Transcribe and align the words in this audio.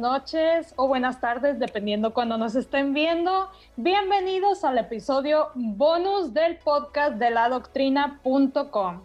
noches 0.00 0.72
o 0.76 0.88
buenas 0.88 1.20
tardes, 1.20 1.58
dependiendo 1.58 2.14
cuando 2.14 2.38
nos 2.38 2.54
estén 2.54 2.94
viendo. 2.94 3.50
Bienvenidos 3.76 4.64
al 4.64 4.78
episodio 4.78 5.50
bonus 5.54 6.32
del 6.32 6.56
podcast 6.56 7.16
de 7.16 7.30
la 7.30 7.50
doctrina.com. 7.50 9.02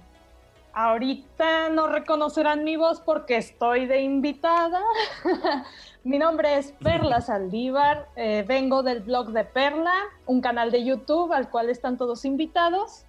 Ahorita 0.74 1.70
no 1.70 1.88
reconocerán 1.88 2.64
mi 2.64 2.78
voz 2.78 3.02
porque 3.02 3.38
estoy 3.38 3.86
de 3.86 4.02
invitada. 4.02 4.82
mi 6.04 6.18
nombre 6.18 6.58
es 6.58 6.72
Perla 6.72 7.22
Saldívar, 7.22 8.08
eh, 8.16 8.46
vengo 8.48 8.82
del 8.82 9.02
blog 9.02 9.32
de 9.32 9.44
Perla, 9.44 9.94
un 10.26 10.40
canal 10.40 10.72
de 10.72 10.86
YouTube 10.86 11.34
al 11.34 11.50
cual 11.50 11.70
están 11.70 11.98
todos 11.98 12.24
invitados. 12.24 13.06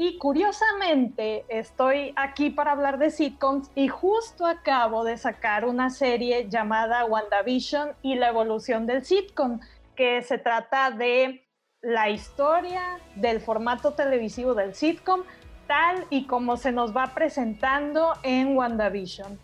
Y 0.00 0.16
curiosamente 0.16 1.44
estoy 1.48 2.12
aquí 2.14 2.50
para 2.50 2.70
hablar 2.70 2.98
de 2.98 3.10
sitcoms 3.10 3.68
y 3.74 3.88
justo 3.88 4.46
acabo 4.46 5.02
de 5.02 5.16
sacar 5.16 5.64
una 5.64 5.90
serie 5.90 6.48
llamada 6.48 7.04
WandaVision 7.04 7.96
y 8.00 8.14
la 8.14 8.28
evolución 8.28 8.86
del 8.86 9.04
sitcom, 9.04 9.58
que 9.96 10.22
se 10.22 10.38
trata 10.38 10.92
de 10.92 11.44
la 11.82 12.10
historia 12.10 13.00
del 13.16 13.40
formato 13.40 13.94
televisivo 13.94 14.54
del 14.54 14.76
sitcom 14.76 15.22
tal 15.66 16.06
y 16.10 16.26
como 16.26 16.56
se 16.56 16.70
nos 16.70 16.96
va 16.96 17.08
presentando 17.12 18.12
en 18.22 18.56
WandaVision. 18.56 19.36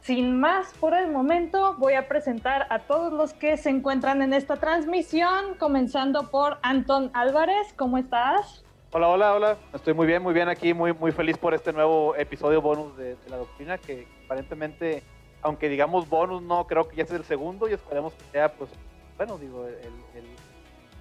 Sin 0.00 0.40
más 0.40 0.72
por 0.80 0.94
el 0.94 1.08
momento, 1.08 1.76
voy 1.78 1.94
a 1.94 2.08
presentar 2.08 2.66
a 2.68 2.80
todos 2.80 3.12
los 3.12 3.32
que 3.32 3.56
se 3.56 3.70
encuentran 3.70 4.22
en 4.22 4.32
esta 4.32 4.56
transmisión, 4.56 5.54
comenzando 5.58 6.30
por 6.30 6.58
Anton 6.62 7.10
Álvarez. 7.14 7.72
¿Cómo 7.76 7.96
estás? 7.96 8.64
Hola, 8.92 9.06
hola, 9.06 9.34
hola. 9.34 9.56
Estoy 9.72 9.94
muy 9.94 10.04
bien, 10.04 10.20
muy 10.20 10.34
bien 10.34 10.48
aquí, 10.48 10.74
muy, 10.74 10.92
muy 10.92 11.12
feliz 11.12 11.38
por 11.38 11.54
este 11.54 11.72
nuevo 11.72 12.16
episodio 12.16 12.60
bonus 12.60 12.96
de, 12.96 13.16
la 13.28 13.36
doctrina, 13.36 13.78
que 13.78 14.08
aparentemente, 14.24 15.04
aunque 15.42 15.68
digamos 15.68 16.08
bonus, 16.08 16.42
no 16.42 16.66
creo 16.66 16.88
que 16.88 16.96
ya 16.96 17.04
es 17.04 17.10
el 17.12 17.24
segundo 17.24 17.68
y 17.68 17.72
esperemos 17.72 18.12
que 18.14 18.24
sea, 18.32 18.52
pues, 18.52 18.68
bueno, 19.16 19.38
digo, 19.38 19.64
el, 19.64 20.24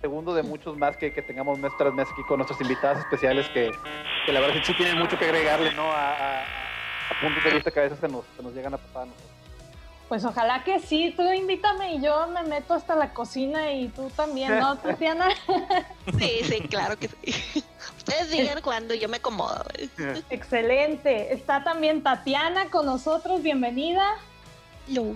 segundo 0.01 0.35
de 0.35 0.43
muchos 0.43 0.77
más 0.77 0.97
que, 0.97 1.11
que 1.11 1.23
tengamos 1.23 1.57
mes 1.57 1.71
tras 1.79 1.91
mes 1.91 2.07
aquí 2.11 2.21
con 2.27 2.37
nuestras 2.37 2.61
invitadas 2.61 2.99
especiales 2.99 3.49
que, 3.49 3.71
que 4.23 4.31
la 4.31 4.39
verdad 4.39 4.61
sí 4.63 4.73
tienen 4.75 4.99
mucho 4.99 5.17
que 5.17 5.25
agregarle, 5.25 5.73
¿no? 5.73 5.91
A, 5.91 6.41
a, 6.41 7.21
puntos 7.21 7.43
de 7.43 7.49
vista 7.49 7.71
que 7.71 7.79
a 7.79 7.83
veces 7.83 7.97
se 7.97 8.07
nos, 8.07 8.23
se 8.37 8.43
nos 8.43 8.53
llegan 8.53 8.75
a 8.75 8.77
pasar 8.77 9.01
a 9.01 9.05
nosotros. 9.07 9.29
Pues 10.09 10.25
ojalá 10.25 10.63
que 10.63 10.79
sí, 10.79 11.13
tú 11.15 11.21
invítame 11.21 11.93
y 11.93 12.01
yo 12.01 12.27
me 12.27 12.43
meto 12.43 12.73
hasta 12.73 12.95
la 12.95 13.13
cocina 13.13 13.71
y 13.71 13.89
tú 13.89 14.09
también, 14.15 14.59
¿no, 14.59 14.75
Tatiana? 14.79 15.27
Sí, 16.17 16.41
sí, 16.43 16.61
claro 16.67 16.97
que 16.97 17.09
sí. 17.09 17.63
Ustedes 18.09 18.31
digan 18.31 18.61
cuando 18.63 18.95
yo 18.95 19.07
me 19.07 19.17
acomodo. 19.17 19.63
Excelente. 20.31 21.31
Está 21.31 21.63
también 21.63 22.01
Tatiana 22.01 22.69
con 22.71 22.87
nosotros, 22.87 23.43
bienvenida. 23.43 24.15
No. 24.87 25.15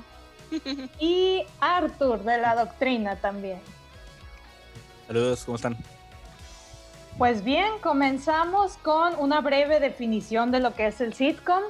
Y 1.00 1.44
Arthur 1.60 2.24
de 2.24 2.38
la 2.38 2.56
Doctrina 2.56 3.16
también. 3.16 3.60
Saludos, 5.08 5.44
¿cómo 5.44 5.56
están? 5.56 5.76
Pues 7.18 7.44
bien, 7.44 7.80
comenzamos 7.82 8.78
con 8.78 9.16
una 9.18 9.42
breve 9.42 9.80
definición 9.80 10.52
de 10.52 10.60
lo 10.60 10.76
que 10.76 10.88
es 10.88 11.02
el 11.02 11.16
sitcom. 11.16 11.64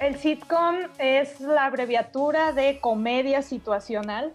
El 0.00 0.18
sitcom 0.18 0.88
es 0.98 1.40
la 1.40 1.66
abreviatura 1.66 2.52
de 2.52 2.80
comedia 2.80 3.42
situacional 3.42 4.32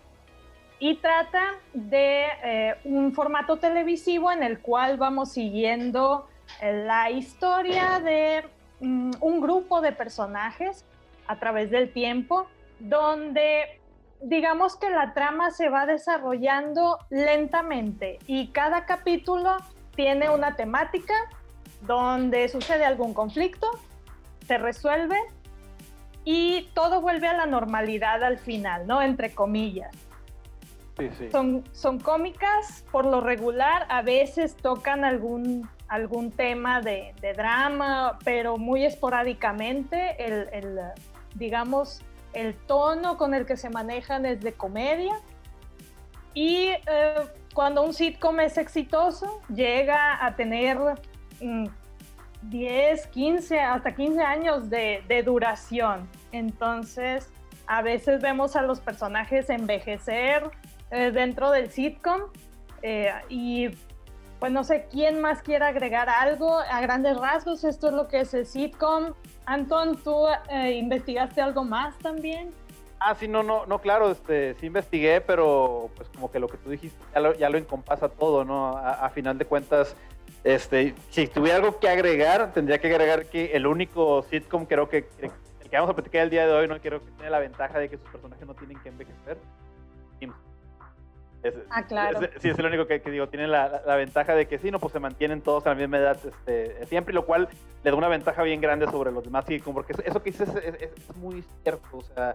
y 0.82 0.96
trata 0.96 1.44
de 1.74 2.26
eh, 2.44 2.76
un 2.86 3.14
formato 3.14 3.58
televisivo 3.58 4.32
en 4.32 4.42
el 4.42 4.60
cual 4.60 4.98
vamos 4.98 5.32
siguiendo 5.32 6.28
eh, 6.60 6.84
la 6.88 7.12
historia 7.12 8.00
de 8.00 8.44
mm, 8.80 9.12
un 9.22 9.42
grupo 9.42 9.80
de 9.82 9.92
personajes 9.92 10.84
a 11.28 11.38
través 11.38 11.70
del 11.70 11.94
tiempo, 11.94 12.48
donde 12.80 13.80
digamos 14.24 14.76
que 14.76 14.90
la 14.90 15.14
trama 15.14 15.52
se 15.52 15.70
va 15.70 15.86
desarrollando 15.86 16.98
lentamente 17.12 18.18
y 18.26 18.48
cada 18.48 18.88
capítulo 18.88 19.58
tiene 19.96 20.32
una 20.32 20.56
temática 20.56 21.14
donde 21.82 22.50
sucede 22.50 22.86
algún 22.86 23.14
conflicto, 23.14 23.70
se 24.48 24.58
resuelve 24.58 25.20
y 26.26 26.72
todo 26.74 27.02
vuelve 27.02 27.28
a 27.28 27.34
la 27.34 27.46
normalidad 27.46 28.24
al 28.24 28.40
final, 28.40 28.88
¿no? 28.88 29.04
Entre 29.04 29.36
comillas. 29.36 30.11
Son, 31.32 31.64
son 31.72 32.00
cómicas, 32.00 32.86
por 32.92 33.06
lo 33.06 33.22
regular, 33.22 33.86
a 33.90 34.02
veces 34.02 34.56
tocan 34.56 35.04
algún, 35.04 35.70
algún 35.88 36.32
tema 36.32 36.82
de, 36.82 37.14
drama, 37.36 38.18
pero 38.24 38.58
muy 38.58 38.86
esporádicamente. 38.86 40.16
El, 40.26 40.80
digamos, 41.36 42.02
el 42.34 42.56
tono 42.56 43.18
con 43.18 43.34
el 43.34 43.46
que 43.46 43.58
se 43.58 43.70
manejan 43.70 44.26
es 44.26 44.42
de 44.42 44.54
comedia. 44.54 45.20
Y 46.34 46.70
eh, 46.70 47.16
cuando 47.54 47.84
un 47.84 47.94
sitcom 47.94 48.40
es 48.40 48.58
exitoso, 48.58 49.42
llega 49.54 50.26
a 50.26 50.36
tener 50.36 50.78
mm, 51.42 51.68
10, 52.44 53.08
15, 53.08 53.60
hasta 53.60 53.94
15 53.94 54.22
años 54.22 54.70
de, 54.70 55.24
duración. 55.26 56.10
Entonces, 56.32 57.30
a 57.68 57.82
veces 57.82 58.22
vemos 58.22 58.56
a 58.56 58.62
los 58.62 58.80
personajes 58.80 59.50
envejecer 59.50 60.50
eh, 60.92 61.12
dentro 61.12 61.52
del 61.52 61.72
sitcom 61.72 62.22
eh, 62.82 63.12
y 63.30 63.70
pues 64.40 64.52
no 64.52 64.64
sé 64.64 64.88
quién 64.90 65.22
más 65.22 65.42
quiere 65.42 65.66
agregar 65.66 66.10
algo. 66.10 66.60
A 66.60 66.82
grandes 66.82 67.18
rasgos, 67.18 67.64
esto 67.64 67.88
es 67.88 67.94
lo 67.94 68.08
que 68.08 68.22
es 68.22 68.34
el 68.34 68.46
sitcom. 68.46 69.14
Anton, 69.46 69.98
¿tú 70.04 70.28
eh, 70.50 70.72
investigaste 70.72 71.42
algo 71.42 71.64
más 71.64 71.98
también? 72.00 72.52
Ah, 73.00 73.16
sí, 73.16 73.28
no, 73.28 73.42
no, 73.42 73.66
no, 73.66 73.80
claro, 73.80 74.12
este, 74.12 74.54
sí 74.56 74.68
investigué, 74.68 75.22
pero 75.22 75.90
pues 75.96 76.08
como 76.10 76.30
que 76.32 76.40
lo 76.40 76.48
que 76.48 76.58
tú 76.58 76.70
dijiste 76.70 77.00
ya 77.40 77.50
lo, 77.50 77.58
encompasa 77.58 78.10
todo, 78.10 78.46
¿no? 78.46 78.78
a 78.78 79.10
final 79.10 79.40
de 79.40 79.46
cuentas, 79.46 79.96
este, 80.44 80.96
si 81.10 81.28
tuviera 81.28 81.58
algo 81.58 81.80
que 81.80 81.88
agregar, 81.88 82.52
tendría 82.54 82.80
que 82.80 82.88
agregar 82.88 83.26
que 83.28 83.52
el 83.54 83.68
único 83.68 84.24
sitcom 84.24 84.66
creo 84.66 84.90
que 84.90 85.08
el 85.20 85.32
que 85.70 85.76
vamos 85.78 85.92
a 85.92 85.94
platicar 85.94 86.24
el 86.24 86.30
día 86.30 86.48
de 86.48 86.54
hoy 86.54 86.68
no 86.68 86.80
quiero 86.80 87.04
que 87.04 87.12
tiene 87.12 87.30
la 87.30 87.40
ventaja 87.40 87.78
de 87.80 87.90
que 87.90 87.98
sus 87.98 88.10
personajes 88.10 88.46
no 88.46 88.54
tienen 88.56 88.78
que 88.82 88.90
envejecer. 88.90 89.38
Ah, 91.70 91.84
claro. 91.84 92.20
sí, 92.40 92.50
es 92.50 92.60
el 92.60 92.66
único 92.66 92.88
que, 92.88 93.00
digo, 93.00 93.28
tiene 93.28 93.48
la, 93.48 93.82
ventaja 93.96 94.36
de 94.36 94.48
que 94.48 94.58
sí, 94.60 94.72
no, 94.72 94.80
pues 94.80 94.94
se 94.94 95.00
mantienen 95.00 95.42
todos 95.42 95.66
a 95.66 95.70
la 95.70 95.76
misma 95.76 95.98
edad 95.98 96.18
este, 96.24 96.86
siempre, 96.86 97.14
lo 97.14 97.26
cual 97.26 97.50
le 97.84 97.92
da 97.92 97.96
una 97.96 98.08
ventaja 98.08 98.44
bien 98.44 98.62
grande 98.62 98.86
sobre 98.88 99.12
los 99.12 99.24
demás. 99.24 99.46
Sí, 99.48 99.60
porque 99.60 99.94
eso 100.04 100.22
que 100.22 100.32
dices 100.32 100.50
es, 100.56 101.16
muy 101.16 101.44
cierto. 101.64 101.98
O 101.98 102.02
sea, 102.02 102.34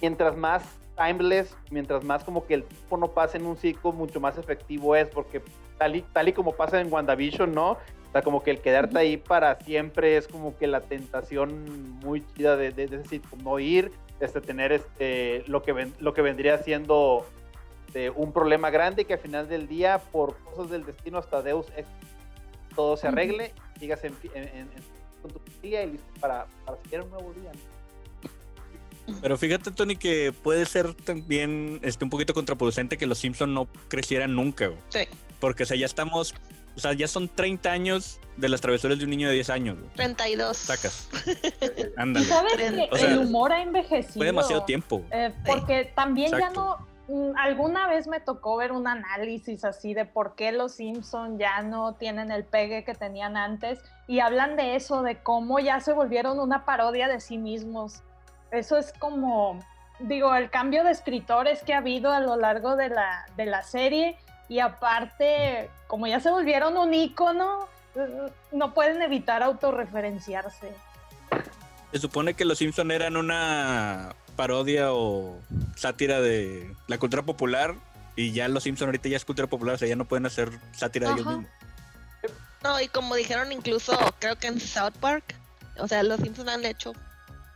mientras 0.00 0.36
más 0.36 0.62
timeless, 0.96 1.56
mientras 1.70 2.04
más 2.04 2.24
como 2.24 2.46
que 2.46 2.54
el 2.54 2.64
tiempo 2.64 2.96
no 2.96 3.08
pase 3.08 3.38
en 3.38 3.46
un 3.46 3.56
ciclo, 3.56 3.92
mucho 3.92 4.20
más 4.20 4.38
efectivo 4.38 4.94
es, 4.96 5.08
porque 5.08 5.42
tal 5.78 5.96
y, 5.96 6.02
tal 6.02 6.28
y 6.28 6.32
como 6.32 6.52
pasa 6.52 6.80
en 6.80 6.92
WandaVision, 6.92 7.52
¿no? 7.52 7.72
O 7.72 8.12
sea, 8.12 8.22
como 8.22 8.42
que 8.42 8.50
el 8.50 8.60
quedarte 8.60 8.98
ahí 8.98 9.16
para 9.16 9.58
siempre 9.60 10.18
es 10.18 10.28
como 10.28 10.56
que 10.58 10.66
la 10.66 10.82
tentación 10.82 11.98
muy 12.00 12.22
chida 12.34 12.56
de, 12.56 12.70
de, 12.70 12.84
ese 12.84 13.22
no 13.42 13.58
ir, 13.58 13.90
este, 14.20 14.42
tener 14.42 14.70
este, 14.70 15.44
lo, 15.46 15.62
que 15.62 15.90
lo 15.98 16.12
que 16.12 16.20
vendría 16.20 16.58
siendo 16.58 17.26
de 17.92 18.10
un 18.10 18.32
problema 18.32 18.70
grande 18.70 19.04
que 19.04 19.14
al 19.14 19.18
final 19.18 19.48
del 19.48 19.68
día, 19.68 19.98
por 19.98 20.36
cosas 20.38 20.70
del 20.70 20.84
destino, 20.84 21.18
hasta 21.18 21.42
Deus 21.42 21.66
todo 22.74 22.96
se 22.96 23.08
arregle, 23.08 23.52
sigas 23.78 24.02
en, 24.04 24.14
con 25.20 25.30
tu 25.30 25.40
día 25.60 25.82
y 25.82 25.92
listo 25.92 26.06
para, 26.20 26.46
para 26.64 26.78
seguir 26.82 27.02
un 27.02 27.10
nuevo 27.10 27.32
día. 27.34 27.52
Pero 29.20 29.36
fíjate, 29.36 29.70
Tony, 29.72 29.96
que 29.96 30.32
puede 30.32 30.64
ser 30.64 30.94
también 30.94 31.80
este, 31.82 32.04
un 32.04 32.10
poquito 32.10 32.34
contraproducente 32.34 32.96
que 32.96 33.06
los 33.06 33.18
Simpsons 33.18 33.52
no 33.52 33.66
crecieran 33.88 34.34
nunca. 34.34 34.70
Sí. 34.90 35.00
Porque, 35.40 35.64
o 35.64 35.66
sea, 35.66 35.76
ya 35.76 35.86
estamos, 35.86 36.34
o 36.76 36.80
sea, 36.80 36.92
ya 36.92 37.08
son 37.08 37.28
30 37.28 37.70
años 37.70 38.20
de 38.36 38.48
las 38.48 38.60
travesuras 38.60 38.98
de 38.98 39.04
un 39.04 39.10
niño 39.10 39.28
de 39.28 39.34
10 39.34 39.50
años. 39.50 39.78
32. 39.96 40.56
Sacas. 40.56 41.08
Ándale. 41.96 42.26
¿Sabes 42.26 42.54
que 42.56 43.04
el 43.04 43.18
humor 43.18 43.52
ha 43.52 43.62
envejecido? 43.62 44.14
Fue 44.14 44.26
demasiado 44.26 44.64
tiempo. 44.64 45.04
Eh, 45.10 45.32
porque 45.44 45.92
también 45.96 46.30
ya 46.30 46.50
no, 46.50 46.86
alguna 47.36 47.88
vez 47.88 48.06
me 48.06 48.20
tocó 48.20 48.56
ver 48.56 48.72
un 48.72 48.86
análisis 48.86 49.64
así 49.64 49.94
de 49.94 50.04
por 50.04 50.34
qué 50.34 50.52
los 50.52 50.72
Simpsons 50.72 51.38
ya 51.38 51.62
no 51.62 51.94
tienen 51.94 52.30
el 52.30 52.44
pegue 52.44 52.84
que 52.84 52.94
tenían 52.94 53.36
antes 53.36 53.80
y 54.06 54.20
hablan 54.20 54.56
de 54.56 54.76
eso, 54.76 55.02
de 55.02 55.22
cómo 55.22 55.58
ya 55.58 55.80
se 55.80 55.92
volvieron 55.92 56.38
una 56.38 56.64
parodia 56.64 57.08
de 57.08 57.20
sí 57.20 57.38
mismos. 57.38 58.02
Eso 58.50 58.76
es 58.76 58.92
como, 58.98 59.58
digo, 60.00 60.34
el 60.34 60.50
cambio 60.50 60.84
de 60.84 60.90
escritores 60.90 61.62
que 61.62 61.74
ha 61.74 61.78
habido 61.78 62.12
a 62.12 62.20
lo 62.20 62.36
largo 62.36 62.76
de 62.76 62.88
la, 62.88 63.26
de 63.36 63.46
la 63.46 63.62
serie 63.62 64.16
y 64.48 64.60
aparte, 64.60 65.70
como 65.86 66.06
ya 66.06 66.20
se 66.20 66.30
volvieron 66.30 66.76
un 66.76 66.92
ícono, 66.92 67.68
no 68.52 68.74
pueden 68.74 69.02
evitar 69.02 69.42
autorreferenciarse. 69.42 70.72
Se 71.92 71.98
supone 71.98 72.34
que 72.34 72.44
los 72.44 72.58
Simpson 72.58 72.90
eran 72.90 73.16
una 73.16 74.14
parodia 74.42 74.92
o 74.92 75.38
sátira 75.76 76.20
de 76.20 76.74
la 76.88 76.98
cultura 76.98 77.22
popular 77.22 77.76
y 78.16 78.32
ya 78.32 78.48
los 78.48 78.64
Simpson 78.64 78.88
ahorita 78.88 79.08
ya 79.08 79.16
es 79.16 79.24
cultura 79.24 79.46
popular, 79.46 79.76
o 79.76 79.78
sea, 79.78 79.86
ya 79.86 79.94
no 79.94 80.08
pueden 80.08 80.26
hacer 80.26 80.50
sátira 80.76 81.06
de 81.06 81.14
ellos 81.14 81.26
mismos. 81.26 81.46
No, 82.64 82.80
y 82.80 82.88
como 82.88 83.14
dijeron 83.14 83.52
incluso, 83.52 83.96
creo 84.18 84.36
que 84.36 84.48
en 84.48 84.58
South 84.58 84.94
Park, 84.98 85.36
o 85.78 85.86
sea, 85.86 86.02
los 86.02 86.18
Simpsons 86.20 86.48
han 86.48 86.64
hecho 86.64 86.92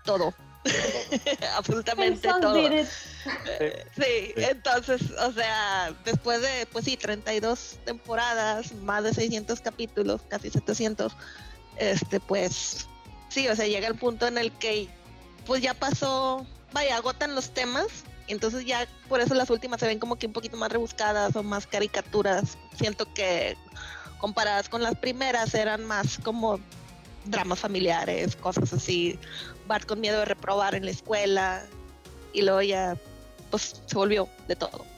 todo. 0.05 0.33
absolutamente 1.56 2.29
todo. 2.29 2.55
Sí, 2.55 4.32
entonces, 4.37 5.03
o 5.11 5.32
sea, 5.32 5.93
después 6.05 6.41
de, 6.41 6.69
pues 6.71 6.85
sí, 6.85 6.97
32 6.97 7.81
temporadas, 7.85 8.73
más 8.75 9.03
de 9.03 9.12
600 9.12 9.61
capítulos, 9.61 10.21
casi 10.29 10.50
700, 10.50 11.12
este, 11.79 12.21
pues, 12.21 12.87
sí, 13.29 13.49
o 13.49 13.56
sea, 13.56 13.67
llega 13.67 13.89
el 13.89 13.97
punto 13.97 14.29
en 14.29 14.39
el 14.39 14.53
que, 14.53 14.89
pues 15.47 15.62
ya 15.62 15.75
pasó, 15.75 16.47
vaya, 16.73 16.97
agotan 16.97 17.35
los 17.35 17.51
temas, 17.51 17.87
entonces 18.29 18.65
ya 18.65 18.87
por 19.09 19.21
eso 19.21 19.35
las 19.35 19.51
últimas 19.51 19.81
se 19.81 19.87
ven 19.87 19.99
como 19.99 20.17
que 20.17 20.27
un 20.27 20.33
poquito 20.33 20.57
más 20.57 20.71
rebuscadas 20.73 21.35
o 21.37 21.43
más 21.43 21.67
caricaturas. 21.67 22.59
Siento 22.79 23.13
que 23.15 23.57
comparadas 24.19 24.69
con 24.69 24.83
las 24.83 24.97
primeras 24.97 25.55
eran 25.55 25.85
más 25.85 26.19
como 26.23 26.59
dramas 27.25 27.59
familiares, 27.61 28.37
cosas 28.37 28.73
así, 28.73 29.19
Bart 29.67 29.87
con 29.87 30.01
miedo 30.01 30.19
de 30.21 30.25
reprobar 30.27 30.75
en 30.75 30.85
la 30.85 30.91
escuela, 30.93 31.65
y 32.33 32.43
luego 32.43 32.63
ya 32.63 32.97
pues 33.51 33.83
se 33.87 33.95
volvió 33.95 34.29
de 34.49 34.57
todo. 34.57 34.85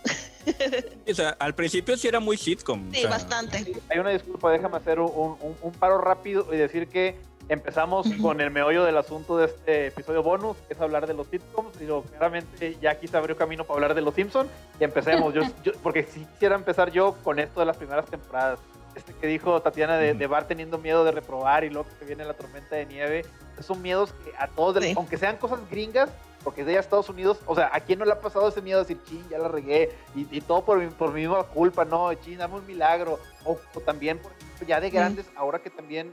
O 1.10 1.14
sea, 1.14 1.30
al 1.40 1.54
principio 1.54 1.94
sí 1.98 2.08
era 2.08 2.20
muy 2.20 2.36
sitcom. 2.38 2.88
o 2.90 2.94
Sí, 2.94 3.00
sea, 3.02 3.10
bastante. 3.10 3.70
Hay 3.90 3.98
una 3.98 4.10
disculpa, 4.10 4.50
déjame 4.50 4.76
hacer 4.78 4.98
un, 4.98 5.36
un- 5.40 5.56
un 5.60 5.72
paro 5.72 5.98
rápido 5.98 6.46
y 6.52 6.56
decir 6.56 6.88
que 6.88 7.18
empezamos 7.48 8.06
con 8.22 8.40
el 8.40 8.50
meollo 8.50 8.84
del 8.84 8.96
asunto 8.96 9.36
de 9.38 9.46
este 9.46 9.86
episodio 9.88 10.22
bonus, 10.22 10.56
que 10.66 10.74
es 10.74 10.80
hablar 10.80 11.06
de 11.06 11.14
los 11.14 11.26
sitcoms. 11.28 11.78
Digo, 11.78 12.02
claramente 12.02 12.76
ya 12.80 12.92
aquí 12.92 13.08
se 13.08 13.16
abrió 13.16 13.36
camino 13.36 13.64
para 13.64 13.74
hablar 13.76 13.94
de 13.94 14.02
los 14.02 14.14
Simpsons 14.14 14.50
y 14.80 14.84
empecemos. 14.84 15.32
Yo, 15.34 15.42
yo- 15.62 15.72
porque 15.82 16.02
si 16.04 16.24
quisiera 16.24 16.54
empezar 16.54 16.90
yo 16.90 17.14
con 17.24 17.38
esto 17.38 17.60
de 17.60 17.66
las 17.66 17.76
primeras 17.76 18.06
temporadas. 18.06 18.58
Este 18.94 19.12
que 19.12 19.28
dijo 19.28 19.60
Tatiana 19.62 19.96
de, 19.96 20.14
de 20.14 20.26
Bart 20.26 20.48
teniendo 20.48 20.76
miedo 20.78 21.04
de 21.04 21.12
reprobar 21.12 21.62
y 21.62 21.70
luego 21.70 21.86
que 22.00 22.04
viene 22.04 22.24
la 22.24 22.34
tormenta 22.34 22.74
de 22.74 22.84
nieve. 22.86 23.24
Son 23.60 23.80
miedos 23.80 24.12
que 24.24 24.32
a 24.36 24.48
todos, 24.48 24.82
Sí. 24.82 24.94
aunque 24.96 25.16
sean 25.16 25.36
cosas 25.36 25.60
gringas, 25.70 26.10
porque 26.42 26.62
es 26.62 26.66
de 26.66 26.72
allá 26.72 26.80
Estados 26.80 27.08
Unidos, 27.08 27.38
o 27.46 27.54
sea, 27.54 27.70
¿a 27.72 27.78
quién 27.80 27.98
no 28.00 28.04
le 28.04 28.12
ha 28.12 28.20
pasado 28.20 28.48
ese 28.48 28.60
miedo 28.60 28.82
de 28.82 28.86
decir, 28.94 29.00
chin, 29.08 29.24
ya 29.28 29.38
la 29.38 29.46
regué? 29.48 29.92
Y, 30.16 30.26
y 30.36 30.40
todo 30.40 30.64
por 30.64 30.78
mi, 30.78 30.86
por 30.88 31.12
mi 31.12 31.20
misma 31.20 31.44
culpa, 31.44 31.84
no, 31.84 32.12
chin, 32.14 32.38
dame 32.38 32.56
un 32.56 32.66
milagro. 32.66 33.20
O, 33.44 33.58
o 33.74 33.80
también, 33.80 34.18
por 34.18 34.32
ejemplo, 34.32 34.66
ya 34.66 34.80
de 34.80 34.90
grandes, 34.90 35.26
ahora 35.36 35.60
que 35.60 35.70
también, 35.70 36.12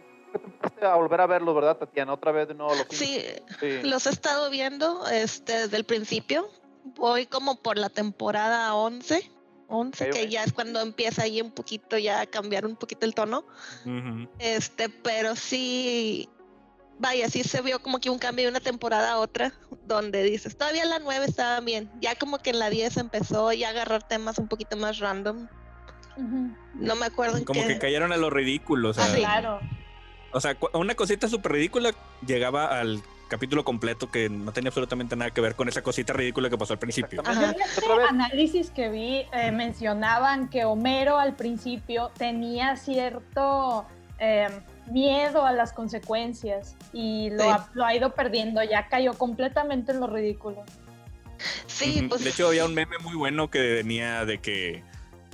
a 0.81 0.95
volver 0.95 1.21
a 1.21 1.27
verlo, 1.27 1.53
¿verdad, 1.53 1.77
Tatiana? 1.77 2.13
Otra 2.13 2.31
vez 2.31 2.47
de 2.47 2.53
nuevo. 2.55 2.73
Los 2.75 2.87
Sí, 2.89 3.21
sí. 3.59 3.81
los 3.83 4.05
he 4.07 4.09
estado 4.09 4.49
viendo 4.49 5.07
este, 5.07 5.53
desde 5.53 5.77
el 5.77 5.83
principio. 5.85 6.49
Voy 6.83 7.25
como 7.25 7.61
por 7.61 7.77
la 7.77 7.89
temporada 7.89 8.73
11. 8.75 9.31
11, 9.67 10.05
Ok, 10.05 10.13
que 10.13 10.29
ya 10.29 10.43
es 10.43 10.53
cuando 10.53 10.79
empieza 10.79 11.23
ahí 11.23 11.41
un 11.41 11.51
poquito 11.51 11.97
ya 11.97 12.21
a 12.21 12.25
cambiar 12.27 12.67
un 12.67 12.75
poquito 12.75 13.05
el 13.05 13.15
tono. 13.15 13.45
Este, 14.37 14.89
pero 14.89 15.35
sí, 15.35 16.29
vaya, 16.99 17.29
sí 17.29 17.43
se 17.43 17.61
vio 17.61 17.81
como 17.81 17.99
que 17.99 18.11
un 18.11 18.19
cambio 18.19 18.45
de 18.45 18.51
una 18.51 18.59
temporada 18.59 19.13
a 19.13 19.19
otra, 19.19 19.53
donde 19.87 20.21
dices, 20.21 20.55
todavía 20.55 20.85
la 20.85 20.99
9 20.99 21.25
estaba 21.25 21.59
bien, 21.61 21.91
ya 21.99 22.13
como 22.13 22.37
que 22.37 22.51
en 22.51 22.59
la 22.59 22.69
10 22.69 22.97
empezó 22.97 23.51
ya 23.53 23.69
a 23.69 23.71
agarrar 23.71 24.07
temas 24.07 24.37
un 24.37 24.47
poquito 24.47 24.77
más 24.77 24.99
random. 24.99 25.47
No 26.75 26.95
me 26.95 27.07
acuerdo 27.07 27.37
en 27.37 27.43
Como 27.43 27.65
que 27.65 27.77
cayeron 27.79 28.11
a 28.13 28.17
lo 28.17 28.29
ridículo. 28.29 28.89
O 28.89 28.93
sea, 28.93 29.03
Ah, 29.03 29.07
sí. 29.07 29.17
Claro. 29.17 29.59
O 30.35 30.41
sea, 30.41 30.57
una 30.73 30.95
cosita 30.95 31.29
súper 31.29 31.53
ridícula 31.53 31.93
llegaba 32.27 32.79
al 32.79 33.01
capítulo 33.29 33.63
completo 33.63 34.11
que 34.11 34.29
no 34.29 34.51
tenía 34.51 34.67
absolutamente 34.67 35.15
nada 35.15 35.31
que 35.31 35.39
ver 35.39 35.55
con 35.55 35.69
esa 35.69 35.81
cosita 35.81 36.11
ridícula 36.13 36.49
que 36.49 36.57
pasó 36.57 36.73
al 36.73 36.79
principio. 36.79 37.21
Ajá. 37.25 37.33
Yo 37.33 37.47
en 37.47 37.61
este 37.61 37.85
análisis 38.09 38.69
que 38.69 38.89
vi 38.89 39.25
eh, 39.31 39.51
mencionaban 39.51 40.49
que 40.49 40.65
Homero 40.65 41.17
al 41.17 41.35
principio 41.35 42.11
tenía 42.17 42.75
cierto 42.75 43.85
eh, 44.19 44.49
miedo 44.91 45.45
a 45.45 45.53
las 45.53 45.71
consecuencias 45.71 46.75
y 46.91 47.29
lo, 47.31 47.43
Sí. 47.43 47.49
ha, 47.49 47.69
lo 47.73 47.85
ha 47.85 47.95
ido 47.95 48.13
perdiendo, 48.13 48.61
ya 48.61 48.87
cayó 48.89 49.13
completamente 49.13 49.93
en 49.93 50.01
lo 50.01 50.07
ridículo. 50.07 50.63
Sí, 51.67 52.05
pues 52.09 52.23
De 52.23 52.29
hecho, 52.29 52.47
había 52.47 52.65
un 52.65 52.73
meme 52.73 52.97
muy 52.99 53.15
bueno 53.15 53.49
que 53.49 53.59
venía 53.59 54.25
de 54.25 54.39
que. 54.39 54.83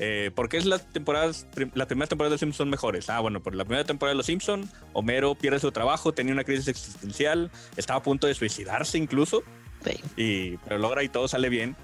Eh, 0.03 0.31
¿Por 0.33 0.49
qué 0.49 0.57
es 0.57 0.65
las 0.65 0.89
temporadas, 0.91 1.45
prim- 1.53 1.69
las 1.75 1.85
primeras 1.85 2.09
temporadas 2.09 2.31
de 2.31 2.33
los 2.33 2.39
Simpsons 2.39 2.57
son 2.57 2.69
mejores? 2.71 3.07
Ah, 3.11 3.19
bueno, 3.19 3.39
por 3.39 3.53
la 3.53 3.65
primera 3.65 3.83
temporada 3.85 4.13
de 4.13 4.17
los 4.17 4.25
Simpsons, 4.25 4.67
Homero 4.93 5.35
pierde 5.35 5.59
su 5.59 5.71
trabajo, 5.71 6.11
tenía 6.11 6.33
una 6.33 6.43
crisis 6.43 6.67
existencial, 6.69 7.51
estaba 7.77 7.99
a 7.99 8.03
punto 8.03 8.25
de 8.25 8.33
suicidarse 8.33 8.97
incluso, 8.97 9.43
sí. 9.85 9.99
y, 10.17 10.57
pero 10.57 10.79
logra 10.79 11.03
y 11.03 11.09
todo 11.09 11.27
sale 11.27 11.49
bien. 11.49 11.75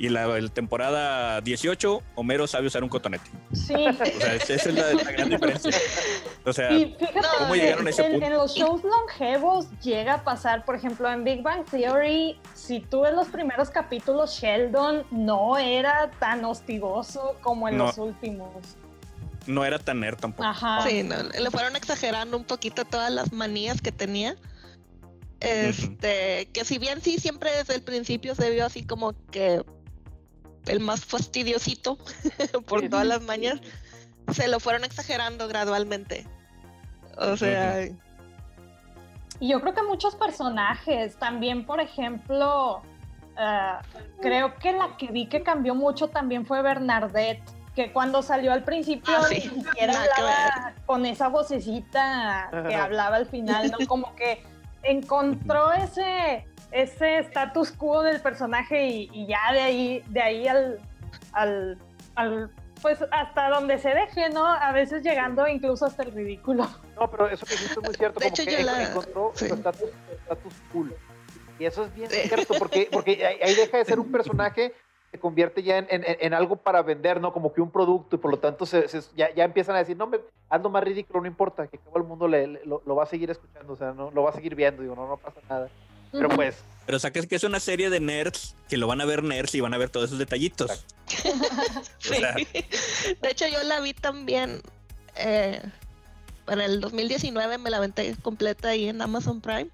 Y 0.00 0.08
la, 0.08 0.26
la 0.26 0.48
temporada 0.48 1.42
18, 1.42 2.02
Homero 2.14 2.46
sabe 2.46 2.66
usar 2.68 2.82
un 2.82 2.88
cotonete. 2.88 3.30
Sí. 3.52 3.74
O 3.74 3.92
sea, 3.92 4.34
es- 4.34 4.48
esa 4.48 4.68
es 4.70 4.74
la, 4.74 4.92
la 4.94 5.12
gran 5.12 5.28
diferencia. 5.28 5.70
O 6.46 6.52
sea, 6.54 6.70
¿Cómo 7.38 7.54
llegaron 7.54 7.86
a 7.86 7.90
ese 7.90 8.06
en, 8.06 8.12
punto? 8.12 8.26
en 8.26 8.32
los 8.32 8.54
shows 8.54 8.82
longevos 8.82 9.66
llega 9.82 10.14
a 10.14 10.24
pasar, 10.24 10.64
por 10.64 10.74
ejemplo, 10.74 11.08
en 11.12 11.22
Big 11.22 11.42
Bang 11.42 11.66
Theory, 11.66 12.40
si 12.54 12.80
tú 12.80 13.02
ves 13.02 13.12
los 13.12 13.28
primeros 13.28 13.68
capítulos, 13.68 14.32
Sheldon 14.40 15.04
no 15.10 15.58
era 15.58 16.10
tan 16.18 16.46
hostigoso 16.46 17.36
como 17.42 17.68
en 17.68 17.76
No. 17.76 17.84
los 17.88 17.98
últimos. 17.98 18.48
no 19.46 19.66
era 19.66 19.78
tan 19.78 20.00
nerd 20.00 20.16
tampoco. 20.18 20.44
Ajá. 20.48 20.80
Sí, 20.88 21.02
no, 21.02 21.16
le 21.24 21.50
fueron 21.50 21.76
exagerando 21.76 22.38
un 22.38 22.44
poquito 22.44 22.86
todas 22.86 23.12
las 23.12 23.32
manías 23.34 23.82
que 23.82 23.92
tenía. 23.92 24.34
Este, 25.40 26.48
que 26.52 26.64
si 26.64 26.78
bien 26.78 27.00
sí 27.02 27.18
siempre 27.18 27.50
desde 27.54 27.74
el 27.74 27.82
principio 27.82 28.34
se 28.34 28.50
vio 28.50 28.66
así 28.66 28.84
como 28.84 29.14
que 29.30 29.62
el 30.66 30.80
más 30.80 31.04
fastidiosito 31.04 31.98
por 32.66 32.88
todas 32.88 33.06
las 33.06 33.22
mañas, 33.22 33.60
se 34.32 34.48
lo 34.48 34.60
fueron 34.60 34.84
exagerando 34.84 35.48
gradualmente. 35.48 36.26
O 37.16 37.36
sea, 37.36 37.84
Y 39.40 39.48
yo 39.48 39.60
creo 39.60 39.74
que 39.74 39.82
muchos 39.82 40.14
personajes, 40.14 41.16
también 41.16 41.66
por 41.66 41.80
ejemplo, 41.80 42.82
ah, 43.36 43.82
creo 44.20 44.56
que 44.56 44.72
la 44.72 44.96
que 44.96 45.08
vi 45.08 45.26
que 45.26 45.42
cambió 45.42 45.74
mucho 45.74 46.08
también 46.08 46.46
fue 46.46 46.62
Bernadette, 46.62 47.42
que 47.74 47.92
cuando 47.92 48.22
salió 48.22 48.52
al 48.52 48.64
principio 48.64 49.14
Ah, 49.16 49.26
ni 49.30 49.40
siquiera 49.40 49.92
Nada 49.92 50.06
hablaba 50.16 50.74
con 50.86 51.06
esa 51.06 51.28
vocecita 51.28 52.50
que 52.68 52.74
hablaba 52.74 53.16
al 53.16 53.26
final, 53.26 53.70
¿no? 53.70 53.86
Como 53.86 54.14
que 54.16 54.42
encontró 54.82 55.72
ese 55.72 56.46
ese 56.72 57.18
status 57.18 57.72
quo 57.72 58.02
del 58.02 58.20
personaje 58.20 58.86
y, 58.86 59.10
y 59.12 59.26
ya 59.26 59.52
de 59.52 59.60
ahí 59.60 60.04
de 60.08 60.20
ahí 60.22 60.48
al, 60.48 60.78
al, 61.32 61.78
al 62.14 62.50
pues 62.82 63.04
hasta 63.10 63.50
donde 63.50 63.78
se 63.78 63.90
deje, 63.90 64.30
¿no? 64.30 64.46
A 64.46 64.72
veces 64.72 65.02
llegando 65.02 65.46
incluso 65.46 65.84
hasta 65.86 66.02
el 66.02 66.12
ridículo. 66.12 66.66
No, 66.98 67.10
pero 67.10 67.28
eso 67.28 67.44
que 67.46 67.52
dijiste 67.54 67.74
es 67.78 67.84
muy 67.84 67.94
cierto. 67.94 68.20
De 68.20 68.24
como 68.26 68.34
hecho, 68.34 68.44
que 68.44 68.62
la- 68.64 68.82
encontró 68.82 69.32
sí. 69.34 69.48
su 69.48 69.54
estatus 69.54 69.90
estatus 70.12 70.54
cool. 70.72 70.94
Y 71.58 71.66
eso 71.66 71.84
es 71.84 71.94
bien 71.94 72.08
Sí. 72.08 72.20
cierto, 72.28 72.54
porque, 72.58 72.88
porque 72.90 73.24
ahí 73.26 73.38
ahí 73.42 73.54
deja 73.54 73.76
de 73.78 73.84
ser 73.84 74.00
un 74.00 74.10
personaje 74.10 74.72
se 75.12 75.18
convierte 75.18 75.62
ya 75.64 75.76
en, 75.78 75.86
en- 75.90 76.04
en 76.06 76.34
algo 76.34 76.54
para 76.56 76.82
vender, 76.82 77.20
¿no? 77.20 77.32
Como 77.32 77.52
que 77.52 77.60
un 77.60 77.70
producto, 77.70 78.14
y 78.14 78.18
por 78.20 78.30
lo 78.30 78.38
tanto 78.38 78.64
se, 78.64 78.86
se- 78.88 79.14
ya, 79.16 79.28
ya 79.34 79.42
empiezan 79.44 79.74
a 79.74 79.80
decir, 79.80 79.96
no, 79.96 80.06
me 80.06 80.20
ando 80.48 80.70
más 80.70 80.84
ridículo, 80.84 81.20
no 81.20 81.26
importa, 81.26 81.66
que 81.66 81.78
todo 81.78 81.96
el 81.98 82.04
mundo 82.04 82.28
le, 82.28 82.46
le- 82.46 82.64
lo, 82.64 82.80
lo 82.86 82.94
va 82.94 83.02
a 83.02 83.06
seguir 83.06 83.28
escuchando, 83.28 83.72
o 83.72 83.76
sea, 83.76 83.90
no 83.92 84.10
lo 84.12 84.22
va 84.22 84.30
a 84.30 84.34
seguir 84.34 84.54
viendo, 84.54 84.82
digo, 84.82 84.94
no, 84.94 85.08
no 85.08 85.16
pasa 85.16 85.40
nada. 85.48 85.68
Pero 86.12 86.28
pues, 86.30 86.56
Pero 86.86 86.96
o 86.96 87.00
sea, 87.00 87.10
que 87.12 87.20
es, 87.20 87.26
que 87.26 87.36
es 87.36 87.44
una 87.44 87.60
serie 87.60 87.90
de 87.90 88.00
nerds 88.00 88.54
que 88.68 88.76
lo 88.76 88.86
van 88.86 89.00
a 89.00 89.04
ver 89.04 89.22
nerds 89.22 89.54
y 89.54 89.60
van 89.60 89.74
a 89.74 89.78
ver 89.78 89.90
todos 89.90 90.06
esos 90.06 90.18
detallitos. 90.18 90.84
Sí. 91.98 92.14
sea- 92.16 92.34
De 92.34 93.30
hecho, 93.30 93.46
yo 93.48 93.62
la 93.64 93.80
vi 93.80 93.92
también 93.94 94.62
eh, 95.16 95.60
en 96.46 96.60
el 96.60 96.80
2019, 96.80 97.58
me 97.58 97.70
la 97.70 97.78
aventé 97.78 98.14
completa 98.22 98.68
ahí 98.68 98.88
en 98.88 99.02
Amazon 99.02 99.40
Prime. 99.40 99.70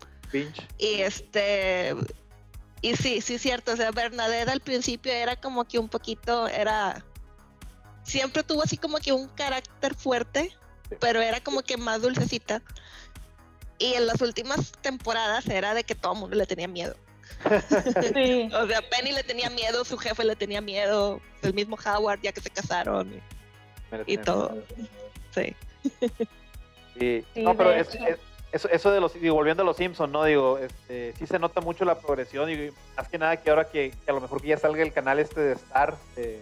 Y 0.79 1.01
este. 1.01 1.95
Y 2.83 2.97
sí, 2.97 3.21
sí, 3.21 3.39
cierto. 3.39 3.73
O 3.73 3.77
sea, 3.77 3.91
Bernadette 3.91 4.49
al 4.49 4.61
principio 4.61 5.13
era 5.13 5.37
como 5.37 5.65
que 5.67 5.79
un 5.79 5.89
poquito. 5.89 6.49
Era. 6.49 7.05
Siempre 8.03 8.43
tuvo 8.43 8.63
así 8.63 8.77
como 8.77 8.99
que 8.99 9.13
un 9.13 9.29
carácter 9.29 9.95
fuerte, 9.95 10.51
pero 11.01 11.21
era 11.21 11.41
como 11.41 11.63
que 11.63 11.77
más 11.77 12.03
dulcecita. 12.03 12.63
Y 13.79 13.95
en 13.95 14.07
las 14.07 14.21
últimas 14.23 14.73
temporadas 14.81 15.47
era 15.49 15.75
de 15.75 15.85
que 15.85 15.95
todo 15.95 16.15
el 16.15 16.19
mundo 16.21 16.37
le 16.37 16.47
tenía 16.47 16.69
miedo. 16.69 16.95
Sí. 18.15 18.49
O 18.55 18.67
sea, 18.67 18.81
Penny 18.89 19.13
le 19.13 19.23
tenía 19.23 19.51
miedo, 19.51 19.85
su 19.85 19.99
jefe 19.99 20.25
le 20.25 20.37
tenía 20.37 20.61
miedo, 20.61 21.21
el 21.43 21.53
mismo 21.55 21.77
Howard 21.85 22.21
ya 22.23 22.33
que 22.33 22.41
se 22.41 22.51
casaron 22.51 23.13
y, 24.07 24.13
y 24.15 24.19
todo. 24.19 24.57
Sí. 25.35 25.55
Sí. 26.99 27.25
Sí, 27.35 27.43
no, 27.43 27.55
pero 27.57 27.73
es- 27.73 27.99
eso, 28.53 28.71
eso 28.71 28.91
de 28.91 29.01
los, 29.01 29.13
digo, 29.21 29.35
volviendo 29.35 29.63
a 29.63 29.67
los 29.67 29.77
Simpsons, 29.77 30.11
¿no? 30.11 30.25
Digo, 30.25 30.57
este, 30.57 31.13
sí 31.19 31.27
se 31.27 31.39
nota 31.39 31.61
mucho 31.61 31.85
la 31.85 31.99
progresión 31.99 32.49
y 32.51 32.71
más 32.97 33.09
que 33.09 33.19
nada 33.19 33.37
que 33.37 33.51
ahora 33.51 33.69
que, 33.69 33.91
que 33.91 34.11
a 34.11 34.15
lo 34.15 34.21
mejor 34.23 34.41
que 34.41 34.49
ya 34.49 34.57
salga 34.57 34.83
el 34.83 34.93
canal 34.95 35.19
este 35.19 35.41
de 35.41 35.53
Star, 35.55 35.97
de, 36.15 36.41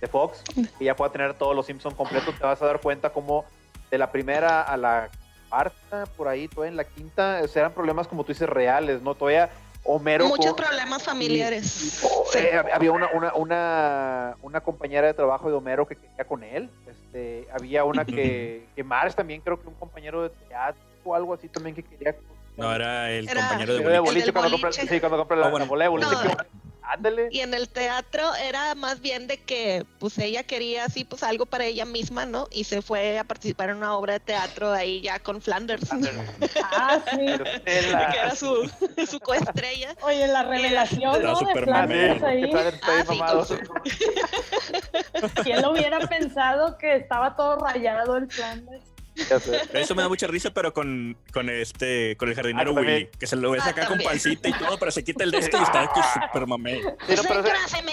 de 0.00 0.06
Fox, 0.08 0.42
que 0.78 0.84
ya 0.84 0.96
pueda 0.96 1.12
tener 1.12 1.34
todos 1.34 1.54
los 1.54 1.66
Simpsons 1.66 1.94
completos, 1.94 2.34
te 2.36 2.42
vas 2.44 2.60
a 2.62 2.66
dar 2.66 2.80
cuenta 2.80 3.10
como 3.10 3.44
de 3.90 3.98
la 3.98 4.10
primera 4.10 4.62
a 4.62 4.76
la 4.76 5.08
cuarta, 5.56 6.06
por 6.16 6.28
ahí, 6.28 6.48
todavía 6.48 6.70
en 6.70 6.76
la 6.76 6.84
quinta, 6.84 7.40
o 7.42 7.48
sea, 7.48 7.60
eran 7.62 7.72
problemas 7.72 8.06
como 8.06 8.24
tú 8.24 8.32
dices 8.32 8.48
reales, 8.48 9.00
¿no? 9.02 9.14
Todavía 9.14 9.48
Homero... 9.84 10.26
Muchos 10.26 10.46
con- 10.54 10.64
problemas 10.64 11.02
familiares. 11.02 11.80
y- 11.82 11.86
y- 11.86 11.90
Sí. 12.32 12.38
eh, 12.38 12.60
había 12.74 12.90
una, 12.92 13.08
una, 13.14 13.32
una, 13.34 14.36
una 14.42 14.60
compañera 14.60 15.06
de 15.06 15.14
trabajo 15.14 15.48
de 15.48 15.54
Homero 15.54 15.86
que 15.86 15.94
quería 15.96 16.24
con 16.26 16.42
él. 16.42 16.68
Este, 16.90 17.46
había 17.52 17.84
una 17.84 18.04
que, 18.04 18.66
que 18.76 18.82
Marge 18.84 19.14
también, 19.16 19.40
creo 19.40 19.60
que 19.60 19.68
un 19.68 19.74
compañero 19.74 20.22
de 20.24 20.30
teatro 20.30 20.82
o 21.04 21.14
algo 21.14 21.32
así 21.34 21.48
también 21.48 21.74
que 21.76 21.84
quería 21.84 22.16
No, 22.56 22.74
era 22.74 23.10
el 23.12 23.28
Era- 23.28 23.42
compañero 23.42 23.74
de 23.74 23.78
boliche. 23.80 24.00
boliche 24.00 24.24
del 24.26 24.32
cuando 24.32 24.50
compra, 24.50 24.70
boliche. 24.70 24.88
sí, 24.94 25.00
cuando 25.00 25.18
compra 25.18 25.36
la, 25.36 25.46
Ah, 25.46 25.50
bueno. 25.50 25.64
la 25.66 25.68
bola 25.70 25.84
de 25.84 25.88
boliche. 25.88 26.10
No. 26.14 26.22
que- 26.36 26.65
Ándale. 26.88 27.28
Y 27.32 27.40
en 27.40 27.52
el 27.52 27.68
teatro 27.68 28.34
era 28.36 28.74
más 28.76 29.00
bien 29.00 29.26
de 29.26 29.38
que 29.42 29.84
pues 29.98 30.16
ella 30.18 30.44
quería 30.44 30.84
así 30.84 31.04
pues 31.04 31.22
algo 31.22 31.44
para 31.46 31.64
ella 31.64 31.84
misma, 31.84 32.26
¿no? 32.26 32.46
Y 32.52 32.64
se 32.64 32.80
fue 32.82 33.18
a 33.18 33.24
participar 33.24 33.70
en 33.70 33.78
una 33.78 33.96
obra 33.96 34.14
de 34.14 34.20
teatro 34.20 34.72
ahí 34.72 35.00
ya 35.00 35.18
con 35.18 35.42
Flanders, 35.42 35.88
Ah, 36.62 37.00
sí. 37.12 37.26
Estela. 37.26 38.10
que 38.12 38.18
era 38.18 38.34
su, 38.36 38.70
su 39.10 39.18
coestrella. 39.20 39.94
Oye, 40.02 40.28
la 40.28 40.44
revelación, 40.44 41.22
¿no? 41.22 41.40
De 41.40 41.52
Flanders 41.62 42.22
ahí. 42.22 42.50
Ah, 42.82 43.04
sí, 43.08 43.18
con 43.18 43.46
su- 43.46 43.58
¿Quién 45.42 45.62
lo 45.62 45.72
hubiera 45.72 45.98
pensado 46.00 46.78
que 46.78 46.96
estaba 46.96 47.34
todo 47.36 47.56
rayado 47.58 48.16
el 48.16 48.30
Flanders? 48.30 48.84
Ya 49.28 49.40
sé. 49.40 49.60
Eso 49.72 49.94
me 49.94 50.02
da 50.02 50.08
mucha 50.08 50.26
risa, 50.26 50.50
pero 50.52 50.72
con, 50.72 51.16
con 51.32 51.48
este, 51.48 52.16
con 52.16 52.28
el 52.28 52.34
jardinero 52.34 52.72
Ah. 52.76 52.80
Willy, 52.80 53.08
que 53.18 53.26
se 53.26 53.36
lo 53.36 53.50
ves 53.50 53.62
Ah, 53.64 53.70
acá 53.70 53.86
con 53.86 53.98
pancita 53.98 54.48
y 54.48 54.52
todo, 54.52 54.78
pero 54.78 54.90
se 54.90 55.02
quita 55.04 55.24
el 55.24 55.30
de 55.30 55.38
esto 55.38 55.58
y 55.58 55.62
está 55.62 55.82
aquí 55.82 56.00
súper 56.14 56.46
mamé. 56.46 56.80
Sí, 57.06 57.14
no, 57.16 57.22
pero, 57.26 57.42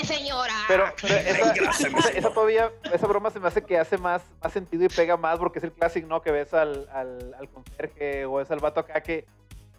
señora. 0.04 0.54
pero, 0.68 0.86
pero 1.02 1.16
esa, 1.18 1.54
esa- 1.88 2.10
esa 2.10 2.34
todavía, 2.34 2.72
esa 2.94 3.08
broma 3.08 3.30
se 3.32 3.40
me 3.40 3.48
hace 3.48 3.62
que 3.64 3.78
hace 3.78 3.98
más, 3.98 4.22
más 4.44 4.52
sentido 4.54 4.84
y 4.84 4.90
pega 4.90 5.16
más 5.18 5.40
porque 5.40 5.60
es 5.60 5.64
el 5.64 5.72
clásico, 5.72 6.08
¿no? 6.08 6.22
Que 6.22 6.32
ves 6.32 6.54
al, 6.54 6.88
al, 6.94 7.34
al 7.40 7.50
conserje 7.50 8.26
o 8.26 8.42
es 8.42 8.52
al 8.52 8.60
vato 8.60 8.82
acá 8.82 9.02
que 9.02 9.26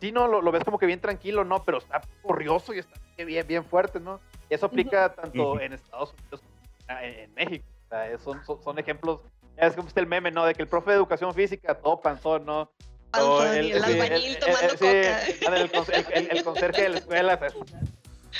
sí, 0.01 0.13
no, 0.13 0.27
lo, 0.29 0.41
lo 0.43 0.51
ves 0.53 0.65
como 0.65 0.79
que 0.79 0.87
bien 0.87 1.01
tranquilo, 1.01 1.45
¿no? 1.45 1.63
Pero 1.65 1.79
está 1.79 2.01
corrioso 2.23 2.73
y 2.75 2.79
está 2.79 2.99
bien, 3.25 3.47
bien 3.47 3.65
fuerte, 3.65 4.01
¿no? 4.01 4.21
Y 4.51 4.55
eso 4.55 4.67
aplica 4.67 5.13
tanto 5.15 5.53
Ujú. 5.53 5.61
en 5.61 5.73
Estados 5.75 6.13
Unidos 6.15 6.41
como 6.43 6.99
en, 7.01 7.15
en 7.21 7.35
México. 7.35 7.65
O 7.87 7.89
sea, 7.89 8.19
son, 8.19 8.45
son, 8.45 8.63
son 8.63 8.79
ejemplos. 8.79 9.21
Ya 9.56 9.66
es 9.68 9.75
como 9.75 9.88
está 9.88 10.00
el 10.00 10.06
meme, 10.06 10.30
¿no? 10.30 10.44
De 10.44 10.54
que 10.54 10.62
el 10.62 10.68
profe 10.68 10.90
de 10.90 10.96
educación 10.96 11.32
física, 11.34 11.75
todo 11.75 12.00
panzón, 12.00 12.44
¿no? 12.44 12.70
Panzón, 13.11 13.54
el 13.54 13.66
sí, 13.66 13.73
albañil 13.92 14.12
el- 14.34 14.38
tomando 14.38 14.68
el- 14.68 14.78
coca. 14.78 15.56
el, 15.56 15.73
conse- 15.73 16.06
el- 16.12 16.12
el- 16.30 16.37
el 16.38 16.44
conserje 16.44 16.82
de 16.82 16.88
la 16.88 16.99
escuela, 16.99 17.40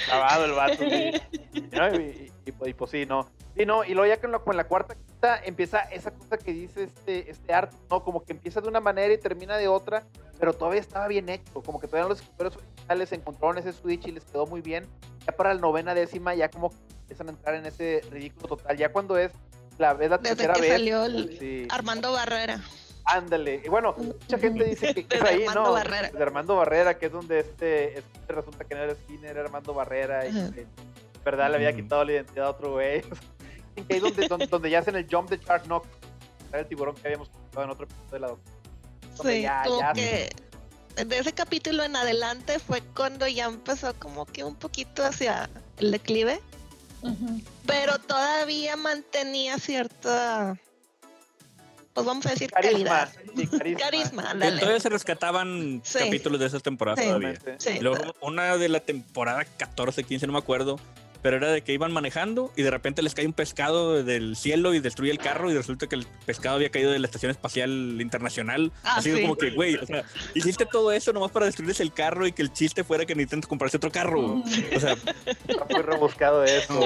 lavado 0.09 0.44
el 0.44 0.52
vato. 0.52 0.85
Y, 0.85 2.52
pues- 2.52 2.68
y 2.68 2.75
pues 2.75 2.90
sí, 2.90 3.06
¿no? 3.06 3.28
Sí, 3.56 3.64
no, 3.64 3.85
y 3.85 3.94
luego 3.94 4.12
ya 4.12 4.21
con 4.21 4.33
la, 4.33 4.40
con 4.40 4.56
la 4.56 4.64
cuarta 4.64 4.97
quinta 4.97 5.40
empieza 5.44 5.78
esa 5.83 6.11
cosa 6.11 6.37
que 6.37 6.52
dice 6.52 6.83
este, 6.85 7.30
este 7.30 7.54
arte, 7.54 7.76
¿no? 7.88 8.02
Como 8.02 8.25
que 8.25 8.33
empieza 8.33 8.61
de 8.61 8.68
una 8.68 8.80
manera 8.80 9.14
y 9.14 9.18
termina 9.18 9.56
de 9.56 9.68
otra, 9.68 10.04
pero 10.40 10.52
todavía 10.52 10.80
estaba 10.80 11.06
bien 11.06 11.28
hecho, 11.28 11.62
como 11.62 11.78
que 11.80 11.87
todavía 11.87 12.09
los 12.09 12.21
escritores 12.21 12.56
originales 12.56 13.12
encontraron 13.12 13.59
ese 13.59 13.73
switch 13.73 14.09
y 14.09 14.12
les 14.12 14.25
quedó 14.25 14.47
muy 14.47 14.61
bien. 14.61 14.88
Ya 15.25 15.33
para 15.37 15.54
la 15.54 15.61
novena 15.61 15.94
décima 15.94 16.35
ya 16.35 16.49
como 16.50 16.71
que 16.71 16.76
empiezan 17.02 17.28
a 17.28 17.30
entrar 17.30 17.54
en 17.54 17.66
ese 17.66 18.02
ridículo 18.11 18.49
total, 18.49 18.76
ya 18.76 18.90
cuando 18.92 19.16
es 19.16 19.30
la 19.78 19.95
vez 19.95 20.11
la 20.11 20.19
Desde 20.19 20.37
tercera 20.37 20.54
que 20.54 20.61
vez. 20.61 20.71
salió 20.73 21.04
el 21.04 21.38
sí. 21.38 21.66
Armando 21.71 22.12
Barrera. 22.12 22.61
Ándale. 23.07 23.61
Y 23.64 23.69
bueno, 23.69 23.95
mucha 23.99 24.38
gente 24.38 24.64
dice 24.64 24.95
que, 24.95 25.04
que 25.09 25.16
es 25.16 25.23
ahí, 25.23 25.40
Armando 25.47 25.62
¿no? 25.64 25.73
Barrera. 25.73 26.11
De 26.11 26.23
Armando 26.23 26.57
Barrera, 26.57 26.99
que 26.99 27.07
es 27.07 27.12
donde 27.12 27.40
este, 27.40 27.99
este 27.99 28.33
resulta 28.33 28.64
que 28.64 28.75
no 28.75 28.81
era 28.83 28.95
Skinner, 28.95 29.31
era 29.33 29.43
Armando 29.43 29.75
Barrera, 29.75 30.26
y 30.26 30.31
Ajá. 30.31 30.52
que, 30.52 30.61
en 30.62 30.69
verdad 31.25 31.50
le 31.50 31.57
había 31.57 31.75
quitado 31.75 32.04
la 32.04 32.12
identidad 32.12 32.47
a 32.47 32.50
otro 32.50 32.73
güey. 32.73 33.02
Que 33.88 33.95
ahí 33.95 33.99
donde, 34.00 34.28
donde, 34.28 34.47
donde 34.47 34.71
ya 34.71 34.78
hacen 34.78 34.95
el 34.95 35.07
jump 35.11 35.28
de 35.31 35.37
Shark 35.38 35.64
Knock, 35.64 35.85
el 36.52 36.64
tiburón 36.66 36.95
que 36.95 37.09
habíamos 37.09 37.28
comentado 37.28 37.64
en 37.64 37.71
otro 37.71 37.87
episodio 37.87 38.11
de 38.12 38.19
la. 38.21 38.26
Donde 39.16 39.33
Sí, 39.35 39.43
ya- 39.43 39.62
como 39.66 39.81
ya- 39.81 39.93
que 39.93 40.31
de 41.04 41.19
ese 41.19 41.33
capítulo 41.33 41.83
en 41.83 41.97
adelante 41.97 42.61
fue 42.61 42.83
cuando 42.97 43.26
ya 43.26 43.47
empezó 43.47 43.93
como 43.99 44.26
que 44.26 44.45
un 44.45 44.54
poquito 44.54 45.04
hacia 45.04 45.50
el 45.78 45.90
declive, 45.90 46.40
Pero 47.67 47.99
todavía 47.99 48.77
mantenía 48.77 49.59
cierta, 49.59 50.57
pues 51.93 52.07
vamos 52.07 52.25
a 52.27 52.31
decir 52.31 52.51
Carisma. 52.51 52.73
calidad. 52.73 53.13
Sí, 53.37 53.47
carisma. 53.47 53.81
Carisma. 53.81 54.35
Todavía 54.61 54.81
se 54.81 54.89
rescataban 54.89 55.81
Sí. 55.85 55.99
capítulos 55.99 56.41
de 56.41 56.47
esas 56.47 56.63
temporadas 56.63 57.01
Sí. 57.01 57.07
todavía. 57.07 57.39
Luego, 57.81 58.15
una 58.21 58.57
de 58.57 58.69
la 58.69 58.81
temporada 58.81 59.45
14, 59.45 60.05
15, 60.05 60.27
no 60.27 60.33
me 60.33 60.39
acuerdo, 60.39 60.79
pero 61.25 61.38
era 61.38 61.50
de 61.50 61.62
que 61.62 61.73
iban 61.73 61.90
manejando 61.90 62.52
y 62.54 62.61
de 62.61 62.71
repente 62.71 63.00
les 63.00 63.14
cae 63.14 63.25
un 63.25 63.33
pescado 63.33 64.04
del 64.04 64.37
cielo 64.37 64.75
y 64.75 64.81
destruye 64.81 65.11
el 65.11 65.16
carro 65.16 65.50
y 65.50 65.54
resulta 65.57 65.87
que 65.87 65.95
el 65.97 66.07
pescado 66.26 66.57
había 66.57 66.69
caído 66.69 66.93
de 66.93 66.99
la 66.99 67.07
Estación 67.07 67.31
Espacial 67.31 67.71
Internacional. 67.99 68.73
Ah, 68.83 68.97
Así 68.99 69.11
sí. 69.11 69.23
como 69.23 69.35
que, 69.35 69.49
güey, 69.52 69.76
o 69.76 69.87
sea, 69.87 70.04
hiciste 70.35 70.66
todo 70.66 70.93
eso 70.93 71.14
nomás 71.14 71.31
para 71.31 71.47
destruirles 71.47 71.81
el 71.81 71.95
carro 71.95 72.26
y 72.26 72.33
que 72.33 72.43
el 72.43 72.52
chiste 72.52 72.85
fuera 72.85 73.07
que 73.07 73.14
necesitan 73.14 73.40
comprarse 73.40 73.78
otro 73.78 73.90
carro. 73.90 74.43
O 74.76 74.78
sea, 74.78 74.97
Está 75.49 75.64
muy 75.71 75.81
rebuscado 75.81 76.45
eso. 76.45 76.78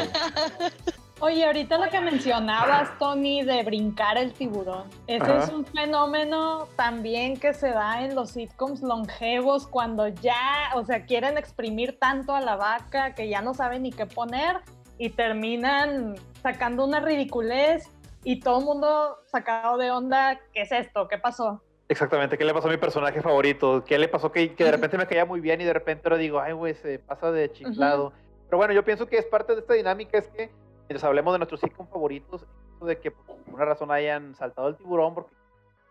Oye, 1.20 1.44
ahorita 1.44 1.78
lo 1.78 1.90
que 1.90 2.00
mencionabas, 2.00 2.96
Tony, 2.96 3.42
de 3.42 3.64
brincar 3.64 4.16
el 4.16 4.32
tiburón. 4.32 4.84
Ese 5.08 5.24
Ajá. 5.24 5.44
es 5.44 5.50
un 5.50 5.66
fenómeno 5.66 6.68
también 6.76 7.40
que 7.40 7.52
se 7.54 7.70
da 7.70 8.04
en 8.04 8.14
los 8.14 8.30
sitcoms 8.30 8.82
longevos 8.82 9.66
cuando 9.66 10.06
ya, 10.06 10.70
o 10.76 10.84
sea, 10.84 11.06
quieren 11.06 11.36
exprimir 11.36 11.98
tanto 11.98 12.36
a 12.36 12.40
la 12.40 12.54
vaca 12.54 13.16
que 13.16 13.28
ya 13.28 13.42
no 13.42 13.52
saben 13.52 13.82
ni 13.82 13.90
qué 13.90 14.06
poner 14.06 14.60
y 14.96 15.10
terminan 15.10 16.14
sacando 16.40 16.84
una 16.84 17.00
ridiculez 17.00 17.90
y 18.22 18.38
todo 18.38 18.60
el 18.60 18.64
mundo 18.64 19.16
sacado 19.26 19.76
de 19.76 19.90
onda. 19.90 20.38
¿Qué 20.52 20.62
es 20.62 20.70
esto? 20.70 21.08
¿Qué 21.08 21.18
pasó? 21.18 21.60
Exactamente, 21.88 22.38
¿qué 22.38 22.44
le 22.44 22.54
pasó 22.54 22.68
a 22.68 22.70
mi 22.70 22.76
personaje 22.76 23.20
favorito? 23.22 23.82
¿Qué 23.84 23.98
le 23.98 24.06
pasó 24.06 24.30
que, 24.30 24.54
que 24.54 24.62
de 24.62 24.70
repente 24.70 24.96
me 24.96 25.06
caía 25.06 25.24
muy 25.24 25.40
bien 25.40 25.60
y 25.60 25.64
de 25.64 25.72
repente 25.72 26.02
ahora 26.04 26.18
digo, 26.18 26.38
ay, 26.38 26.52
güey, 26.52 26.74
se 26.74 27.00
pasa 27.00 27.32
de 27.32 27.50
chiflado? 27.50 28.12
Pero 28.48 28.58
bueno, 28.58 28.72
yo 28.72 28.84
pienso 28.84 29.06
que 29.06 29.18
es 29.18 29.26
parte 29.26 29.54
de 29.54 29.60
esta 29.60 29.74
dinámica, 29.74 30.18
es 30.18 30.28
que 30.28 30.50
mientras 30.88 31.04
hablemos 31.04 31.34
de 31.34 31.38
nuestros 31.38 31.60
sitcom 31.60 31.86
favoritos, 31.86 32.44
de 32.80 32.98
que 32.98 33.10
por 33.10 33.36
alguna 33.46 33.64
razón 33.64 33.90
hayan 33.90 34.34
saltado 34.34 34.68
el 34.68 34.76
tiburón, 34.76 35.14
porque 35.14 35.30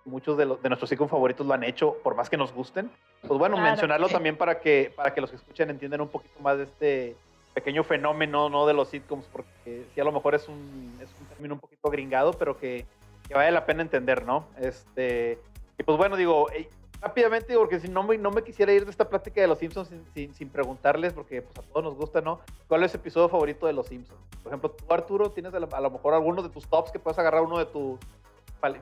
muchos 0.06 0.38
de, 0.38 0.46
los, 0.46 0.62
de 0.62 0.70
nuestros 0.70 0.90
sitcom 0.90 1.08
favoritos 1.08 1.46
lo 1.46 1.54
han 1.54 1.64
hecho, 1.64 1.98
por 2.04 2.16
más 2.16 2.30
que 2.30 2.38
nos 2.38 2.52
gusten, 2.54 2.90
pues 3.28 3.38
bueno, 3.38 3.56
Claro. 3.56 3.70
mencionarlo 3.70 4.08
también 4.10 4.38
para 4.38 4.60
que, 4.60 4.92
para 4.96 5.14
que 5.14 5.22
los 5.22 5.30
que 5.30 5.36
escuchen 5.36 5.70
entiendan 5.70 6.02
un 6.02 6.08
poquito 6.10 6.40
más 6.40 6.58
de 6.58 6.64
este 6.64 7.16
pequeño 7.54 7.84
fenómeno, 7.84 8.50
¿no? 8.50 8.66
De 8.68 8.74
los 8.74 8.88
sitcoms, 8.90 9.26
porque 9.32 9.86
sí, 9.94 10.00
a 10.00 10.04
lo 10.04 10.12
mejor 10.12 10.36
es 10.36 10.48
un, 10.48 10.98
es 11.02 11.10
un 11.20 11.26
término 11.28 11.56
un 11.56 11.60
poquito 11.60 11.90
gringado, 11.90 12.34
pero 12.34 12.58
que, 12.58 12.86
que 13.28 13.34
vale 13.34 13.52
la 13.52 13.66
pena 13.66 13.82
entender, 13.82 14.26
¿no? 14.26 14.46
Este, 14.60 15.40
y 15.78 15.84
pues 15.84 15.98
bueno, 15.98 16.16
digo, 16.16 16.50
eh, 16.52 16.70
rápidamente, 17.02 17.56
porque 17.56 17.80
si 17.80 17.88
no 17.88 18.04
me, 18.04 18.18
no 18.18 18.32
me 18.32 18.44
quisiera 18.44 18.74
ir 18.74 18.86
de 18.86 18.92
esta 18.92 19.08
plática 19.08 19.42
de 19.42 19.48
los 19.48 19.60
Simpsons 19.60 19.90
sin, 19.90 20.06
sin, 20.14 20.34
sin 20.34 20.50
preguntarles, 20.50 21.14
porque 21.14 21.42
pues, 21.42 21.58
a 21.58 21.62
todos 21.62 21.84
nos 21.84 21.96
gusta, 21.96 22.22
¿no? 22.22 22.40
¿Cuál 22.68 22.84
es 22.84 22.94
el 22.94 23.00
episodio 23.00 23.30
favorito 23.30 23.68
de 23.68 23.74
los 23.74 23.88
Simpsons? 23.88 24.20
Por 24.44 24.52
ejemplo, 24.52 24.72
tú, 24.72 24.94
Arturo, 24.94 25.32
tienes 25.32 25.54
a 25.54 25.60
lo, 25.60 25.68
a 25.72 25.82
lo 25.82 25.92
mejor 25.92 26.14
alguno 26.14 26.42
de 26.42 26.50
tus 26.50 26.68
tops 26.68 26.92
que 26.92 27.00
puedes 27.00 27.20
agarrar 27.20 27.44
uno 27.44 27.60
de 27.60 27.66
tu 27.66 27.98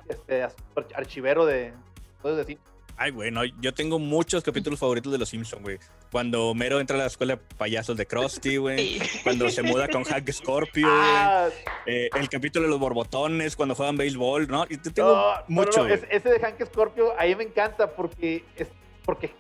este, 0.09 0.47
archivero 0.95 1.45
de 1.45 1.73
episodios 2.13 2.37
de 2.37 2.43
Simpsons. 2.45 2.74
Ay, 2.97 3.11
güey, 3.11 3.31
no, 3.31 3.43
yo 3.45 3.73
tengo 3.73 3.99
muchos 3.99 4.43
capítulos 4.43 4.79
favoritos 4.79 5.11
de 5.11 5.17
Los 5.17 5.29
Simpsons, 5.29 5.61
güey. 5.63 5.79
Cuando 6.11 6.53
Mero 6.53 6.79
entra 6.79 6.95
a 6.95 6.99
la 6.99 7.05
escuela 7.07 7.35
de 7.35 7.41
payasos 7.57 7.97
de 7.97 8.05
Krusty, 8.05 8.57
güey. 8.57 8.99
Cuando 9.23 9.49
se 9.49 9.61
muda 9.63 9.87
con 9.87 10.03
Hank 10.03 10.29
Scorpio. 10.31 10.87
Ah, 10.89 11.49
Eh, 11.85 12.09
el 12.15 12.29
capítulo 12.29 12.63
de 12.65 12.69
los 12.71 12.79
borbotones, 12.79 13.55
cuando 13.55 13.75
juegan 13.75 13.97
béisbol, 13.97 14.47
¿no? 14.47 14.65
Y 14.69 14.77
te 14.77 14.89
tengo 14.91 15.13
no, 15.15 15.33
mucho. 15.47 15.87
no, 15.87 15.93
ese 15.93 16.29
de 16.29 16.39
Hank 16.39 16.63
Scorpio, 16.65 17.13
ahí 17.19 17.35
me 17.35 17.43
encanta 17.43 17.91
porque, 17.95 18.43
es, 18.55 18.67
porque 19.05 19.31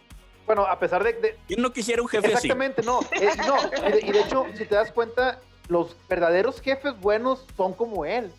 bueno, 0.45 0.63
a 0.65 0.77
pesar 0.77 1.03
de- 1.03 1.13
de, 1.13 1.37
¿Quién 1.47 1.61
no 1.61 1.73
quisiera 1.73 2.01
un 2.03 2.07
jefe 2.07 2.27
así? 2.27 2.47
Exactamente, 2.47 2.83
no. 2.83 2.99
eh, 3.19 3.29
no, 3.47 3.57
y 3.87 3.91
de, 3.93 3.99
y 4.05 4.11
de 4.11 4.21
hecho, 4.21 4.45
si 4.55 4.65
te 4.65 4.75
das 4.75 4.91
cuenta, 4.91 5.39
los 5.69 5.95
verdaderos 6.07 6.61
jefes 6.61 6.93
buenos 6.99 7.45
son 7.57 7.73
como 7.73 8.05
él. 8.05 8.31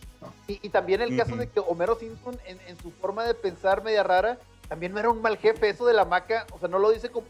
Y, 0.48 0.58
y 0.62 0.68
también 0.70 1.00
el 1.02 1.16
caso 1.16 1.34
de 1.36 1.48
que 1.48 1.58
Homero 1.60 1.96
Simpson, 1.98 2.38
en, 2.46 2.60
en 2.68 2.78
su 2.80 2.90
forma 2.92 3.24
de 3.24 3.34
pensar 3.34 3.82
media 3.82 4.02
rara, 4.04 4.38
también 4.68 4.92
no 4.92 5.00
era 5.00 5.10
un 5.10 5.20
mal 5.22 5.36
jefe. 5.38 5.68
Eso 5.68 5.86
de 5.86 5.94
la 5.94 6.04
maca, 6.04 6.46
o 6.52 6.58
sea, 6.58 6.68
no 6.68 6.78
lo 6.78 6.90
dice 6.90 7.10
como. 7.10 7.26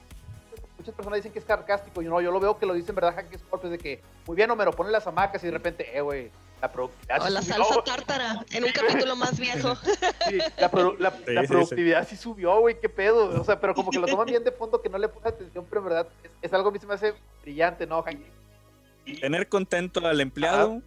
Muchas 0.78 0.94
personas 0.94 1.16
dicen 1.16 1.32
que 1.32 1.38
es 1.38 1.44
sarcástico. 1.44 2.02
Yo 2.02 2.10
no, 2.10 2.20
yo 2.20 2.30
lo 2.30 2.38
veo 2.38 2.58
que 2.58 2.66
lo 2.66 2.74
dice 2.74 2.90
en 2.90 2.96
verdad 2.96 3.14
Hank 3.16 3.34
Scorpio, 3.38 3.70
de 3.70 3.78
que, 3.78 4.02
muy 4.26 4.36
bien, 4.36 4.50
Homero, 4.50 4.72
pone 4.72 4.90
las 4.90 5.06
hamacas 5.06 5.42
y 5.42 5.46
de 5.46 5.52
repente, 5.52 5.96
eh, 5.96 6.00
güey, 6.02 6.30
la 6.60 6.70
productividad. 6.70 7.22
O 7.22 7.28
la 7.30 7.42
subió". 7.42 7.64
salsa 7.64 7.82
tártara 7.84 8.44
en 8.52 8.64
un 8.64 8.70
capítulo 8.72 9.16
más 9.16 9.38
viejo. 9.40 9.74
Sí, 10.28 10.38
la, 10.58 10.70
produ- 10.70 10.98
la- 10.98 11.10
la 11.26 11.40
sí, 11.42 11.46
sí. 11.46 11.52
productividad 11.52 12.06
sí, 12.06 12.16
subió, 12.16 12.60
güey, 12.60 12.78
qué 12.78 12.88
pedo. 12.88 13.40
O 13.40 13.44
sea, 13.44 13.58
pero 13.58 13.74
como 13.74 13.90
que 13.90 13.98
lo 13.98 14.06
toman 14.06 14.26
bien 14.26 14.44
de 14.44 14.52
fondo, 14.52 14.80
que 14.82 14.88
no 14.90 14.98
le 14.98 15.08
ponen 15.08 15.28
atención, 15.34 15.64
pero 15.68 15.80
en 15.80 15.86
verdad 15.88 16.08
es, 16.22 16.30
es 16.42 16.52
algo 16.52 16.68
a 16.68 16.72
mí 16.72 16.78
se 16.78 16.86
me 16.86 16.94
hace 16.94 17.14
brillante, 17.42 17.86
¿no, 17.86 18.02
Hank? 18.02 18.20
Tener 19.20 19.48
contento 19.48 20.04
al 20.06 20.20
empleado 20.20 20.82